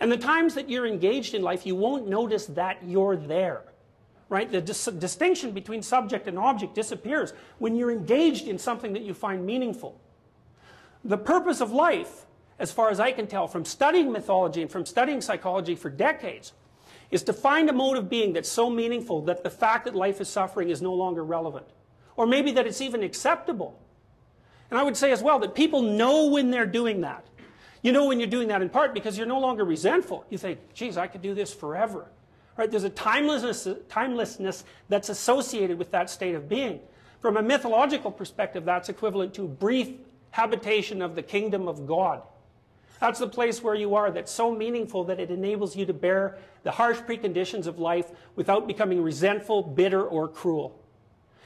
And 0.00 0.10
the 0.10 0.16
times 0.16 0.54
that 0.54 0.68
you're 0.68 0.86
engaged 0.86 1.34
in 1.34 1.42
life, 1.42 1.64
you 1.64 1.76
won't 1.76 2.08
notice 2.08 2.46
that 2.46 2.78
you're 2.84 3.16
there. 3.16 3.62
Right? 4.28 4.50
The 4.50 4.60
dis 4.60 4.86
distinction 4.86 5.52
between 5.52 5.82
subject 5.82 6.26
and 6.26 6.38
object 6.38 6.74
disappears 6.74 7.34
when 7.58 7.76
you're 7.76 7.90
engaged 7.90 8.48
in 8.48 8.58
something 8.58 8.94
that 8.94 9.02
you 9.02 9.12
find 9.14 9.44
meaningful. 9.44 10.00
The 11.04 11.18
purpose 11.18 11.60
of 11.60 11.72
life, 11.72 12.26
as 12.58 12.72
far 12.72 12.90
as 12.90 12.98
I 12.98 13.12
can 13.12 13.26
tell 13.26 13.46
from 13.46 13.64
studying 13.64 14.10
mythology 14.10 14.62
and 14.62 14.70
from 14.70 14.86
studying 14.86 15.20
psychology 15.20 15.74
for 15.74 15.90
decades, 15.90 16.52
is 17.12 17.22
to 17.24 17.32
find 17.32 17.68
a 17.68 17.72
mode 17.72 17.98
of 17.98 18.08
being 18.08 18.32
that's 18.32 18.48
so 18.48 18.68
meaningful 18.68 19.20
that 19.22 19.44
the 19.44 19.50
fact 19.50 19.84
that 19.84 19.94
life 19.94 20.20
is 20.20 20.28
suffering 20.28 20.70
is 20.70 20.82
no 20.82 20.94
longer 20.94 21.22
relevant. 21.22 21.66
Or 22.16 22.26
maybe 22.26 22.52
that 22.52 22.66
it's 22.66 22.80
even 22.80 23.02
acceptable. 23.02 23.78
And 24.70 24.80
I 24.80 24.82
would 24.82 24.96
say 24.96 25.12
as 25.12 25.22
well 25.22 25.38
that 25.40 25.54
people 25.54 25.82
know 25.82 26.28
when 26.28 26.50
they're 26.50 26.66
doing 26.66 27.02
that. 27.02 27.26
You 27.82 27.92
know 27.92 28.06
when 28.06 28.18
you're 28.18 28.28
doing 28.28 28.48
that 28.48 28.62
in 28.62 28.70
part 28.70 28.94
because 28.94 29.18
you're 29.18 29.26
no 29.26 29.38
longer 29.38 29.64
resentful. 29.64 30.24
You 30.30 30.38
think, 30.38 30.58
geez, 30.72 30.96
I 30.96 31.06
could 31.06 31.20
do 31.20 31.34
this 31.34 31.52
forever. 31.52 32.06
Right? 32.56 32.70
There's 32.70 32.84
a 32.84 32.90
timelessness, 32.90 33.68
timelessness 33.88 34.64
that's 34.88 35.10
associated 35.10 35.78
with 35.78 35.90
that 35.90 36.08
state 36.08 36.34
of 36.34 36.48
being. 36.48 36.80
From 37.20 37.36
a 37.36 37.42
mythological 37.42 38.10
perspective, 38.10 38.64
that's 38.64 38.88
equivalent 38.88 39.34
to 39.34 39.46
brief 39.46 39.90
habitation 40.30 41.02
of 41.02 41.14
the 41.14 41.22
kingdom 41.22 41.68
of 41.68 41.86
God. 41.86 42.22
That's 43.02 43.18
the 43.18 43.26
place 43.26 43.64
where 43.64 43.74
you 43.74 43.96
are 43.96 44.12
that's 44.12 44.30
so 44.30 44.54
meaningful 44.54 45.02
that 45.06 45.18
it 45.18 45.28
enables 45.28 45.74
you 45.74 45.84
to 45.86 45.92
bear 45.92 46.38
the 46.62 46.70
harsh 46.70 46.98
preconditions 46.98 47.66
of 47.66 47.80
life 47.80 48.08
without 48.36 48.68
becoming 48.68 49.02
resentful, 49.02 49.64
bitter, 49.64 50.06
or 50.06 50.28
cruel. 50.28 50.80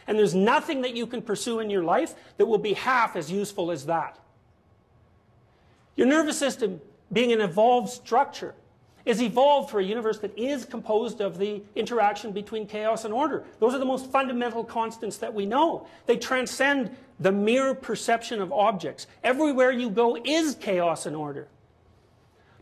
And 0.07 0.19
there's 0.19 0.35
nothing 0.35 0.83
that 0.83 0.95
you 0.95 1.07
can 1.07 1.23
pursue 1.23 1.61
in 1.61 1.71
your 1.71 1.83
life 1.83 2.15
that 2.37 2.45
will 2.45 2.59
be 2.59 2.75
half 2.75 3.17
as 3.17 3.33
useful 3.33 3.71
as 3.71 3.87
that. 3.87 4.19
Your 5.97 6.07
nervous 6.07 6.39
system, 6.39 6.83
being 7.11 7.33
an 7.33 7.41
evolved 7.41 7.89
structure, 7.89 8.55
is 9.07 9.23
evolved 9.23 9.71
for 9.71 9.81
a 9.81 9.85
universe 9.85 10.19
that 10.19 10.37
is 10.37 10.65
composed 10.65 11.21
of 11.21 11.39
the 11.39 11.63
interaction 11.77 12.33
between 12.33 12.67
chaos 12.67 13.05
and 13.05 13.15
order. 13.15 13.45
Those 13.61 13.73
are 13.73 13.79
the 13.79 13.85
most 13.85 14.11
fundamental 14.11 14.65
constants 14.65 15.17
that 15.19 15.33
we 15.33 15.47
know. 15.47 15.87
They 16.07 16.17
transcend 16.17 16.95
the 17.21 17.33
mere 17.33 17.75
perception 17.75 18.43
of 18.43 18.53
objects. 18.53 19.07
Everywhere 19.23 19.71
you 19.71 19.89
go 19.89 20.19
is 20.23 20.57
chaos 20.57 21.07
and 21.07 21.15
order. 21.15 21.47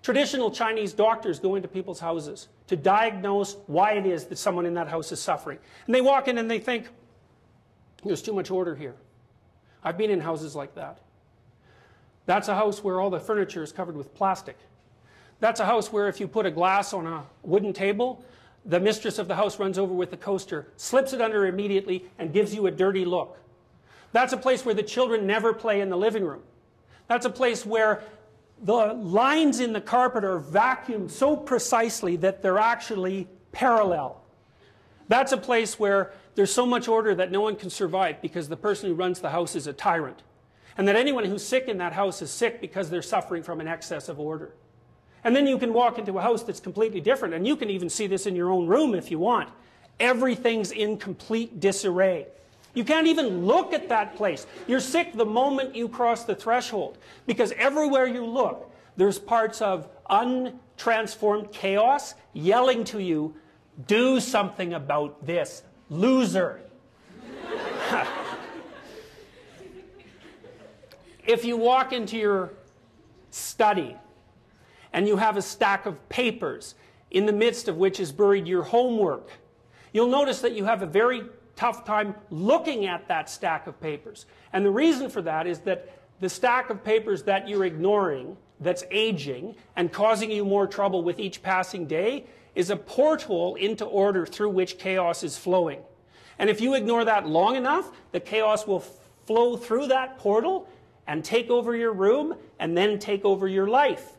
Traditional 0.02 0.50
Chinese 0.50 0.92
doctors 0.92 1.38
go 1.40 1.54
into 1.54 1.66
people's 1.66 1.98
houses 1.98 2.48
to 2.66 2.76
diagnose 2.76 3.56
why 3.66 3.92
it 3.92 4.04
is 4.04 4.26
that 4.26 4.36
someone 4.36 4.66
in 4.66 4.74
that 4.74 4.86
house 4.86 5.10
is 5.12 5.20
suffering. 5.20 5.58
And 5.86 5.94
they 5.94 6.02
walk 6.02 6.28
in 6.28 6.36
and 6.36 6.50
they 6.50 6.58
think, 6.58 6.88
there's 8.04 8.20
too 8.20 8.34
much 8.34 8.50
order 8.50 8.74
here. 8.74 8.96
I've 9.82 9.96
been 9.96 10.10
in 10.10 10.20
houses 10.20 10.54
like 10.54 10.74
that. 10.74 10.98
That's 12.26 12.48
a 12.48 12.54
house 12.54 12.84
where 12.84 13.00
all 13.00 13.08
the 13.08 13.18
furniture 13.18 13.62
is 13.62 13.72
covered 13.72 13.96
with 13.96 14.14
plastic. 14.14 14.58
That's 15.44 15.60
a 15.60 15.66
house 15.66 15.92
where 15.92 16.08
if 16.08 16.20
you 16.20 16.26
put 16.26 16.46
a 16.46 16.50
glass 16.50 16.94
on 16.94 17.06
a 17.06 17.22
wooden 17.42 17.74
table, 17.74 18.24
the 18.64 18.80
mistress 18.80 19.18
of 19.18 19.28
the 19.28 19.34
house 19.34 19.58
runs 19.58 19.78
over 19.78 19.92
with 19.92 20.10
the 20.10 20.16
coaster, 20.16 20.68
slips 20.78 21.12
it 21.12 21.20
under 21.20 21.44
immediately, 21.44 22.06
and 22.18 22.32
gives 22.32 22.54
you 22.54 22.66
a 22.66 22.70
dirty 22.70 23.04
look. 23.04 23.36
That's 24.12 24.32
a 24.32 24.38
place 24.38 24.64
where 24.64 24.74
the 24.74 24.82
children 24.82 25.26
never 25.26 25.52
play 25.52 25.82
in 25.82 25.90
the 25.90 25.98
living 25.98 26.24
room. 26.24 26.40
That's 27.08 27.26
a 27.26 27.30
place 27.30 27.66
where 27.66 28.02
the 28.62 28.94
lines 28.94 29.60
in 29.60 29.74
the 29.74 29.82
carpet 29.82 30.24
are 30.24 30.40
vacuumed 30.40 31.10
so 31.10 31.36
precisely 31.36 32.16
that 32.16 32.40
they're 32.40 32.58
actually 32.58 33.28
parallel. 33.52 34.22
That's 35.08 35.32
a 35.32 35.36
place 35.36 35.78
where 35.78 36.12
there's 36.36 36.54
so 36.54 36.64
much 36.64 36.88
order 36.88 37.14
that 37.16 37.30
no 37.30 37.42
one 37.42 37.56
can 37.56 37.68
survive 37.68 38.22
because 38.22 38.48
the 38.48 38.56
person 38.56 38.88
who 38.88 38.94
runs 38.94 39.20
the 39.20 39.28
house 39.28 39.54
is 39.56 39.66
a 39.66 39.74
tyrant 39.74 40.22
and 40.78 40.88
that 40.88 40.96
anyone 40.96 41.26
who's 41.26 41.44
sick 41.44 41.68
in 41.68 41.76
that 41.76 41.92
house 41.92 42.22
is 42.22 42.30
sick 42.30 42.62
because 42.62 42.88
they're 42.88 43.02
suffering 43.02 43.42
from 43.42 43.60
an 43.60 43.68
excess 43.68 44.08
of 44.08 44.18
order. 44.18 44.54
And 45.24 45.34
then 45.34 45.46
you 45.46 45.58
can 45.58 45.72
walk 45.72 45.98
into 45.98 46.18
a 46.18 46.22
house 46.22 46.42
that's 46.42 46.60
completely 46.60 47.00
different, 47.00 47.32
and 47.34 47.46
you 47.46 47.56
can 47.56 47.70
even 47.70 47.88
see 47.88 48.06
this 48.06 48.26
in 48.26 48.36
your 48.36 48.50
own 48.50 48.66
room 48.66 48.94
if 48.94 49.10
you 49.10 49.18
want. 49.18 49.48
Everything's 49.98 50.70
in 50.70 50.98
complete 50.98 51.60
disarray. 51.60 52.26
You 52.74 52.84
can't 52.84 53.06
even 53.06 53.46
look 53.46 53.72
at 53.72 53.88
that 53.88 54.16
place. 54.16 54.46
You're 54.66 54.80
sick 54.80 55.14
the 55.14 55.24
moment 55.24 55.74
you 55.74 55.88
cross 55.88 56.24
the 56.24 56.34
threshold 56.34 56.98
because 57.24 57.52
everywhere 57.52 58.06
you 58.06 58.26
look, 58.26 58.70
there's 58.96 59.18
parts 59.18 59.62
of 59.62 59.88
untransformed 60.10 61.52
chaos 61.52 62.14
yelling 62.32 62.84
to 62.84 62.98
you, 63.00 63.34
do 63.86 64.20
something 64.20 64.74
about 64.74 65.24
this, 65.24 65.62
loser. 65.88 66.60
if 71.26 71.44
you 71.44 71.56
walk 71.56 71.92
into 71.92 72.16
your 72.18 72.52
study 73.30 73.96
and 74.94 75.08
you 75.08 75.16
have 75.16 75.36
a 75.36 75.42
stack 75.42 75.84
of 75.86 76.08
papers 76.08 76.76
in 77.10 77.26
the 77.26 77.32
midst 77.32 77.68
of 77.68 77.76
which 77.76 77.98
is 77.98 78.12
buried 78.12 78.46
your 78.46 78.62
homework, 78.62 79.28
you'll 79.92 80.08
notice 80.08 80.40
that 80.40 80.52
you 80.52 80.64
have 80.64 80.82
a 80.82 80.86
very 80.86 81.24
tough 81.56 81.84
time 81.84 82.14
looking 82.30 82.86
at 82.86 83.06
that 83.08 83.28
stack 83.28 83.66
of 83.66 83.78
papers. 83.80 84.26
And 84.52 84.64
the 84.64 84.70
reason 84.70 85.10
for 85.10 85.20
that 85.22 85.46
is 85.48 85.58
that 85.60 85.90
the 86.20 86.28
stack 86.28 86.70
of 86.70 86.84
papers 86.84 87.24
that 87.24 87.48
you're 87.48 87.64
ignoring, 87.64 88.36
that's 88.60 88.84
aging 88.92 89.56
and 89.74 89.92
causing 89.92 90.30
you 90.30 90.44
more 90.44 90.66
trouble 90.66 91.02
with 91.02 91.18
each 91.18 91.42
passing 91.42 91.86
day, 91.86 92.24
is 92.54 92.70
a 92.70 92.76
porthole 92.76 93.56
into 93.56 93.84
order 93.84 94.24
through 94.24 94.50
which 94.50 94.78
chaos 94.78 95.24
is 95.24 95.36
flowing. 95.36 95.80
And 96.38 96.48
if 96.48 96.60
you 96.60 96.74
ignore 96.74 97.04
that 97.04 97.28
long 97.28 97.56
enough, 97.56 97.90
the 98.12 98.20
chaos 98.20 98.64
will 98.64 98.84
flow 99.26 99.56
through 99.56 99.88
that 99.88 100.18
portal 100.18 100.68
and 101.08 101.24
take 101.24 101.50
over 101.50 101.74
your 101.74 101.92
room 101.92 102.36
and 102.60 102.78
then 102.78 103.00
take 103.00 103.24
over 103.24 103.48
your 103.48 103.66
life. 103.66 104.12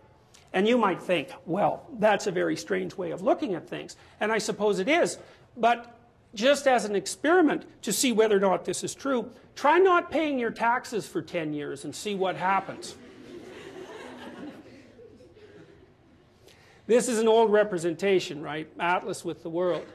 And 0.55 0.65
you 0.65 0.77
might 0.77 1.01
think, 1.01 1.31
well, 1.45 1.85
that's 1.99 2.27
a 2.27 2.31
very 2.31 2.55
strange 2.55 2.95
way 2.95 3.11
of 3.11 3.21
looking 3.21 3.55
at 3.55 3.67
things. 3.67 3.97
And 4.21 4.31
I 4.31 4.37
suppose 4.37 4.79
it 4.79 4.87
is. 4.87 5.17
But 5.57 5.99
just 6.33 6.65
as 6.65 6.85
an 6.85 6.95
experiment 6.95 7.65
to 7.81 7.91
see 7.91 8.13
whether 8.13 8.37
or 8.37 8.39
not 8.39 8.63
this 8.63 8.81
is 8.81 8.95
true, 8.95 9.29
try 9.55 9.79
not 9.79 10.09
paying 10.09 10.39
your 10.39 10.51
taxes 10.51 11.05
for 11.05 11.21
10 11.21 11.53
years 11.53 11.83
and 11.83 11.93
see 11.93 12.15
what 12.15 12.37
happens. 12.37 12.95
this 16.87 17.09
is 17.09 17.19
an 17.19 17.27
old 17.27 17.51
representation, 17.51 18.41
right? 18.41 18.69
Atlas 18.79 19.25
with 19.25 19.43
the 19.43 19.49
world. 19.49 19.85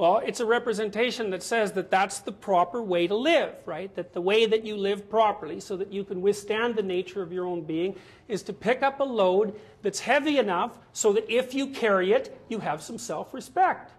Well, 0.00 0.22
it's 0.24 0.40
a 0.40 0.46
representation 0.46 1.28
that 1.28 1.42
says 1.42 1.72
that 1.72 1.90
that's 1.90 2.20
the 2.20 2.32
proper 2.32 2.82
way 2.82 3.06
to 3.06 3.14
live, 3.14 3.52
right? 3.66 3.94
That 3.96 4.14
the 4.14 4.22
way 4.22 4.46
that 4.46 4.64
you 4.64 4.74
live 4.78 5.10
properly 5.10 5.60
so 5.60 5.76
that 5.76 5.92
you 5.92 6.04
can 6.04 6.22
withstand 6.22 6.74
the 6.74 6.82
nature 6.82 7.20
of 7.20 7.34
your 7.34 7.44
own 7.44 7.64
being 7.64 7.96
is 8.26 8.42
to 8.44 8.54
pick 8.54 8.82
up 8.82 9.00
a 9.00 9.04
load 9.04 9.60
that's 9.82 10.00
heavy 10.00 10.38
enough 10.38 10.78
so 10.94 11.12
that 11.12 11.28
if 11.28 11.52
you 11.52 11.66
carry 11.66 12.12
it, 12.12 12.40
you 12.48 12.60
have 12.60 12.80
some 12.80 12.96
self-respect. 12.96 13.92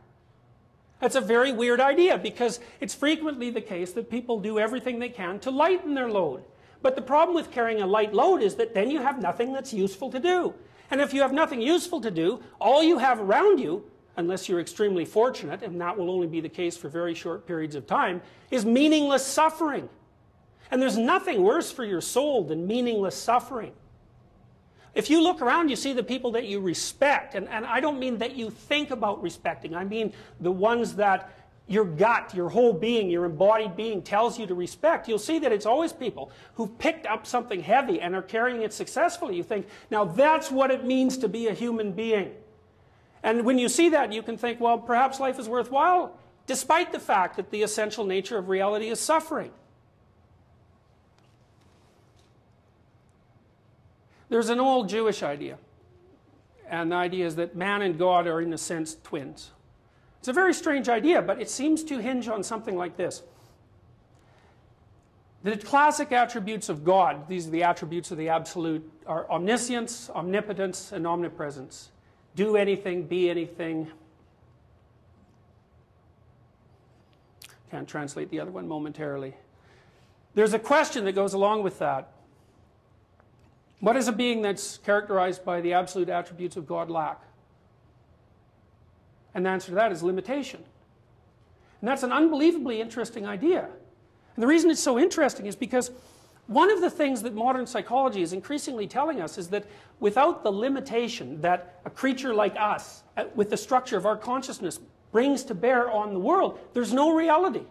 That's 1.00 1.14
a 1.14 1.22
very 1.22 1.52
weird 1.52 1.80
idea 1.80 2.18
because 2.18 2.60
it's 2.80 2.96
frequently 2.96 3.52
the 3.52 3.62
case 3.62 3.92
that 3.92 4.10
people 4.10 4.40
do 4.40 4.58
everything 4.58 4.98
they 4.98 5.10
can 5.10 5.38
to 5.42 5.52
lighten 5.52 5.94
their 5.94 6.10
load. 6.10 6.44
But 6.82 6.96
the 6.96 7.04
problem 7.04 7.36
with 7.36 7.52
carrying 7.52 7.80
a 7.80 7.86
light 7.86 8.12
load 8.12 8.42
is 8.42 8.56
that 8.56 8.74
then 8.74 8.90
you 8.90 9.04
have 9.04 9.22
nothing 9.22 9.54
that's 9.54 9.72
useful 9.72 10.10
to 10.10 10.20
do. 10.20 10.56
And 10.90 11.00
if 11.00 11.14
you 11.14 11.22
have 11.22 11.32
nothing 11.32 11.62
useful 11.62 12.02
to 12.02 12.10
do, 12.10 12.42
all 12.60 12.82
you 12.82 12.98
have 12.98 13.20
around 13.20 13.60
you 13.60 13.86
unless 14.18 14.50
you're 14.50 14.60
extremely 14.60 15.06
fortunate, 15.06 15.64
and 15.64 15.80
that 15.80 15.98
will 15.98 16.10
only 16.10 16.28
be 16.28 16.42
the 16.42 16.50
case 16.50 16.76
for 16.76 16.90
very 16.90 17.14
short 17.14 17.46
periods 17.46 17.76
of 17.76 17.88
time, 17.88 18.22
is 18.50 18.66
meaningless 18.66 19.26
suffering. 19.26 19.90
And 20.70 20.82
there's 20.82 20.98
nothing 20.98 21.44
worse 21.44 21.72
for 21.72 21.84
your 21.84 22.02
soul 22.02 22.44
than 22.44 22.68
meaningless 22.68 23.16
suffering. 23.16 23.74
If 24.94 25.10
you 25.10 25.24
look 25.24 25.42
around, 25.42 25.70
you 25.70 25.76
see 25.76 25.94
the 25.94 26.04
people 26.04 26.32
that 26.32 26.46
you 26.46 26.60
respect, 26.60 27.36
and, 27.36 27.48
and 27.48 27.66
I 27.66 27.80
don't 27.80 28.00
mean 28.00 28.18
that 28.18 28.36
you 28.36 28.50
think 28.50 28.92
about 28.92 29.22
respecting, 29.22 29.74
I 29.76 29.86
mean 29.86 30.14
the 30.40 30.52
ones 30.52 30.96
that 30.96 31.32
your 31.68 31.86
gut, 31.86 32.34
your 32.36 32.50
whole 32.50 32.74
being, 32.74 33.10
your 33.10 33.24
embodied 33.24 33.78
being 33.78 34.02
tells 34.02 34.38
you 34.38 34.46
to 34.46 34.54
respect, 34.54 35.08
you'll 35.08 35.18
see 35.18 35.40
that 35.40 35.54
it's 35.54 35.66
always 35.66 35.94
people 35.94 36.30
who've 36.56 36.78
picked 36.78 37.06
up 37.06 37.26
something 37.26 37.62
heavy 37.62 38.02
and 38.02 38.14
are 38.14 38.22
carrying 38.22 38.64
it 38.64 38.74
successfully. 38.74 39.38
You 39.38 39.44
think, 39.44 39.68
now 39.90 40.04
that's 40.04 40.52
what 40.52 40.70
it 40.70 40.84
means 40.84 41.18
to 41.20 41.30
be 41.30 41.48
a 41.48 41.54
human 41.54 41.94
being. 41.94 42.32
And 43.24 43.46
when 43.46 43.58
you 43.58 43.70
see 43.70 43.90
that, 43.90 44.12
you 44.12 44.24
can 44.24 44.38
think, 44.38 44.60
well, 44.60 44.78
perhaps 44.78 45.20
life 45.20 45.38
is 45.38 45.48
worthwhile, 45.48 46.18
despite 46.48 46.92
the 46.92 47.00
fact 47.00 47.36
that 47.36 47.52
the 47.52 47.62
essential 47.62 48.06
nature 48.06 48.38
of 48.38 48.50
reality 48.50 48.88
is 48.88 49.00
suffering. 49.00 49.52
There's 54.30 54.50
an 54.50 54.60
old 54.60 54.90
Jewish 54.90 55.24
idea, 55.24 55.58
and 56.68 56.92
the 56.92 56.96
idea 56.96 57.26
is 57.26 57.36
that 57.36 57.56
man 57.56 57.82
and 57.82 58.00
God 58.00 58.28
are, 58.28 58.42
in 58.42 58.54
a 58.54 58.58
sense, 58.58 58.98
twins. 59.04 59.52
It's 60.20 60.30
a 60.30 60.34
very 60.34 60.54
strange 60.54 60.88
idea, 60.88 61.22
but 61.22 61.42
it 61.42 61.50
seems 61.50 61.84
to 61.86 62.00
hinge 62.00 62.28
on 62.28 62.42
something 62.44 62.78
like 62.78 62.96
this. 62.96 63.24
The 65.44 65.58
classic 65.58 66.12
attributes 66.12 66.70
of 66.70 66.86
God, 66.86 67.28
these 67.28 67.48
are 67.48 67.52
the 67.52 67.64
attributes 67.64 68.12
of 68.12 68.18
the 68.18 68.30
absolute, 68.30 68.90
are 69.06 69.30
omniscience, 69.30 70.10
omnipotence, 70.12 70.92
and 70.92 71.06
omnipresence 71.06 71.90
do 72.36 72.56
anything, 72.56 73.04
be 73.04 73.30
anything. 73.30 73.88
Can't 77.70 77.88
translate 77.88 78.30
the 78.30 78.40
other 78.40 78.52
one 78.52 78.68
momentarily. 78.68 79.36
There's 80.34 80.54
a 80.54 80.60
question 80.60 81.06
that 81.06 81.14
goes 81.14 81.34
along 81.34 81.64
with 81.64 81.80
that. 81.80 82.12
What 83.80 83.96
is 83.96 84.08
a 84.08 84.12
being 84.12 84.42
that's 84.42 84.78
characterized 84.78 85.44
by 85.44 85.62
the 85.62 85.74
absolute 85.74 86.10
attributes 86.10 86.56
of 86.56 86.68
God 86.68 86.90
lack? 86.90 87.20
And 89.34 89.46
the 89.46 89.50
answer 89.50 89.70
to 89.70 89.76
that 89.76 89.92
is 89.92 90.04
limitation. 90.04 90.64
And 91.82 91.88
that's 91.88 92.04
an 92.04 92.12
unbelievably 92.12 92.80
interesting 92.80 93.26
idea. 93.26 93.68
And 94.36 94.44
the 94.44 94.48
reason 94.48 94.70
it's 94.70 94.82
so 94.82 95.00
interesting 95.00 95.48
is 95.48 95.56
because 95.56 95.92
one 96.48 96.72
of 96.72 96.82
the 96.82 96.90
things 96.90 97.22
that 97.22 97.34
modern 97.34 97.66
psychology 97.66 98.22
is 98.22 98.34
increasingly 98.34 98.88
telling 98.88 99.22
us 99.22 99.38
is 99.38 99.50
that 99.50 99.66
without 100.00 100.44
the 100.44 100.52
limitation 100.52 101.40
that 101.42 101.80
a 101.86 101.90
creature 101.90 102.34
like 102.34 102.56
us, 102.60 103.04
uh, 103.18 103.26
with 103.36 103.50
the 103.50 103.58
structure 103.58 103.98
of 103.98 104.06
our 104.06 104.18
consciousness, 104.18 104.80
brings 105.12 105.44
to 105.44 105.54
bear 105.54 105.90
on 105.90 106.14
the 106.14 106.20
world, 106.20 106.60
there's 106.74 106.94
no 106.94 107.14
reality. 107.14 107.64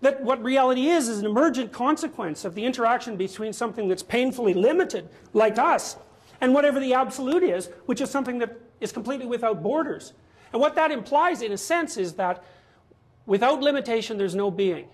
That 0.00 0.22
what 0.22 0.42
reality 0.42 0.88
is 0.88 1.08
is 1.08 1.20
an 1.20 1.26
emergent 1.26 1.72
consequence 1.72 2.44
of 2.44 2.54
the 2.54 2.64
interaction 2.64 3.16
between 3.16 3.52
something 3.52 3.88
that's 3.88 4.02
painfully 4.02 4.52
limited, 4.52 5.08
like 5.32 5.58
us, 5.58 5.96
and 6.40 6.52
whatever 6.52 6.80
the 6.80 6.94
absolute 6.94 7.44
is, 7.44 7.70
which 7.86 8.00
is 8.00 8.10
something 8.10 8.38
that 8.38 8.58
is 8.80 8.90
completely 8.90 9.26
without 9.26 9.62
borders. 9.62 10.12
And 10.52 10.60
what 10.60 10.74
that 10.74 10.90
implies, 10.90 11.40
in 11.40 11.52
a 11.52 11.56
sense, 11.56 11.96
is 11.96 12.14
that 12.14 12.44
without 13.26 13.60
limitation, 13.60 14.18
there's 14.18 14.34
no 14.34 14.50
being. 14.50 14.88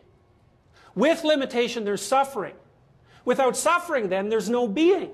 With 0.95 1.24
limitation, 1.24 1.85
there's 1.85 2.03
suffering. 2.03 2.55
Without 3.29 3.59
suffering, 3.59 4.09
then, 4.09 4.31
there's 4.31 4.49
no 4.49 4.66
being. 4.66 5.11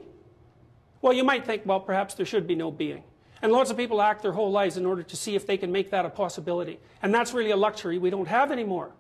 Well, 1.02 1.12
you 1.12 1.24
might 1.24 1.44
think, 1.44 1.66
well, 1.66 1.80
perhaps 1.80 2.14
there 2.14 2.24
should 2.24 2.46
be 2.46 2.54
no 2.54 2.70
being. 2.70 3.02
And 3.42 3.50
lots 3.50 3.72
of 3.72 3.76
people 3.76 4.00
act 4.00 4.22
their 4.22 4.30
whole 4.30 4.52
lives 4.52 4.76
in 4.76 4.86
order 4.86 5.02
to 5.02 5.16
see 5.16 5.34
if 5.34 5.48
they 5.48 5.56
can 5.56 5.72
make 5.72 5.90
that 5.90 6.04
a 6.04 6.10
possibility. 6.10 6.78
And 7.02 7.12
that's 7.12 7.34
really 7.34 7.50
a 7.50 7.56
luxury 7.56 7.98
we 7.98 8.10
don't 8.10 8.28
have 8.28 8.52
anymore. 8.52 8.92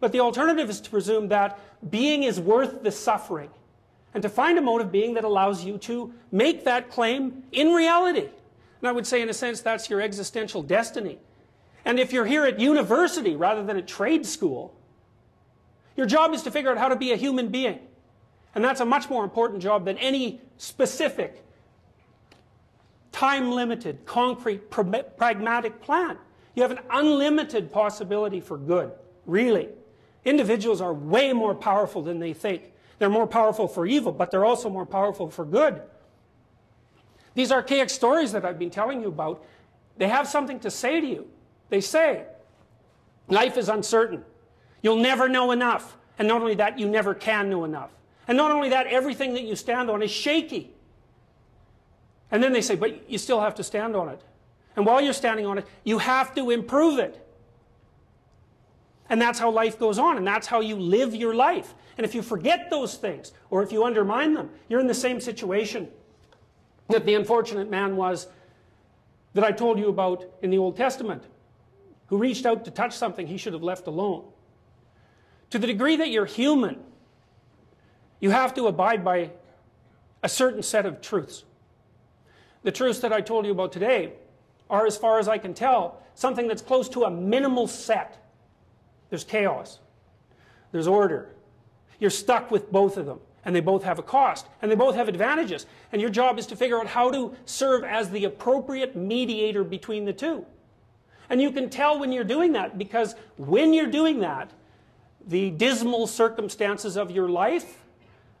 But 0.00 0.10
the 0.10 0.18
alternative 0.18 0.68
is 0.68 0.80
to 0.80 0.90
presume 0.90 1.28
that 1.28 1.60
being 1.88 2.24
is 2.24 2.40
worth 2.40 2.82
the 2.82 2.90
suffering. 2.90 3.50
And 4.14 4.22
to 4.24 4.28
find 4.28 4.58
a 4.58 4.60
mode 4.60 4.80
of 4.80 4.90
being 4.90 5.14
that 5.14 5.22
allows 5.22 5.64
you 5.64 5.78
to 5.78 6.12
make 6.32 6.64
that 6.64 6.90
claim 6.90 7.44
in 7.52 7.68
reality. 7.68 8.28
And 8.80 8.88
I 8.88 8.90
would 8.90 9.06
say, 9.06 9.22
in 9.22 9.28
a 9.28 9.32
sense, 9.32 9.60
that's 9.60 9.88
your 9.88 10.00
existential 10.00 10.64
destiny. 10.64 11.20
And 11.84 12.00
if 12.00 12.12
you're 12.12 12.26
here 12.26 12.44
at 12.46 12.58
university 12.58 13.36
rather 13.36 13.62
than 13.62 13.76
at 13.76 13.86
trade 13.86 14.26
school, 14.26 14.74
your 15.96 16.06
job 16.06 16.34
is 16.34 16.42
to 16.42 16.50
figure 16.50 16.72
out 16.72 16.78
how 16.78 16.88
to 16.88 16.96
be 16.96 17.12
a 17.12 17.16
human 17.16 17.46
being. 17.46 17.78
And 18.54 18.64
that's 18.64 18.80
a 18.80 18.84
much 18.84 19.10
more 19.10 19.24
important 19.24 19.62
job 19.62 19.84
than 19.84 19.98
any 19.98 20.40
specific, 20.58 21.42
time-limited, 23.12 24.06
concrete, 24.06 24.70
pragmatic 24.70 25.80
plan. 25.80 26.18
You 26.54 26.62
have 26.62 26.70
an 26.70 26.80
unlimited 26.90 27.72
possibility 27.72 28.40
for 28.40 28.56
good, 28.56 28.92
really. 29.26 29.68
Individuals 30.24 30.80
are 30.80 30.94
way 30.94 31.32
more 31.32 31.54
powerful 31.54 32.00
than 32.00 32.20
they 32.20 32.32
think. 32.32 32.72
They're 32.98 33.10
more 33.10 33.26
powerful 33.26 33.66
for 33.66 33.86
evil, 33.86 34.12
but 34.12 34.30
they're 34.30 34.44
also 34.44 34.70
more 34.70 34.86
powerful 34.86 35.28
for 35.28 35.44
good. 35.44 35.82
These 37.34 37.50
archaic 37.50 37.90
stories 37.90 38.30
that 38.32 38.44
I've 38.44 38.58
been 38.58 38.70
telling 38.70 39.02
you 39.02 39.08
about, 39.08 39.44
they 39.96 40.06
have 40.06 40.28
something 40.28 40.60
to 40.60 40.70
say 40.70 41.00
to 41.00 41.06
you. 41.06 41.26
They 41.70 41.80
say, 41.80 42.24
life 43.28 43.56
is 43.56 43.68
uncertain. 43.68 44.24
You'll 44.80 44.96
never 44.96 45.28
know 45.28 45.50
enough. 45.50 45.96
And 46.20 46.28
not 46.28 46.40
only 46.40 46.54
that, 46.54 46.78
you 46.78 46.88
never 46.88 47.14
can 47.14 47.50
know 47.50 47.64
enough. 47.64 47.90
And 48.26 48.36
not 48.36 48.50
only 48.50 48.70
that, 48.70 48.86
everything 48.86 49.34
that 49.34 49.42
you 49.42 49.56
stand 49.56 49.90
on 49.90 50.02
is 50.02 50.10
shaky. 50.10 50.70
And 52.30 52.42
then 52.42 52.52
they 52.52 52.62
say, 52.62 52.74
but 52.74 53.08
you 53.10 53.18
still 53.18 53.40
have 53.40 53.54
to 53.56 53.64
stand 53.64 53.94
on 53.94 54.08
it. 54.08 54.20
And 54.76 54.86
while 54.86 55.00
you're 55.00 55.12
standing 55.12 55.46
on 55.46 55.58
it, 55.58 55.66
you 55.84 55.98
have 55.98 56.34
to 56.34 56.50
improve 56.50 56.98
it. 56.98 57.20
And 59.08 59.20
that's 59.20 59.38
how 59.38 59.50
life 59.50 59.78
goes 59.78 59.98
on, 59.98 60.16
and 60.16 60.26
that's 60.26 60.46
how 60.46 60.60
you 60.60 60.76
live 60.76 61.14
your 61.14 61.34
life. 61.34 61.74
And 61.96 62.04
if 62.04 62.14
you 62.14 62.22
forget 62.22 62.70
those 62.70 62.96
things, 62.96 63.32
or 63.50 63.62
if 63.62 63.70
you 63.70 63.84
undermine 63.84 64.34
them, 64.34 64.50
you're 64.68 64.80
in 64.80 64.86
the 64.86 64.94
same 64.94 65.20
situation 65.20 65.88
that 66.88 67.04
the 67.04 67.14
unfortunate 67.14 67.70
man 67.70 67.96
was 67.96 68.26
that 69.34 69.44
I 69.44 69.52
told 69.52 69.78
you 69.78 69.88
about 69.88 70.24
in 70.42 70.50
the 70.50 70.58
Old 70.58 70.76
Testament, 70.76 71.22
who 72.06 72.16
reached 72.16 72.46
out 72.46 72.64
to 72.64 72.70
touch 72.70 72.94
something 72.94 73.26
he 73.26 73.36
should 73.36 73.52
have 73.52 73.62
left 73.62 73.86
alone. 73.86 74.24
To 75.50 75.58
the 75.58 75.66
degree 75.66 75.96
that 75.96 76.10
you're 76.10 76.26
human, 76.26 76.80
you 78.24 78.30
have 78.30 78.54
to 78.54 78.68
abide 78.68 79.04
by 79.04 79.30
a 80.22 80.30
certain 80.30 80.62
set 80.62 80.86
of 80.86 81.02
truths. 81.02 81.44
The 82.62 82.72
truths 82.72 83.00
that 83.00 83.12
I 83.12 83.20
told 83.20 83.44
you 83.44 83.52
about 83.52 83.70
today 83.70 84.14
are, 84.70 84.86
as 84.86 84.96
far 84.96 85.18
as 85.18 85.28
I 85.28 85.36
can 85.36 85.52
tell, 85.52 86.00
something 86.14 86.48
that's 86.48 86.62
close 86.62 86.88
to 86.88 87.04
a 87.04 87.10
minimal 87.10 87.66
set. 87.66 88.26
There's 89.10 89.24
chaos. 89.24 89.78
There's 90.72 90.86
order. 90.86 91.34
You're 92.00 92.08
stuck 92.08 92.50
with 92.50 92.72
both 92.72 92.96
of 92.96 93.04
them. 93.04 93.20
And 93.44 93.54
they 93.54 93.60
both 93.60 93.82
have 93.82 93.98
a 93.98 94.02
cost. 94.02 94.46
And 94.62 94.70
they 94.70 94.74
both 94.74 94.94
have 94.94 95.08
advantages. 95.08 95.66
And 95.92 96.00
your 96.00 96.10
job 96.10 96.38
is 96.38 96.46
to 96.46 96.56
figure 96.56 96.78
out 96.78 96.86
how 96.86 97.10
to 97.10 97.36
serve 97.44 97.84
as 97.84 98.08
the 98.08 98.24
appropriate 98.24 98.96
mediator 98.96 99.64
between 99.64 100.06
the 100.06 100.14
two. 100.14 100.46
And 101.28 101.42
you 101.42 101.50
can 101.50 101.68
tell 101.68 101.98
when 101.98 102.10
you're 102.10 102.24
doing 102.24 102.52
that 102.52 102.78
because 102.78 103.16
when 103.36 103.74
you're 103.74 103.86
doing 103.86 104.20
that, 104.20 104.50
the 105.26 105.50
dismal 105.50 106.06
circumstances 106.06 106.96
of 106.96 107.10
your 107.10 107.28
life 107.28 107.83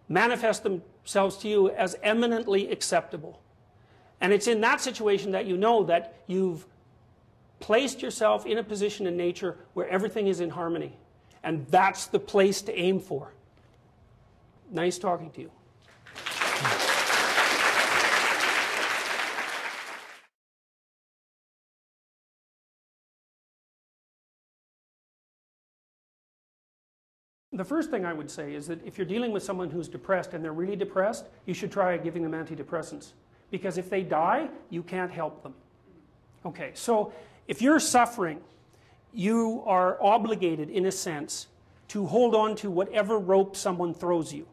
manifest 0.08 0.62
themselves 0.62 1.36
to 1.38 1.48
you 1.48 1.70
as 1.70 1.96
eminently 2.02 2.70
acceptable. 2.70 3.40
And 4.20 4.32
it's 4.32 4.46
in 4.46 4.60
that 4.62 4.80
situation 4.80 5.32
that 5.32 5.46
you 5.46 5.56
know 5.56 5.84
that 5.84 6.14
you've 6.26 6.66
placed 7.60 8.02
yourself 8.02 8.46
in 8.46 8.58
a 8.58 8.62
position 8.62 9.06
in 9.06 9.16
nature 9.16 9.56
where 9.74 9.88
everything 9.88 10.26
is 10.26 10.40
in 10.40 10.50
harmony. 10.50 10.96
And 11.42 11.66
that's 11.68 12.06
the 12.06 12.18
place 12.18 12.62
to 12.62 12.78
aim 12.78 13.00
for. 13.00 13.32
Nice 14.70 14.98
talking 14.98 15.30
to 15.32 15.42
you. 15.42 15.50
The 27.54 27.64
first 27.64 27.88
thing 27.90 28.04
I 28.04 28.12
would 28.12 28.28
say 28.28 28.54
is 28.54 28.66
that 28.66 28.84
if 28.84 28.98
you're 28.98 29.06
dealing 29.06 29.30
with 29.30 29.44
someone 29.44 29.70
who's 29.70 29.88
depressed 29.88 30.34
and 30.34 30.44
they're 30.44 30.52
really 30.52 30.74
depressed, 30.74 31.26
you 31.46 31.54
should 31.54 31.70
try 31.70 31.96
giving 31.96 32.22
them 32.22 32.32
antidepressants. 32.32 33.12
Because 33.52 33.78
if 33.78 33.88
they 33.88 34.02
die, 34.02 34.48
you 34.70 34.82
can't 34.82 35.12
help 35.12 35.44
them. 35.44 35.54
Okay, 36.44 36.72
so 36.74 37.12
if 37.46 37.62
you're 37.62 37.78
suffering, 37.78 38.40
you 39.12 39.62
are 39.66 40.02
obligated, 40.02 40.68
in 40.68 40.86
a 40.86 40.90
sense, 40.90 41.46
to 41.88 42.06
hold 42.06 42.34
on 42.34 42.56
to 42.56 42.70
whatever 42.70 43.18
rope 43.20 43.54
someone 43.54 43.94
throws 43.94 44.34
you. 44.34 44.48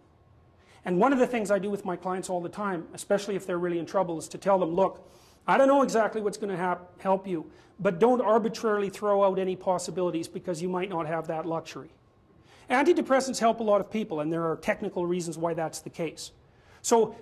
And 0.86 1.00
one 1.00 1.12
of 1.12 1.18
the 1.18 1.26
things 1.26 1.50
I 1.50 1.58
do 1.58 1.72
with 1.72 1.84
my 1.84 1.96
clients 1.96 2.30
all 2.30 2.42
the 2.42 2.50
time, 2.50 2.88
especially 2.94 3.36
if 3.36 3.48
they're 3.48 3.58
really 3.58 3.80
in 3.80 3.88
trouble, 3.88 4.20
is 4.20 4.28
to 4.28 4.38
tell 4.38 4.60
them, 4.60 4.76
look, 4.76 5.10
I 5.48 5.58
don't 5.58 5.68
know 5.68 5.82
exactly 5.82 6.22
what's 6.22 6.38
going 6.38 6.56
to 6.56 6.78
help 7.00 7.28
you, 7.28 7.50
but 7.80 7.98
don't 7.98 8.22
arbitrarily 8.22 8.92
throw 8.92 9.24
out 9.24 9.40
any 9.40 9.56
possibilities 9.56 10.28
because 10.28 10.62
you 10.62 10.70
might 10.70 10.90
not 10.90 11.08
have 11.08 11.26
that 11.28 11.48
luxury. 11.48 11.90
Antidepressants 12.72 13.38
help 13.38 13.60
a 13.60 13.64
lot 13.64 13.82
of 13.82 13.92
people, 13.92 14.22
and 14.22 14.32
there 14.32 14.50
are 14.50 14.56
technical 14.56 15.06
reasons 15.06 15.38
why 15.38 15.54
that's 15.54 15.82
the 15.82 15.90
case. 15.90 16.32
So 16.82 17.16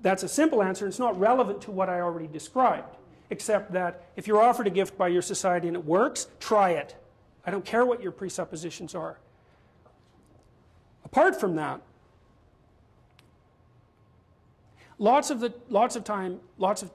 that's 0.00 0.22
a 0.22 0.28
simple 0.28 0.62
answer. 0.62 0.86
It's 0.86 1.00
not 1.00 1.18
relevant 1.18 1.60
to 1.62 1.72
what 1.72 1.90
I 1.90 2.00
already 2.00 2.28
described, 2.28 2.96
except 3.30 3.72
that 3.72 4.04
if 4.14 4.28
you're 4.28 4.40
offered 4.40 4.68
a 4.68 4.70
gift 4.70 4.96
by 4.96 5.08
your 5.08 5.22
society 5.22 5.66
and 5.66 5.76
it 5.76 5.84
works, 5.84 6.28
try 6.38 6.70
it. 6.70 6.94
I 7.44 7.50
don't 7.50 7.64
care 7.64 7.84
what 7.84 8.00
your 8.00 8.12
presuppositions 8.12 8.94
are. 8.94 9.18
Apart 11.04 11.38
from 11.40 11.56
that, 11.56 11.80
lots 14.98 15.30
of 15.30 15.40
the 15.40 15.52
lots 15.68 15.96
of 15.96 16.04
time, 16.04 16.38
lots 16.58 16.82
of 16.82 16.92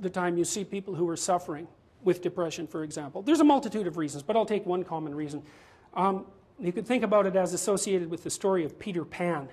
the 0.00 0.10
time 0.10 0.38
you 0.38 0.44
see 0.44 0.64
people 0.64 0.94
who 0.94 1.08
are 1.10 1.16
suffering 1.16 1.68
with 2.04 2.22
depression, 2.22 2.66
for 2.66 2.84
example. 2.84 3.20
There's 3.20 3.40
a 3.40 3.44
multitude 3.44 3.86
of 3.86 3.98
reasons, 3.98 4.22
but 4.22 4.34
I'll 4.36 4.46
take 4.46 4.64
one 4.64 4.84
common 4.84 5.14
reason. 5.14 5.42
Um, 5.94 6.26
you 6.60 6.72
could 6.72 6.86
think 6.86 7.02
about 7.02 7.26
it 7.26 7.36
as 7.36 7.52
associated 7.52 8.10
with 8.10 8.24
the 8.24 8.30
story 8.30 8.64
of 8.64 8.78
Peter 8.78 9.04
Pan. 9.04 9.48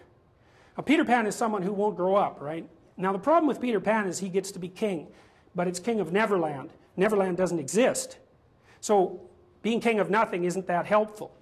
Now, 0.78 0.84
Peter 0.84 1.06
Pan 1.06 1.26
is 1.28 1.36
someone 1.36 1.62
who 1.62 1.74
won't 1.74 1.96
grow 1.96 2.16
up, 2.16 2.42
right? 2.42 2.68
Now, 2.98 3.12
the 3.12 3.20
problem 3.20 3.48
with 3.48 3.62
Peter 3.62 3.80
Pan 3.80 4.08
is 4.08 4.20
he 4.20 4.30
gets 4.30 4.52
to 4.52 4.60
be 4.60 4.70
king, 4.70 5.08
but 5.54 5.68
it's 5.68 5.80
king 5.80 6.00
of 6.00 6.12
Neverland. 6.12 6.72
Neverland 6.98 7.38
doesn't 7.38 7.60
exist. 7.60 8.18
So, 8.82 9.22
being 9.62 9.80
king 9.80 10.00
of 10.00 10.10
nothing 10.10 10.44
isn't 10.44 10.68
that 10.68 10.86
helpful. 10.86 11.36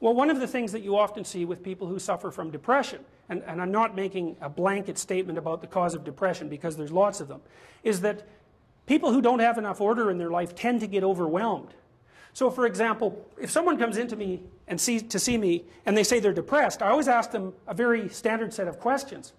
Well, 0.00 0.14
one 0.14 0.30
of 0.30 0.40
the 0.40 0.48
things 0.48 0.72
that 0.72 0.82
you 0.82 0.96
often 0.96 1.24
see 1.24 1.44
with 1.44 1.62
people 1.62 1.86
who 1.86 1.98
suffer 1.98 2.30
from 2.30 2.50
depression, 2.50 3.04
and, 3.28 3.42
and 3.46 3.62
I'm 3.62 3.70
not 3.70 3.94
making 3.94 4.36
a 4.40 4.48
blanket 4.48 4.98
statement 4.98 5.38
about 5.38 5.60
the 5.60 5.68
cause 5.68 5.94
of 5.94 6.04
depression 6.04 6.48
because 6.48 6.76
there's 6.76 6.90
lots 6.90 7.20
of 7.20 7.28
them, 7.28 7.40
is 7.84 8.00
that 8.00 8.26
people 8.86 9.12
who 9.12 9.22
don't 9.22 9.38
have 9.38 9.58
enough 9.58 9.80
order 9.80 10.10
in 10.10 10.18
their 10.18 10.30
life 10.30 10.54
tend 10.54 10.80
to 10.80 10.86
get 10.86 11.04
overwhelmed. 11.04 11.74
So, 12.34 12.50
for 12.50 12.66
example, 12.66 13.26
if 13.40 13.50
someone 13.50 13.78
comes 13.78 13.96
into 13.96 14.16
me 14.16 14.40
and 14.66 14.80
see, 14.80 15.00
to 15.00 15.18
see 15.18 15.36
me 15.36 15.64
and 15.84 15.96
they 15.96 16.04
say 16.04 16.18
they're 16.18 16.32
depressed, 16.32 16.82
I 16.82 16.88
always 16.88 17.08
ask 17.08 17.30
them 17.30 17.52
a 17.66 17.74
very 17.74 18.08
standard 18.08 18.54
set 18.54 18.68
of 18.68 18.80
questions. 18.80 19.32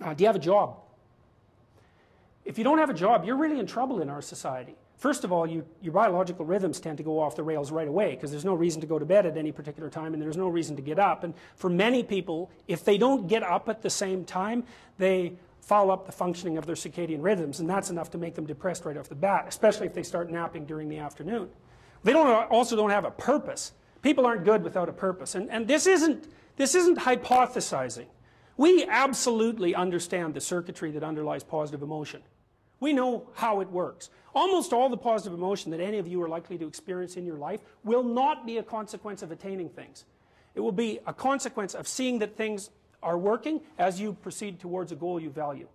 Uh, 0.00 0.14
do 0.14 0.22
you 0.22 0.28
have 0.28 0.36
a 0.36 0.40
job? 0.40 0.76
If 2.44 2.58
you 2.58 2.64
don't 2.64 2.78
have 2.78 2.90
a 2.90 2.94
job, 2.94 3.24
you're 3.24 3.36
really 3.36 3.58
in 3.58 3.66
trouble 3.66 4.00
in 4.00 4.08
our 4.08 4.22
society. 4.22 4.74
First 4.96 5.22
of 5.22 5.32
all, 5.32 5.46
you, 5.46 5.64
your 5.80 5.92
biological 5.92 6.44
rhythms 6.44 6.80
tend 6.80 6.98
to 6.98 7.04
go 7.04 7.20
off 7.20 7.36
the 7.36 7.42
rails 7.42 7.70
right 7.70 7.86
away 7.86 8.16
because 8.16 8.30
there's 8.32 8.44
no 8.44 8.54
reason 8.54 8.80
to 8.80 8.86
go 8.86 8.98
to 8.98 9.04
bed 9.04 9.26
at 9.26 9.36
any 9.36 9.52
particular 9.52 9.88
time 9.88 10.12
and 10.12 10.20
there's 10.20 10.36
no 10.36 10.48
reason 10.48 10.74
to 10.76 10.82
get 10.82 10.98
up. 10.98 11.22
And 11.22 11.34
for 11.54 11.70
many 11.70 12.02
people, 12.02 12.50
if 12.66 12.84
they 12.84 12.98
don't 12.98 13.28
get 13.28 13.44
up 13.44 13.68
at 13.68 13.82
the 13.82 13.90
same 13.90 14.24
time, 14.24 14.64
they 14.98 15.34
foul 15.60 15.90
up 15.90 16.06
the 16.06 16.12
functioning 16.12 16.58
of 16.58 16.66
their 16.66 16.74
circadian 16.74 17.22
rhythms, 17.22 17.60
and 17.60 17.68
that's 17.68 17.90
enough 17.90 18.10
to 18.10 18.18
make 18.18 18.34
them 18.34 18.46
depressed 18.46 18.84
right 18.86 18.96
off 18.96 19.08
the 19.08 19.14
bat, 19.14 19.44
especially 19.46 19.86
if 19.86 19.94
they 19.94 20.02
start 20.02 20.30
napping 20.30 20.64
during 20.64 20.88
the 20.88 20.98
afternoon. 20.98 21.48
They 22.04 22.12
don't, 22.12 22.50
also 22.50 22.76
don't 22.76 22.90
have 22.90 23.04
a 23.04 23.10
purpose. 23.10 23.72
People 24.02 24.26
aren't 24.26 24.44
good 24.44 24.62
without 24.62 24.88
a 24.88 24.92
purpose. 24.92 25.34
And, 25.34 25.50
and 25.50 25.66
this, 25.66 25.86
isn't, 25.86 26.28
this 26.56 26.74
isn't 26.74 26.98
hypothesizing. 26.98 28.06
We 28.56 28.84
absolutely 28.86 29.74
understand 29.74 30.34
the 30.34 30.40
circuitry 30.40 30.90
that 30.92 31.04
underlies 31.04 31.44
positive 31.44 31.82
emotion. 31.82 32.22
We 32.80 32.92
know 32.92 33.28
how 33.34 33.60
it 33.60 33.70
works. 33.70 34.10
Almost 34.34 34.72
all 34.72 34.88
the 34.88 34.96
positive 34.96 35.36
emotion 35.36 35.70
that 35.72 35.80
any 35.80 35.98
of 35.98 36.06
you 36.06 36.22
are 36.22 36.28
likely 36.28 36.58
to 36.58 36.66
experience 36.66 37.16
in 37.16 37.26
your 37.26 37.38
life 37.38 37.60
will 37.82 38.04
not 38.04 38.46
be 38.46 38.58
a 38.58 38.62
consequence 38.62 39.22
of 39.22 39.32
attaining 39.32 39.68
things. 39.68 40.04
It 40.54 40.60
will 40.60 40.72
be 40.72 41.00
a 41.06 41.12
consequence 41.12 41.74
of 41.74 41.88
seeing 41.88 42.18
that 42.20 42.36
things 42.36 42.70
are 43.02 43.18
working 43.18 43.60
as 43.78 44.00
you 44.00 44.12
proceed 44.12 44.60
towards 44.60 44.92
a 44.92 44.96
goal 44.96 45.20
you 45.20 45.30
value. 45.30 45.68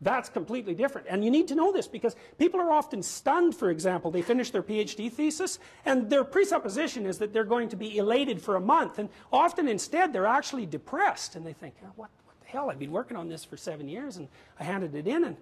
That's 0.00 0.28
completely 0.28 0.74
different. 0.74 1.06
And 1.08 1.24
you 1.24 1.30
need 1.30 1.48
to 1.48 1.54
know 1.54 1.72
this 1.72 1.86
because 1.86 2.16
people 2.38 2.60
are 2.60 2.70
often 2.70 3.02
stunned, 3.02 3.54
for 3.54 3.70
example. 3.70 4.10
They 4.10 4.22
finish 4.22 4.50
their 4.50 4.62
PhD 4.62 5.10
thesis 5.10 5.58
and 5.84 6.10
their 6.10 6.24
presupposition 6.24 7.06
is 7.06 7.18
that 7.18 7.32
they're 7.32 7.44
going 7.44 7.68
to 7.70 7.76
be 7.76 7.96
elated 7.98 8.42
for 8.42 8.56
a 8.56 8.60
month. 8.60 8.98
And 8.98 9.08
often 9.32 9.68
instead 9.68 10.12
they're 10.12 10.26
actually 10.26 10.66
depressed 10.66 11.36
and 11.36 11.46
they 11.46 11.52
think, 11.52 11.74
oh, 11.84 11.92
what, 11.96 12.10
what 12.24 12.40
the 12.40 12.46
hell? 12.46 12.70
I've 12.70 12.78
been 12.78 12.92
working 12.92 13.16
on 13.16 13.28
this 13.28 13.44
for 13.44 13.56
seven 13.56 13.88
years 13.88 14.16
and 14.16 14.28
I 14.58 14.64
handed 14.64 14.94
it 14.94 15.06
in 15.06 15.24
and 15.24 15.36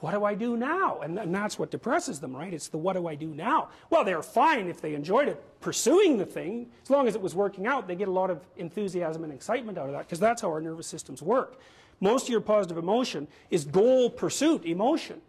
what 0.00 0.12
do 0.12 0.24
I 0.24 0.34
do 0.34 0.56
now? 0.56 1.00
And, 1.00 1.18
and 1.18 1.34
that's 1.34 1.58
what 1.58 1.72
depresses 1.72 2.20
them, 2.20 2.36
right? 2.36 2.54
It's 2.54 2.68
the 2.68 2.78
what 2.78 2.94
do 2.94 3.08
I 3.08 3.16
do 3.16 3.34
now? 3.34 3.70
Well, 3.90 4.04
they're 4.04 4.22
fine 4.22 4.68
if 4.68 4.80
they 4.80 4.94
enjoyed 4.94 5.28
it 5.28 5.42
pursuing 5.60 6.18
the 6.18 6.26
thing. 6.26 6.68
As 6.84 6.90
long 6.90 7.08
as 7.08 7.16
it 7.16 7.20
was 7.20 7.34
working 7.34 7.66
out, 7.66 7.88
they 7.88 7.96
get 7.96 8.06
a 8.06 8.12
lot 8.12 8.30
of 8.30 8.40
enthusiasm 8.56 9.24
and 9.24 9.32
excitement 9.32 9.76
out 9.76 9.86
of 9.86 9.92
that 9.92 10.06
because 10.06 10.20
that's 10.20 10.42
how 10.42 10.48
our 10.48 10.60
nervous 10.60 10.86
systems 10.86 11.20
work. 11.20 11.60
Most 12.00 12.24
of 12.24 12.28
your 12.30 12.40
positive 12.40 12.78
emotion 12.78 13.28
is 13.50 13.64
goal 13.64 14.10
pursuit 14.10 14.64
emotion. 14.64 15.20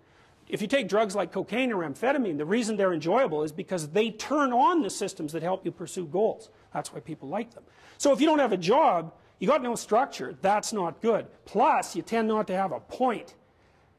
If 0.47 0.61
you 0.61 0.67
take 0.67 0.89
drugs 0.89 1.15
like 1.15 1.31
cocaine 1.31 1.71
or 1.71 1.87
amphetamine, 1.87 2.37
the 2.37 2.45
reason 2.45 2.75
they're 2.75 2.93
enjoyable 2.93 3.43
is 3.43 3.51
because 3.51 3.89
they 3.89 4.09
turn 4.09 4.51
on 4.51 4.81
the 4.81 4.89
systems 4.89 5.31
that 5.33 5.43
help 5.43 5.63
you 5.63 5.71
pursue 5.71 6.05
goals. 6.05 6.49
That's 6.73 6.91
why 6.91 6.99
people 7.01 7.29
like 7.29 7.53
them. 7.53 7.63
So 7.97 8.11
if 8.11 8.19
you 8.19 8.25
don't 8.25 8.39
have 8.39 8.51
a 8.51 8.57
job, 8.57 9.13
you 9.37 9.47
got 9.47 9.61
no 9.61 9.75
structure, 9.75 10.35
that's 10.41 10.73
not 10.73 11.01
good. 11.01 11.27
Plus, 11.45 11.95
you 11.95 12.01
tend 12.01 12.27
not 12.27 12.47
to 12.47 12.55
have 12.55 12.71
a 12.71 12.79
point. 12.79 13.35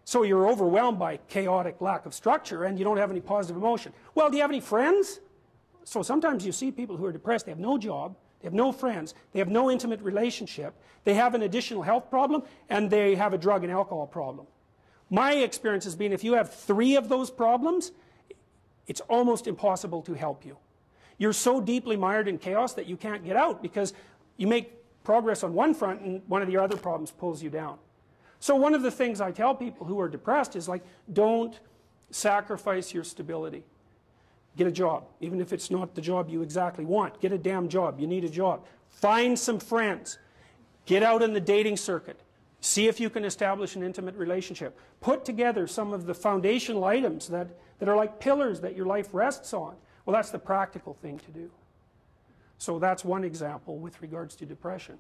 So 0.05 0.25
you're 0.25 0.49
overwhelmed 0.49 0.99
by 0.99 1.19
chaotic 1.29 1.81
lack 1.81 2.05
of 2.05 2.15
structure 2.15 2.65
and 2.65 2.79
you 2.79 2.85
don't 2.85 2.97
have 2.97 3.11
any 3.11 3.21
positive 3.21 3.57
emotion. 3.57 3.93
Well, 4.15 4.29
do 4.29 4.37
you 4.37 4.43
have 4.43 4.51
any 4.51 4.61
friends? 4.61 5.21
So 5.85 6.03
sometimes 6.03 6.45
you 6.45 6.51
see 6.51 6.73
people 6.73 6.97
who 6.97 7.07
are 7.07 7.13
depressed, 7.13 7.47
they 7.47 7.53
have 7.53 7.61
no 7.61 7.79
job, 7.79 8.17
they 8.41 8.47
have 8.47 8.55
no 8.55 8.73
friends. 8.73 9.15
They 9.33 9.39
have 9.39 9.49
no 9.49 9.71
intimate 9.71 10.01
relationship. 10.01 10.75
They 11.05 11.15
have 11.15 11.35
an 11.35 11.43
additional 11.43 11.83
health 11.83 12.11
problem, 12.11 12.43
and 12.69 12.91
they 12.91 13.15
have 13.15 13.33
a 13.33 13.39
drug 13.39 13.65
and 13.65 13.73
alcohol 13.73 14.07
problem. 14.07 14.47
My 15.11 15.33
experience 15.35 15.85
has 15.85 15.97
been 15.97 16.13
if 16.13 16.25
you 16.25 16.35
have 16.35 16.53
three 16.53 16.97
of 16.97 17.09
those 17.09 17.31
problems, 17.31 17.93
it's 18.87 19.01
almost 19.03 19.47
impossible 19.47 20.03
to 20.03 20.15
help 20.15 20.45
you. 20.47 20.57
You're 21.19 21.33
so 21.33 21.61
deeply 21.61 21.97
mired 21.97 22.29
in 22.29 22.39
chaos 22.39 22.75
that 22.75 22.87
you 22.87 22.97
can't 22.97 23.25
get 23.25 23.37
out 23.37 23.63
because 23.63 23.93
you 24.37 24.47
make 24.47 24.73
progress 25.05 25.43
on 25.43 25.53
one 25.53 25.75
front 25.75 26.01
and 26.01 26.23
one 26.29 26.41
of 26.41 26.49
the 26.49 26.57
other 26.57 26.77
problems 26.77 27.11
pulls 27.11 27.43
you 27.43 27.51
down. 27.51 27.79
So 28.39 28.57
one 28.57 28.73
of 28.73 28.83
the 28.83 28.91
things 28.91 29.21
I 29.21 29.33
tell 29.33 29.55
people 29.55 29.87
who 29.87 30.01
are 30.01 30.09
depressed 30.09 30.57
is 30.57 30.67
like, 30.67 30.83
don't 31.13 31.59
sacrifice 32.11 32.95
your 32.95 33.05
stability. 33.05 33.65
Get 34.57 34.67
a 34.67 34.73
job, 34.73 35.05
even 35.21 35.41
if 35.41 35.53
it's 35.53 35.71
not 35.71 35.95
the 35.95 36.01
job 36.01 36.29
you 36.29 36.43
exactly 36.43 36.85
want. 36.85 37.21
Get 37.21 37.33
a 37.33 37.39
damn 37.39 37.69
job. 37.69 38.01
You 38.01 38.07
need 38.07 38.25
a 38.25 38.29
job. 38.29 38.65
Find 38.89 39.39
some 39.39 39.61
friends. 39.61 40.19
Get 40.87 41.03
out 41.03 41.23
in 41.23 41.33
the 41.33 41.41
dating 41.41 41.77
circuit. 41.77 42.21
See 42.61 42.89
if 42.89 43.01
you 43.01 43.09
can 43.09 43.25
establish 43.25 43.77
an 43.77 43.83
intimate 43.83 44.17
relationship. 44.17 44.79
Put 45.01 45.25
together 45.25 45.67
some 45.67 45.93
of 45.93 46.07
the 46.07 46.15
foundational 46.15 46.85
items 46.85 47.29
that, 47.29 47.49
that 47.79 47.89
are 47.89 47.97
like 47.97 48.21
pillars 48.21 48.61
that 48.61 48.77
your 48.77 48.87
life 48.87 49.09
rests 49.13 49.55
on. 49.55 49.77
Well, 50.05 50.15
that's 50.15 50.31
the 50.31 50.39
practical 50.39 50.95
thing 50.95 51.19
to 51.21 51.31
do. 51.31 51.51
So 52.59 52.79
that's 52.79 53.05
one 53.05 53.25
example 53.25 53.79
with 53.79 54.03
regards 54.03 54.37
to 54.37 54.47
depression. 54.47 54.99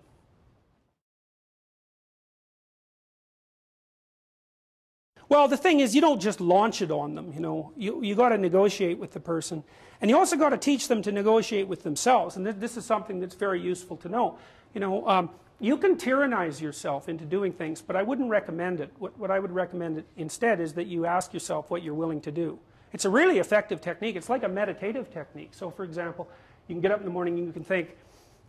Well, 5.30 5.46
the 5.46 5.56
thing 5.56 5.78
is, 5.78 5.94
you 5.94 6.00
don't 6.00 6.20
just 6.20 6.40
launch 6.40 6.82
it 6.82 6.90
on 6.90 7.14
them, 7.14 7.32
you 7.32 7.38
know. 7.38 7.72
You, 7.76 8.02
you 8.02 8.16
got 8.16 8.30
to 8.30 8.36
negotiate 8.36 8.98
with 8.98 9.12
the 9.12 9.20
person. 9.20 9.62
And 10.00 10.10
you 10.10 10.18
also 10.18 10.36
got 10.36 10.48
to 10.48 10.58
teach 10.58 10.88
them 10.88 11.02
to 11.02 11.12
negotiate 11.12 11.68
with 11.68 11.84
themselves. 11.84 12.36
And 12.36 12.44
th 12.44 12.56
this 12.56 12.76
is 12.76 12.84
something 12.84 13.20
that's 13.20 13.36
very 13.36 13.60
useful 13.60 13.96
to 13.98 14.08
know. 14.08 14.38
You 14.74 14.80
know, 14.80 15.06
um, 15.06 15.30
you 15.60 15.76
can 15.76 15.96
tyrannize 15.96 16.60
yourself 16.60 17.08
into 17.08 17.24
doing 17.24 17.52
things, 17.52 17.80
but 17.80 17.94
I 17.94 18.02
wouldn't 18.02 18.28
recommend 18.28 18.80
it. 18.80 18.90
What, 18.98 19.16
what 19.18 19.30
I 19.30 19.38
would 19.38 19.52
recommend 19.52 20.02
instead 20.16 20.58
is 20.58 20.72
that 20.72 20.88
you 20.88 21.06
ask 21.06 21.32
yourself 21.32 21.70
what 21.70 21.84
you're 21.84 22.00
willing 22.02 22.20
to 22.22 22.32
do. 22.32 22.58
It's 22.92 23.04
a 23.04 23.10
really 23.10 23.38
effective 23.38 23.80
technique. 23.80 24.16
It's 24.16 24.28
like 24.28 24.42
a 24.42 24.48
meditative 24.48 25.12
technique. 25.12 25.52
So, 25.52 25.70
for 25.70 25.84
example, 25.84 26.28
you 26.66 26.74
can 26.74 26.80
get 26.80 26.90
up 26.90 26.98
in 26.98 27.04
the 27.04 27.12
morning 27.12 27.38
and 27.38 27.46
you 27.46 27.52
can 27.52 27.62
think, 27.62 27.96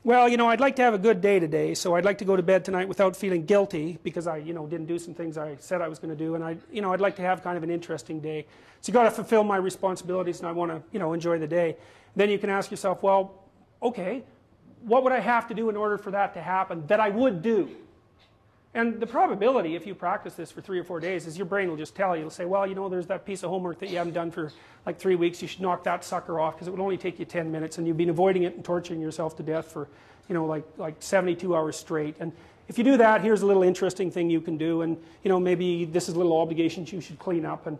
well, 0.04 0.28
you 0.28 0.36
know, 0.36 0.50
I'd 0.50 0.60
like 0.60 0.76
to 0.78 0.82
have 0.82 0.96
a 0.96 0.98
good 0.98 1.22
day 1.22 1.40
today, 1.40 1.76
so 1.76 1.96
I'd 1.96 2.06
like 2.06 2.18
to 2.20 2.26
go 2.26 2.36
to 2.36 2.42
bed 2.42 2.66
tonight 2.66 2.88
without 2.88 3.16
feeling 3.16 3.46
guilty 3.46 4.00
because 4.02 4.26
I, 4.26 4.38
you 4.38 4.52
know, 4.52 4.66
didn't 4.66 4.88
do 4.88 4.98
some 4.98 5.14
things 5.14 5.38
I 5.38 5.58
said 5.60 5.80
I 5.80 5.88
was 5.88 6.00
going 6.00 6.10
to 6.10 6.16
do, 6.16 6.34
and 6.34 6.44
I, 6.44 6.58
you 6.72 6.82
know, 6.82 6.92
I'd 6.92 7.02
like 7.02 7.16
to 7.18 7.22
have 7.22 7.44
kind 7.44 7.56
of 7.56 7.62
an 7.62 7.70
interesting 7.70 8.20
day. 8.20 8.48
So 8.82 8.90
you 8.90 8.94
got 8.94 9.04
to 9.04 9.12
fulfill 9.12 9.44
my 9.44 9.58
responsibilities, 9.58 10.40
and 10.40 10.48
I 10.48 10.54
want 10.54 10.72
to, 10.72 10.82
you 10.92 10.98
know, 10.98 11.14
enjoy 11.14 11.38
the 11.38 11.48
day. 11.48 11.78
Then 12.16 12.32
you 12.32 12.40
can 12.40 12.50
ask 12.50 12.72
yourself, 12.72 13.04
well, 13.04 13.44
okay, 13.84 14.24
what 14.82 15.04
would 15.04 15.14
I 15.14 15.20
have 15.20 15.48
to 15.50 15.54
do 15.54 15.70
in 15.70 15.78
order 15.78 16.00
for 16.00 16.10
that 16.12 16.34
to 16.34 16.42
happen 16.42 16.88
that 16.88 17.00
I 17.00 17.10
would 17.10 17.44
do? 17.44 17.70
And 18.74 19.02
the 19.02 19.08
probability, 19.08 19.76
if 19.76 19.86
you 19.86 19.94
practice 19.94 20.36
this 20.36 20.50
for 20.50 20.62
three 20.62 20.80
or 20.80 20.84
four 20.86 21.02
days, 21.02 21.28
is 21.28 21.38
your 21.38 21.46
brain 21.46 21.70
will 21.70 21.76
just 21.76 21.94
tell 21.94 22.16
you, 22.16 22.22
it'll 22.22 22.32
say, 22.32 22.46
well, 22.46 22.66
you 22.66 22.74
know, 22.74 22.88
there's 22.88 23.08
that 23.08 23.26
piece 23.26 23.44
of 23.44 23.50
homework 23.50 23.80
that 23.80 23.90
you 23.90 23.98
haven't 23.98 24.14
done 24.14 24.32
for 24.32 24.52
like 24.86 24.98
three 24.98 25.16
weeks, 25.16 25.42
you 25.42 25.48
should 25.48 25.60
knock 25.60 25.84
that 25.84 26.06
sucker 26.06 26.40
off 26.40 26.56
because 26.56 26.68
it 26.68 26.72
would 26.72 26.80
only 26.80 26.98
take 26.98 27.20
you 27.20 27.26
10 27.26 27.52
minutes 27.52 27.78
and 27.78 27.86
you've 27.86 27.98
been 27.98 28.10
avoiding 28.10 28.44
it 28.44 28.56
and 28.56 28.64
torturing 28.64 29.02
yourself 29.02 29.36
to 29.38 29.44
death 29.44 29.72
for, 29.72 29.90
you 30.30 30.34
know, 30.34 30.46
like, 30.46 30.64
like 30.78 30.96
72 31.00 31.54
hours 31.54 31.76
straight. 31.76 32.16
And 32.22 32.32
if 32.70 32.78
you 32.78 32.86
do 32.86 32.96
that, 32.98 33.22
here's 33.22 33.42
a 33.42 33.46
little 33.46 33.64
interesting 33.64 34.10
thing 34.10 34.30
you 34.30 34.40
can 34.40 34.58
do 34.58 34.84
and, 34.84 34.98
you 35.24 35.30
know, 35.30 35.40
maybe 35.40 35.84
this 35.84 36.08
is 36.08 36.16
little 36.16 36.38
obligations 36.38 36.94
you 36.94 37.02
should 37.02 37.20
clean 37.20 37.46
up. 37.46 37.68
And 37.68 37.78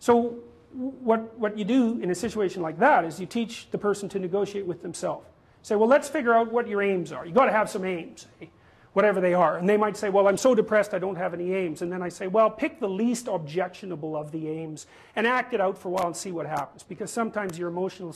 so 0.00 0.40
what, 0.72 1.38
what 1.38 1.56
you 1.56 1.64
do 1.64 2.00
in 2.00 2.10
a 2.10 2.14
situation 2.14 2.60
like 2.60 2.80
that 2.80 3.04
is 3.04 3.20
you 3.20 3.26
teach 3.26 3.70
the 3.70 3.78
person 3.78 4.08
to 4.08 4.18
negotiate 4.18 4.66
with 4.66 4.82
themselves. 4.82 5.26
Say, 5.62 5.76
well, 5.76 5.88
let's 5.88 6.08
figure 6.08 6.34
out 6.34 6.52
what 6.52 6.68
your 6.68 6.82
aims 6.82 7.12
are. 7.12 7.24
You've 7.24 7.36
got 7.36 7.46
to 7.46 7.52
have 7.52 7.70
some 7.70 7.84
aims. 7.84 8.26
Eh? 8.42 8.46
Whatever 8.94 9.20
they 9.20 9.34
are. 9.34 9.58
And 9.58 9.68
they 9.68 9.76
might 9.76 9.96
say, 9.96 10.08
well, 10.08 10.26
I'm 10.26 10.36
so 10.36 10.54
depressed 10.54 10.94
I 10.94 10.98
don't 10.98 11.16
have 11.16 11.34
any 11.34 11.52
aims. 11.52 11.82
And 11.82 11.92
then 11.92 12.02
I 12.02 12.08
say, 12.08 12.28
well, 12.28 12.48
pick 12.48 12.80
the 12.80 12.88
least 12.88 13.28
objectionable 13.28 14.16
of 14.16 14.32
the 14.32 14.48
aims 14.48 14.86
and 15.16 15.26
act 15.26 15.52
it 15.52 15.60
out 15.60 15.76
for 15.76 15.88
a 15.88 15.90
while 15.90 16.06
and 16.06 16.16
see 16.16 16.30
what 16.30 16.46
happens. 16.46 16.82
Because 16.82 17.10
sometimes 17.10 17.58
your 17.58 17.68
emotional, 17.68 18.14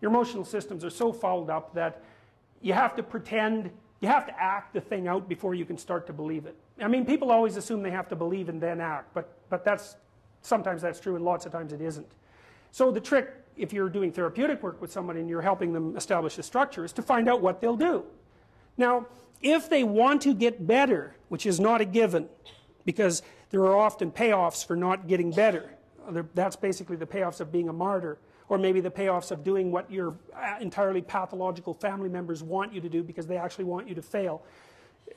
your 0.00 0.10
emotional 0.10 0.44
systems 0.44 0.84
are 0.84 0.90
so 0.90 1.12
fouled 1.12 1.50
up 1.50 1.74
that 1.74 2.02
you 2.62 2.72
have 2.72 2.96
to 2.96 3.02
pretend, 3.02 3.70
you 4.00 4.08
have 4.08 4.26
to 4.26 4.42
act 4.42 4.72
the 4.72 4.80
thing 4.80 5.06
out 5.06 5.28
before 5.28 5.54
you 5.54 5.66
can 5.66 5.76
start 5.76 6.06
to 6.06 6.14
believe 6.14 6.46
it. 6.46 6.56
I 6.80 6.88
mean, 6.88 7.04
people 7.04 7.30
always 7.30 7.58
assume 7.58 7.82
they 7.82 7.90
have 7.90 8.08
to 8.08 8.16
believe 8.16 8.48
and 8.48 8.60
then 8.60 8.80
act, 8.80 9.12
but, 9.12 9.28
but 9.50 9.64
that's, 9.64 9.96
sometimes 10.40 10.80
that's 10.80 10.98
true 10.98 11.16
and 11.16 11.24
lots 11.24 11.44
of 11.44 11.52
times 11.52 11.74
it 11.74 11.82
isn't. 11.82 12.10
So 12.72 12.90
the 12.90 13.00
trick, 13.00 13.34
if 13.58 13.70
you're 13.70 13.90
doing 13.90 14.12
therapeutic 14.12 14.62
work 14.62 14.80
with 14.80 14.90
someone 14.90 15.18
and 15.18 15.28
you're 15.28 15.42
helping 15.42 15.74
them 15.74 15.94
establish 15.94 16.38
a 16.38 16.42
structure, 16.42 16.86
is 16.86 16.92
to 16.94 17.02
find 17.02 17.28
out 17.28 17.42
what 17.42 17.60
they'll 17.60 17.76
do. 17.76 18.04
Now, 18.78 19.06
if 19.46 19.70
they 19.70 19.84
want 19.84 20.22
to 20.22 20.34
get 20.34 20.66
better, 20.66 21.14
which 21.28 21.46
is 21.46 21.60
not 21.60 21.80
a 21.80 21.84
given, 21.84 22.28
because 22.84 23.22
there 23.50 23.60
are 23.62 23.76
often 23.76 24.10
payoffs 24.10 24.66
for 24.66 24.76
not 24.76 25.06
getting 25.06 25.30
better. 25.30 25.70
That's 26.34 26.56
basically 26.56 26.96
the 26.96 27.06
payoffs 27.06 27.40
of 27.40 27.52
being 27.52 27.68
a 27.68 27.72
martyr, 27.72 28.18
or 28.48 28.58
maybe 28.58 28.80
the 28.80 28.90
payoffs 28.90 29.30
of 29.30 29.44
doing 29.44 29.70
what 29.70 29.90
your 29.90 30.16
uh, 30.34 30.56
entirely 30.60 31.02
pathological 31.02 31.74
family 31.74 32.08
members 32.08 32.42
want 32.42 32.72
you 32.72 32.80
to 32.80 32.88
do 32.88 33.02
because 33.02 33.26
they 33.26 33.36
actually 33.36 33.64
want 33.64 33.88
you 33.88 33.94
to 33.94 34.02
fail. 34.02 34.42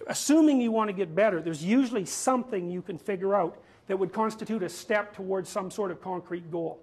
Assuming 0.07 0.61
you 0.61 0.71
want 0.71 0.89
to 0.89 0.93
get 0.93 1.13
better, 1.15 1.41
there's 1.41 1.63
usually 1.63 2.05
something 2.05 2.69
you 2.69 2.81
can 2.81 2.97
figure 2.97 3.35
out 3.35 3.57
that 3.87 3.97
would 3.97 4.13
constitute 4.13 4.63
a 4.63 4.69
step 4.69 5.15
towards 5.15 5.49
some 5.49 5.71
sort 5.71 5.89
of 5.91 6.01
concrete 6.01 6.51
goal. 6.51 6.79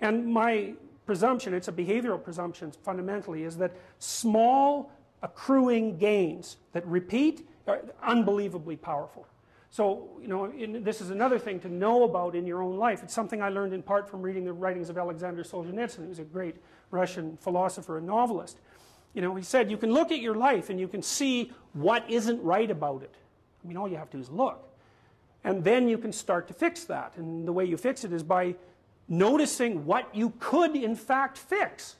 And 0.00 0.26
my 0.26 0.74
presumption, 1.06 1.54
it's 1.54 1.68
a 1.68 1.72
behavioral 1.72 2.22
presumption 2.22 2.72
fundamentally, 2.82 3.44
is 3.44 3.56
that 3.58 3.72
small 3.98 4.92
accruing 5.22 5.98
gains 5.98 6.56
that 6.72 6.86
repeat 6.86 7.48
are 7.66 7.82
unbelievably 8.02 8.76
powerful. 8.76 9.26
So, 9.70 10.08
you 10.20 10.26
know, 10.26 10.46
in, 10.46 10.82
this 10.82 11.00
is 11.00 11.10
another 11.10 11.38
thing 11.38 11.60
to 11.60 11.68
know 11.68 12.02
about 12.02 12.34
in 12.34 12.44
your 12.46 12.62
own 12.62 12.76
life. 12.76 13.02
It's 13.04 13.14
something 13.14 13.40
I 13.40 13.50
learned 13.50 13.72
in 13.72 13.82
part 13.82 14.08
from 14.08 14.20
reading 14.20 14.44
the 14.44 14.52
writings 14.52 14.88
of 14.88 14.98
Alexander 14.98 15.44
Solzhenitsyn, 15.44 16.06
who's 16.06 16.18
a 16.18 16.24
great 16.24 16.56
Russian 16.90 17.36
philosopher 17.36 17.98
and 17.98 18.06
novelist. 18.06 18.58
You 19.14 19.22
know, 19.22 19.34
he 19.34 19.44
said, 19.44 19.70
you 19.70 19.76
can 19.76 19.92
look 19.92 20.10
at 20.10 20.18
your 20.20 20.34
life 20.34 20.70
and 20.70 20.80
you 20.80 20.88
can 20.88 21.02
see 21.02 21.52
what 21.72 22.08
isn't 22.10 22.42
right 22.42 22.70
about 22.70 23.02
it. 23.02 23.14
I 23.64 23.68
mean, 23.68 23.76
all 23.76 23.88
you 23.88 23.96
have 23.96 24.10
to 24.10 24.16
do 24.16 24.20
is 24.20 24.30
look. 24.30 24.66
And 25.44 25.62
then 25.62 25.88
you 25.88 25.98
can 25.98 26.12
start 26.12 26.48
to 26.48 26.54
fix 26.54 26.84
that. 26.84 27.16
And 27.16 27.46
the 27.46 27.52
way 27.52 27.64
you 27.64 27.76
fix 27.76 28.04
it 28.04 28.12
is 28.12 28.22
by 28.22 28.56
noticing 29.08 29.86
what 29.86 30.14
you 30.14 30.32
could, 30.38 30.76
in 30.76 30.96
fact, 30.96 31.38
fix. 31.38 31.96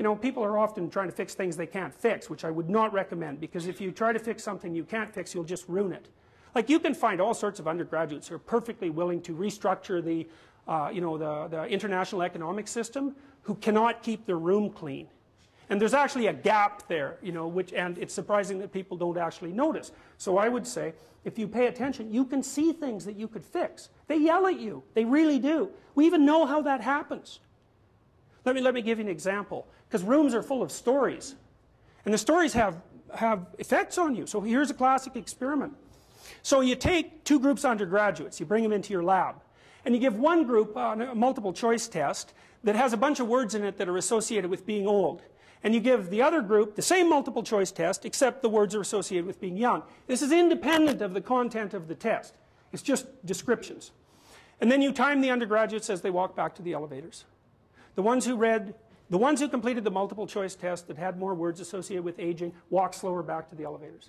You 0.00 0.04
know, 0.04 0.16
people 0.16 0.42
are 0.42 0.56
often 0.56 0.88
trying 0.88 1.08
to 1.08 1.14
fix 1.14 1.34
things 1.34 1.58
they 1.58 1.66
can't 1.66 1.92
fix, 1.92 2.30
which 2.30 2.42
I 2.42 2.50
would 2.50 2.70
not 2.70 2.90
recommend, 2.94 3.38
because 3.38 3.66
if 3.66 3.82
you 3.82 3.92
try 3.92 4.14
to 4.14 4.18
fix 4.18 4.42
something 4.42 4.74
you 4.74 4.82
can't 4.82 5.12
fix, 5.12 5.34
you'll 5.34 5.44
just 5.44 5.68
ruin 5.68 5.92
it. 5.92 6.08
Like 6.54 6.70
you 6.70 6.80
can 6.80 6.94
find 6.94 7.20
all 7.20 7.34
sorts 7.34 7.60
of 7.60 7.68
undergraduates 7.68 8.26
who 8.28 8.36
are 8.36 8.38
perfectly 8.38 8.88
willing 8.88 9.20
to 9.20 9.34
restructure 9.34 10.02
the, 10.02 10.26
uh, 10.66 10.88
you 10.90 11.02
know, 11.02 11.18
the, 11.18 11.48
the 11.54 11.66
international 11.66 12.22
economic 12.22 12.66
system 12.66 13.14
who 13.42 13.54
cannot 13.56 14.02
keep 14.02 14.24
their 14.24 14.38
room 14.38 14.70
clean. 14.70 15.06
And 15.68 15.78
there's 15.78 15.92
actually 15.92 16.28
a 16.28 16.32
gap 16.32 16.88
there, 16.88 17.18
you 17.20 17.32
know, 17.32 17.46
which, 17.46 17.74
and 17.74 17.98
it's 17.98 18.14
surprising 18.14 18.58
that 18.60 18.72
people 18.72 18.96
don't 18.96 19.18
actually 19.18 19.52
notice. 19.52 19.92
So 20.16 20.38
I 20.38 20.48
would 20.48 20.66
say, 20.66 20.94
if 21.24 21.38
you 21.38 21.46
pay 21.46 21.66
attention, 21.66 22.10
you 22.10 22.24
can 22.24 22.42
see 22.42 22.72
things 22.72 23.04
that 23.04 23.16
you 23.16 23.28
could 23.28 23.44
fix. 23.44 23.90
They 24.06 24.16
yell 24.16 24.46
at 24.46 24.58
you. 24.58 24.82
They 24.94 25.04
really 25.04 25.38
do. 25.38 25.68
We 25.94 26.06
even 26.06 26.24
know 26.24 26.46
how 26.46 26.62
that 26.62 26.80
happens. 26.80 27.40
Let 28.44 28.54
me, 28.54 28.60
let 28.60 28.74
me 28.74 28.82
give 28.82 28.98
you 28.98 29.04
an 29.04 29.10
example. 29.10 29.66
Because 29.88 30.02
rooms 30.02 30.34
are 30.34 30.42
full 30.42 30.62
of 30.62 30.70
stories. 30.72 31.34
And 32.04 32.14
the 32.14 32.18
stories 32.18 32.52
have, 32.54 32.80
have 33.14 33.46
effects 33.58 33.98
on 33.98 34.14
you. 34.14 34.26
So 34.26 34.40
here's 34.40 34.70
a 34.70 34.74
classic 34.74 35.16
experiment. 35.16 35.74
So 36.42 36.60
you 36.60 36.76
take 36.76 37.24
two 37.24 37.40
groups 37.40 37.64
of 37.64 37.72
undergraduates, 37.72 38.40
you 38.40 38.46
bring 38.46 38.62
them 38.62 38.72
into 38.72 38.92
your 38.92 39.02
lab, 39.02 39.36
and 39.84 39.94
you 39.94 40.00
give 40.00 40.16
one 40.16 40.44
group 40.44 40.76
uh, 40.76 40.96
a 41.10 41.14
multiple 41.14 41.52
choice 41.52 41.88
test 41.88 42.32
that 42.64 42.76
has 42.76 42.92
a 42.92 42.96
bunch 42.96 43.20
of 43.20 43.28
words 43.28 43.54
in 43.54 43.64
it 43.64 43.78
that 43.78 43.88
are 43.88 43.96
associated 43.96 44.50
with 44.50 44.66
being 44.66 44.86
old. 44.86 45.22
And 45.62 45.74
you 45.74 45.80
give 45.80 46.08
the 46.08 46.22
other 46.22 46.40
group 46.40 46.74
the 46.74 46.82
same 46.82 47.08
multiple 47.08 47.42
choice 47.42 47.70
test, 47.70 48.06
except 48.06 48.40
the 48.40 48.48
words 48.48 48.74
are 48.74 48.80
associated 48.80 49.26
with 49.26 49.40
being 49.40 49.56
young. 49.56 49.82
This 50.06 50.22
is 50.22 50.32
independent 50.32 51.02
of 51.02 51.12
the 51.12 51.20
content 51.20 51.74
of 51.74 51.88
the 51.88 51.94
test. 51.94 52.34
It's 52.72 52.82
just 52.82 53.06
descriptions. 53.26 53.90
And 54.60 54.70
then 54.70 54.80
you 54.80 54.92
time 54.92 55.20
the 55.20 55.30
undergraduates 55.30 55.90
as 55.90 56.00
they 56.00 56.10
walk 56.10 56.34
back 56.34 56.54
to 56.56 56.62
the 56.62 56.72
elevators. 56.72 57.24
The 57.94 58.02
ones 58.02 58.24
who 58.24 58.36
read 58.36 58.74
the 59.10 59.18
ones 59.18 59.40
who 59.40 59.48
completed 59.48 59.82
the 59.82 59.90
multiple 59.90 60.26
choice 60.26 60.54
test 60.54 60.86
that 60.86 60.96
had 60.96 61.18
more 61.18 61.34
words 61.34 61.58
associated 61.58 62.04
with 62.04 62.20
aging 62.20 62.52
walk 62.70 62.94
slower 62.94 63.24
back 63.24 63.50
to 63.50 63.56
the 63.56 63.64
elevators. 63.64 64.08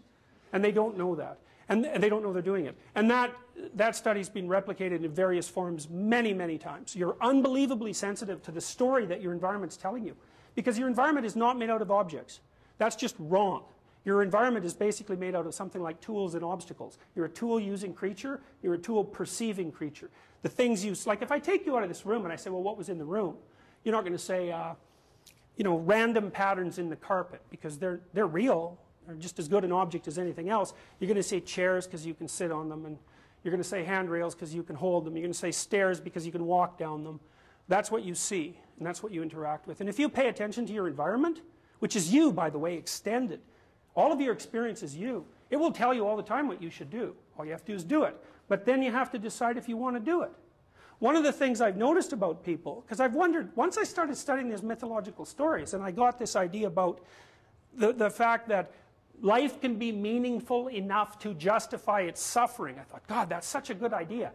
And 0.53 0.63
they 0.63 0.71
don't 0.71 0.95
know 0.95 1.15
that. 1.15 1.39
And 1.67 1.86
they 1.86 2.09
don't 2.09 2.21
know 2.21 2.34
they're 2.34 2.41
doing 2.41 2.65
it. 2.65 2.75
And 2.95 3.09
that, 3.09 3.34
that 3.75 3.95
study's 3.95 4.29
been 4.29 4.47
replicated 4.47 5.03
in 5.03 5.11
various 5.11 5.47
forms 5.47 5.89
many, 5.89 6.34
many 6.34 6.57
times. 6.57 6.95
You're 6.95 7.15
unbelievably 7.21 7.93
sensitive 7.93 8.43
to 8.43 8.51
the 8.51 8.61
story 8.61 9.05
that 9.07 9.21
your 9.21 9.32
environment's 9.34 9.77
telling 9.77 10.05
you. 10.05 10.15
Because 10.53 10.77
your 10.77 10.88
environment 10.88 11.25
is 11.25 11.36
not 11.36 11.57
made 11.57 11.69
out 11.69 11.82
of 11.82 11.89
objects. 11.89 12.41
That's 12.77 12.95
just 12.95 13.15
wrong. 13.17 13.63
Your 14.03 14.21
environment 14.21 14.65
is 14.65 14.73
basically 14.73 15.15
made 15.15 15.34
out 15.34 15.45
of 15.45 15.53
something 15.53 15.82
like 15.82 16.01
tools 16.01 16.36
and 16.36 16.43
obstacles. 16.43 16.97
You're 17.15 17.25
a 17.25 17.29
tool 17.29 17.59
using 17.59 17.93
creature, 17.93 18.41
you're 18.61 18.73
a 18.73 18.79
tool 18.79 19.03
perceiving 19.03 19.71
creature. 19.71 20.09
The 20.41 20.49
things 20.49 20.84
you, 20.84 20.95
like 21.05 21.21
if 21.21 21.32
I 21.32 21.39
take 21.39 21.65
you 21.65 21.77
out 21.77 21.84
of 21.84 21.89
this 21.89 22.05
room 22.05 22.23
and 22.23 22.34
I 22.34 22.36
say, 22.36 22.49
well, 22.49 22.63
what 22.63 22.77
was 22.77 22.89
in 22.89 22.97
the 22.97 23.05
room? 23.05 23.38
You're 23.84 23.93
not 23.93 24.01
going 24.01 24.13
to 24.13 24.19
say, 24.19 24.51
uh, 24.51 24.73
you 25.57 25.63
know, 25.63 25.77
random 25.77 26.32
patterns 26.32 26.77
in 26.77 26.89
the 26.89 26.95
carpet 26.95 27.41
because 27.49 27.77
they're, 27.77 27.99
they're 28.13 28.27
real. 28.27 28.77
They're 29.07 29.15
just 29.15 29.39
as 29.39 29.47
good 29.47 29.63
an 29.63 29.71
object 29.71 30.07
as 30.07 30.17
anything 30.17 30.49
else. 30.49 30.73
You're 30.99 31.07
going 31.07 31.15
to 31.15 31.23
say 31.23 31.39
chairs 31.39 31.88
because 31.88 32.05
you 32.05 32.13
can 32.13 32.27
sit 32.27 32.51
on 32.51 32.69
them, 32.69 32.86
and 32.86 32.97
you're 33.43 33.51
going 33.51 33.63
to 33.63 33.67
say 33.67 33.84
handrails 33.84 34.36
because 34.36 34.53
you 34.53 34.63
can 34.63 34.75
hold 34.75 35.05
them. 35.05 35.15
You're 35.15 35.23
going 35.23 35.34
to 35.34 35.38
say 35.38 35.51
stairs 35.51 35.99
because 35.99 36.25
you 36.25 36.32
can 36.32 36.45
walk 36.45 36.77
down 36.77 37.03
them. 37.03 37.19
That's 37.67 37.89
what 37.89 38.03
you 38.03 38.15
see, 38.15 38.57
and 38.77 38.86
that's 38.86 39.01
what 39.01 39.11
you 39.11 39.21
interact 39.21 39.67
with. 39.67 39.82
And 39.82 39.89
if 39.89 39.97
you 39.97 40.09
pay 40.09 40.27
attention 40.27 40.65
to 40.67 40.73
your 40.73 40.88
environment, 40.88 41.41
which 41.79 41.95
is 41.95 42.13
you, 42.13 42.32
by 42.32 42.49
the 42.49 42.59
way, 42.59 42.75
extended, 42.75 43.39
all 43.95 44.11
of 44.11 44.21
your 44.21 44.34
experience 44.34 44.84
is 44.84 44.95
you. 44.95 45.25
It 45.49 45.57
will 45.57 45.71
tell 45.71 45.93
you 45.93 46.07
all 46.07 46.15
the 46.15 46.23
time 46.23 46.47
what 46.47 46.61
you 46.61 46.69
should 46.69 46.89
do. 46.89 47.15
All 47.38 47.45
you 47.45 47.51
have 47.51 47.65
to 47.65 47.71
do 47.71 47.75
is 47.75 47.84
do 47.84 48.03
it. 48.03 48.15
But 48.47 48.65
then 48.65 48.82
you 48.82 48.91
have 48.91 49.11
to 49.11 49.19
decide 49.19 49.57
if 49.57 49.67
you 49.67 49.77
want 49.77 49.95
to 49.95 49.99
do 49.99 50.21
it. 50.21 50.32
One 51.02 51.16
of 51.16 51.24
the 51.24 51.32
things 51.32 51.62
I've 51.62 51.78
noticed 51.78 52.14
about 52.14 52.43
people, 52.43 52.84
because 52.86 52.99
I've 52.99 53.16
wondered, 53.16 53.49
once 53.56 53.76
I 53.76 53.84
started 53.84 54.16
studying 54.16 54.49
these 54.49 54.62
mythological 54.62 55.26
stories, 55.26 55.74
and 55.74 55.84
I 55.84 55.89
got 55.89 56.20
this 56.20 56.36
idea 56.36 56.68
about 56.68 57.02
the, 57.76 57.91
the 57.91 58.12
fact 58.12 58.47
that 58.49 58.72
life 59.20 59.60
can 59.60 59.78
be 59.78 59.91
meaningful 59.91 60.68
enough 60.68 61.18
to 61.22 61.34
justify 61.34 62.02
its 62.02 62.22
suffering, 62.22 62.78
I 62.78 62.84
thought, 62.84 63.08
God, 63.08 63.30
that's 63.30 63.47
such 63.47 63.72
a 63.72 63.74
good 63.74 63.93
idea. 63.93 64.32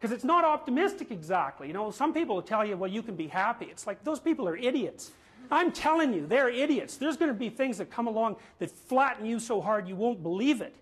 Because 0.00 0.10
it's 0.10 0.24
not 0.24 0.42
optimistic 0.42 1.10
exactly. 1.10 1.66
You 1.66 1.74
know, 1.74 1.90
some 1.90 2.14
people 2.14 2.36
will 2.36 2.42
tell 2.42 2.64
you, 2.64 2.78
well, 2.78 2.90
you 2.90 3.02
can 3.02 3.14
be 3.14 3.26
happy. 3.26 3.66
It's 3.66 3.86
like, 3.86 4.02
those 4.02 4.18
people 4.18 4.48
are 4.48 4.56
idiots. 4.56 5.10
I'm 5.50 5.70
telling 5.70 6.14
you, 6.14 6.26
they're 6.26 6.48
idiots. 6.48 6.96
There's 6.96 7.18
going 7.18 7.30
to 7.30 7.38
be 7.38 7.50
things 7.50 7.76
that 7.76 7.90
come 7.90 8.06
along 8.06 8.36
that 8.58 8.70
flatten 8.70 9.26
you 9.26 9.38
so 9.38 9.60
hard 9.60 9.86
you 9.86 9.96
won't 9.96 10.22
believe 10.22 10.62
it. 10.62 10.74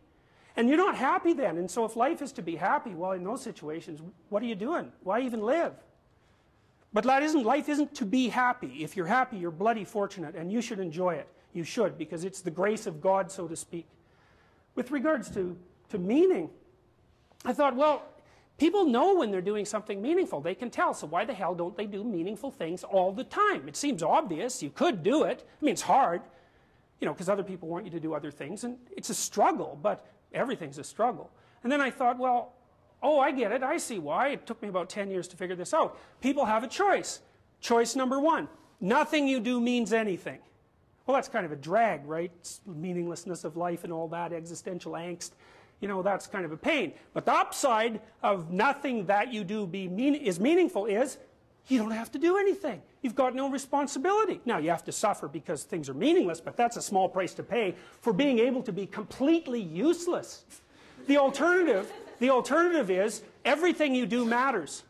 And 0.57 0.68
you're 0.68 0.78
not 0.78 0.96
happy 0.96 1.32
then. 1.32 1.59
And 1.59 1.70
so 1.70 1.84
if 1.84 1.96
life 1.96 2.22
is 2.22 2.32
to 2.32 2.42
be 2.42 2.57
happy, 2.57 2.94
well, 2.94 3.12
in 3.12 3.24
those 3.24 3.42
situations, 3.42 4.00
what 4.28 4.42
are 4.42 4.46
you 4.46 4.55
doing? 4.55 4.92
Why 5.02 5.20
even 5.20 5.42
live? 5.42 5.72
But 6.92 7.05
that 7.05 7.24
isn't, 7.24 7.42
life 7.42 7.68
isn't 7.68 7.94
to 7.96 8.05
be 8.05 8.28
happy. 8.28 8.84
If 8.84 8.96
you're 8.96 9.07
happy, 9.07 9.36
you're 9.36 9.50
bloody 9.50 9.84
fortunate, 9.84 10.36
and 10.36 10.52
you 10.52 10.62
should 10.62 10.78
enjoy 10.78 11.14
it. 11.14 11.28
You 11.52 11.64
should, 11.64 11.98
because 11.98 12.24
it's 12.24 12.40
the 12.40 12.52
grace 12.52 12.86
of 12.86 13.00
God, 13.00 13.32
so 13.32 13.48
to 13.48 13.57
speak. 13.57 13.86
With 14.76 14.92
regards 14.92 15.28
to, 15.30 15.57
to 15.90 15.98
meaning, 15.98 16.50
I 17.44 17.52
thought, 17.52 17.74
well, 17.74 18.05
people 18.59 18.84
know 18.84 19.16
when 19.16 19.32
they're 19.32 19.40
doing 19.40 19.64
something 19.64 20.00
meaningful. 20.00 20.40
They 20.40 20.55
can 20.55 20.70
tell, 20.70 20.94
so 20.94 21.09
why 21.09 21.24
the 21.24 21.34
hell 21.34 21.57
don't 21.57 21.76
they 21.76 21.86
do 21.86 22.05
meaningful 22.05 22.52
things 22.52 22.84
all 22.84 23.11
the 23.11 23.24
time? 23.24 23.66
It 23.66 23.76
seems 23.76 24.00
obvious. 24.00 24.62
You 24.62 24.70
could 24.70 25.02
do 25.02 25.24
it. 25.24 25.44
I 25.61 25.64
mean, 25.64 25.72
it's 25.72 25.82
hard, 25.82 26.22
you 27.00 27.07
know, 27.07 27.12
because 27.12 27.28
other 27.28 27.42
people 27.42 27.68
want 27.68 27.84
you 27.86 27.90
to 27.90 28.00
do 28.00 28.14
other 28.14 28.30
things, 28.30 28.62
and 28.62 28.76
it's 28.96 29.11
a 29.11 29.14
struggle, 29.14 29.78
but 29.82 30.07
everything's 30.35 30.78
a 30.78 30.85
struggle. 30.85 31.30
And 31.62 31.72
then 31.72 31.80
I 31.80 31.91
thought, 31.91 32.18
well, 32.18 32.53
oh, 33.03 33.20
I 33.20 33.30
get 33.30 33.53
it. 33.53 33.62
I 33.62 33.76
see 33.76 33.99
why. 33.99 34.28
It 34.28 34.47
took 34.47 34.61
me 34.62 34.68
about 34.68 34.89
10 34.89 35.11
years 35.11 35.28
to 35.28 35.37
figure 35.37 35.57
this 35.57 35.72
out. 35.72 35.99
People 36.20 36.45
have 36.45 36.64
a 36.64 36.68
choice. 36.68 37.20
Choice 37.61 37.97
number 37.97 38.20
one 38.20 38.49
nothing 38.80 39.26
you 39.26 39.41
do 39.41 39.61
means 39.61 39.93
anything. 39.93 40.41
Well, 41.07 41.14
that's 41.14 41.28
kind 41.28 41.47
of 41.47 41.53
a 41.53 41.57
drag, 41.57 42.07
right? 42.07 42.30
It's 42.41 42.61
meaninglessness 42.66 43.45
of 43.45 43.57
life 43.57 43.85
and 43.85 43.93
all 43.93 44.09
that, 44.09 44.32
existential 44.32 44.93
angst. 44.93 45.32
you 45.80 45.89
know, 45.89 46.03
that's 46.03 46.26
kind 46.26 46.45
of 46.45 46.53
a 46.53 46.57
pain. 46.57 46.93
But 47.12 47.26
the 47.26 47.32
upside 47.32 48.01
of 48.22 48.51
nothing 48.51 49.07
that 49.07 49.32
you 49.32 49.45
do 49.45 49.66
be 49.66 49.89
mean, 49.89 50.14
is 50.14 50.41
meaningful 50.41 50.87
is 50.87 51.18
you 51.68 51.78
don't 51.78 51.92
have 51.92 52.12
to 52.12 52.18
do 52.18 52.36
anything. 52.36 52.82
You've 53.02 53.14
got 53.14 53.34
no 53.34 53.50
responsibility. 53.50 54.40
Now, 54.44 54.58
you 54.58 54.70
have 54.70 54.84
to 54.84 54.92
suffer 54.92 55.28
because 55.28 55.64
things 55.64 55.88
are 55.88 55.94
meaningless, 55.94 56.40
but 56.40 56.56
that's 56.56 56.76
a 56.76 56.82
small 56.82 57.08
price 57.08 57.34
to 57.34 57.42
pay 57.42 57.74
for 58.00 58.12
being 58.12 58.38
able 58.38 58.62
to 58.62 58.72
be 58.72 58.86
completely 58.86 59.60
useless. 59.60 60.44
The 61.06 61.16
alternative, 61.16 61.90
the 62.18 62.30
alternative 62.30 62.90
is 62.90 63.22
everything 63.44 63.94
you 63.94 64.06
do 64.06 64.24
matters. 64.24 64.82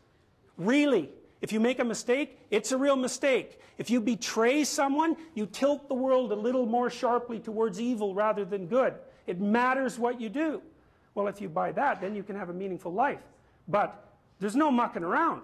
Really. 0.57 1.09
If 1.41 1.51
you 1.51 1.59
make 1.59 1.79
a 1.79 1.83
mistake, 1.83 2.39
it's 2.49 2.71
a 2.71 2.77
real 2.77 2.95
mistake. 2.95 3.59
If 3.77 3.89
you 3.89 4.01
betray 4.01 4.63
someone, 4.63 5.17
you 5.33 5.45
tilt 5.45 5.87
the 5.87 5.95
world 5.95 6.31
a 6.31 6.35
little 6.35 6.65
more 6.65 6.89
sharply 6.89 7.39
towards 7.39 7.79
evil 7.79 8.15
rather 8.15 8.45
than 8.45 8.67
good. 8.67 8.95
It 9.27 9.39
matters 9.39 9.99
what 9.99 10.19
you 10.19 10.29
do. 10.29 10.61
Well, 11.13 11.27
if 11.27 11.41
you 11.41 11.49
buy 11.49 11.71
that, 11.73 12.01
then 12.01 12.15
you 12.15 12.23
can 12.23 12.35
have 12.35 12.49
a 12.49 12.53
meaningful 12.53 12.93
life. 12.93 13.19
But 13.67 14.13
there's 14.39 14.55
no 14.55 14.71
mucking 14.71 15.03
around. 15.03 15.41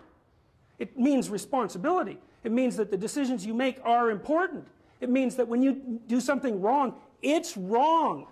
It 0.81 0.97
means 0.97 1.29
responsibility. 1.29 2.17
It 2.43 2.51
means 2.51 2.75
that 2.77 2.89
the 2.89 2.97
decisions 2.97 3.45
you 3.45 3.53
make 3.53 3.79
are 3.83 4.09
important. 4.09 4.67
It 4.99 5.11
means 5.11 5.35
that 5.35 5.47
when 5.47 5.61
you 5.61 6.01
do 6.07 6.19
something 6.19 6.59
wrong, 6.59 6.95
it's 7.21 7.55
wrong. 7.55 8.25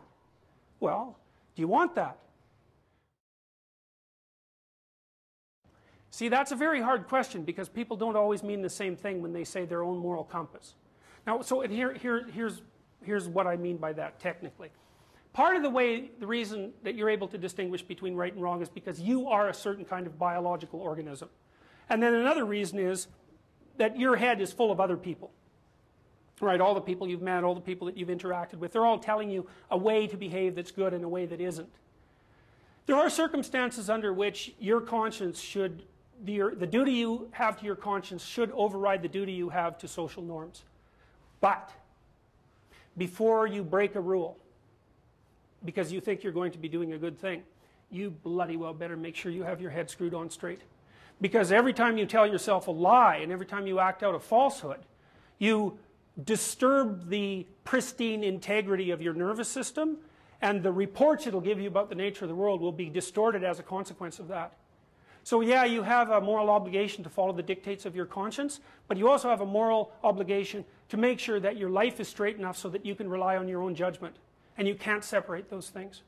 Well, 0.79 1.15
do 1.55 1.61
you 1.61 1.67
want 1.67 1.93
that? 1.93 2.17
See, 6.09 6.27
that's 6.27 6.51
a 6.51 6.55
very 6.55 6.81
hard 6.81 7.07
question 7.07 7.43
because 7.43 7.69
people 7.69 7.95
don't 7.95 8.15
always 8.15 8.41
mean 8.41 8.63
the 8.63 8.69
same 8.69 8.95
thing 8.95 9.21
when 9.21 9.31
they 9.31 9.43
say 9.43 9.65
their 9.65 9.83
own 9.83 9.99
moral 9.99 10.23
compass. 10.23 10.73
Now, 11.27 11.41
so 11.41 11.61
here, 11.61 11.93
here, 11.93 12.25
here's, 12.33 12.63
here's 13.03 13.27
what 13.27 13.45
I 13.45 13.57
mean 13.57 13.77
by 13.77 13.93
that 13.93 14.19
technically. 14.19 14.69
Part 15.33 15.55
of 15.55 15.61
the 15.61 15.69
way, 15.69 16.09
the 16.19 16.25
reason 16.25 16.73
that 16.81 16.95
you're 16.95 17.11
able 17.11 17.27
to 17.27 17.37
distinguish 17.37 17.83
between 17.83 18.15
right 18.15 18.33
and 18.33 18.41
wrong 18.41 18.63
is 18.63 18.69
because 18.69 18.99
you 18.99 19.27
are 19.27 19.49
a 19.49 19.53
certain 19.53 19.85
kind 19.85 20.07
of 20.07 20.17
biological 20.17 20.81
organism. 20.81 21.29
And 21.89 22.01
then 22.01 22.13
another 22.13 22.45
reason 22.45 22.79
is 22.79 23.07
that 23.77 23.99
your 23.99 24.15
head 24.15 24.41
is 24.41 24.51
full 24.51 24.71
of 24.71 24.79
other 24.79 24.97
people. 24.97 25.31
Right, 26.41 26.61
all 26.61 26.73
the 26.73 26.81
people 26.81 27.07
you've 27.07 27.21
met, 27.21 27.43
all 27.43 27.55
the 27.55 27.59
people 27.59 27.87
that 27.87 27.97
you've 27.97 28.09
interacted 28.09 28.55
with, 28.55 28.71
they're 28.71 28.85
all 28.85 28.99
telling 28.99 29.29
you 29.29 29.47
a 29.69 29.77
way 29.77 30.07
to 30.07 30.15
behave 30.15 30.55
that's 30.55 30.71
good 30.71 30.93
and 30.93 31.03
a 31.03 31.09
way 31.09 31.25
that 31.25 31.41
isn't. 31.41 31.69
There 32.85 32.95
are 32.95 33.09
circumstances 33.09 33.89
under 33.89 34.13
which 34.13 34.53
your 34.57 34.79
conscience 34.79 35.41
should 35.41 35.83
the, 36.23 36.41
the 36.55 36.67
duty 36.67 36.93
you 36.93 37.29
have 37.31 37.57
to 37.59 37.65
your 37.65 37.75
conscience 37.75 38.23
should 38.23 38.51
override 38.51 39.01
the 39.01 39.07
duty 39.07 39.31
you 39.31 39.49
have 39.49 39.77
to 39.79 39.87
social 39.87 40.23
norms. 40.23 40.63
But 41.39 41.71
before 42.97 43.47
you 43.47 43.63
break 43.63 43.95
a 43.95 44.01
rule, 44.01 44.37
because 45.63 45.91
you 45.91 46.01
think 46.01 46.23
you're 46.23 46.33
going 46.33 46.51
to 46.51 46.57
be 46.57 46.67
doing 46.67 46.93
a 46.93 46.97
good 46.97 47.17
thing, 47.19 47.43
you 47.89 48.11
bloody 48.11 48.57
well 48.57 48.73
better 48.73 48.97
make 48.97 49.15
sure 49.15 49.31
you 49.31 49.43
have 49.43 49.61
your 49.61 49.71
head 49.71 49.89
screwed 49.89 50.13
on 50.13 50.29
straight. 50.29 50.61
Because 51.21 51.51
every 51.51 51.73
time 51.73 51.97
you 51.97 52.05
tell 52.05 52.25
yourself 52.25 52.67
a 52.67 52.71
lie 52.71 53.17
and 53.17 53.31
every 53.31 53.45
time 53.45 53.67
you 53.67 53.79
act 53.79 54.03
out 54.03 54.15
a 54.15 54.19
falsehood, 54.19 54.79
you 55.37 55.77
disturb 56.23 57.09
the 57.09 57.45
pristine 57.63 58.23
integrity 58.23 58.91
of 58.91 59.01
your 59.01 59.13
nervous 59.13 59.47
system, 59.47 59.97
and 60.41 60.63
the 60.63 60.71
reports 60.71 61.27
it'll 61.27 61.41
give 61.41 61.59
you 61.59 61.67
about 61.67 61.89
the 61.89 61.95
nature 61.95 62.25
of 62.25 62.29
the 62.29 62.35
world 62.35 62.61
will 62.61 62.71
be 62.71 62.89
distorted 62.89 63.43
as 63.43 63.59
a 63.59 63.63
consequence 63.63 64.19
of 64.19 64.27
that. 64.29 64.53
So 65.23 65.41
yeah, 65.41 65.65
you 65.65 65.83
have 65.83 66.09
a 66.09 66.21
moral 66.21 66.49
obligation 66.49 67.03
to 67.03 67.09
follow 67.09 67.33
the 67.33 67.43
dictates 67.43 67.85
of 67.85 67.95
your 67.95 68.05
conscience, 68.05 68.61
but 68.87 68.97
you 68.97 69.09
also 69.09 69.29
have 69.29 69.41
a 69.41 69.45
moral 69.45 69.91
obligation 70.03 70.65
to 70.87 70.97
make 70.97 71.19
sure 71.19 71.39
that 71.39 71.57
your 71.57 71.69
life 71.69 71.99
is 71.99 72.07
straight 72.07 72.37
enough 72.37 72.57
so 72.57 72.69
that 72.69 72.85
you 72.85 72.95
can 72.95 73.09
rely 73.09 73.37
on 73.37 73.47
your 73.47 73.61
own 73.61 73.75
judgment. 73.75 74.15
And 74.57 74.67
you 74.67 74.75
can't 74.75 75.03
separate 75.03 75.49
those 75.49 75.69
things. 75.69 76.01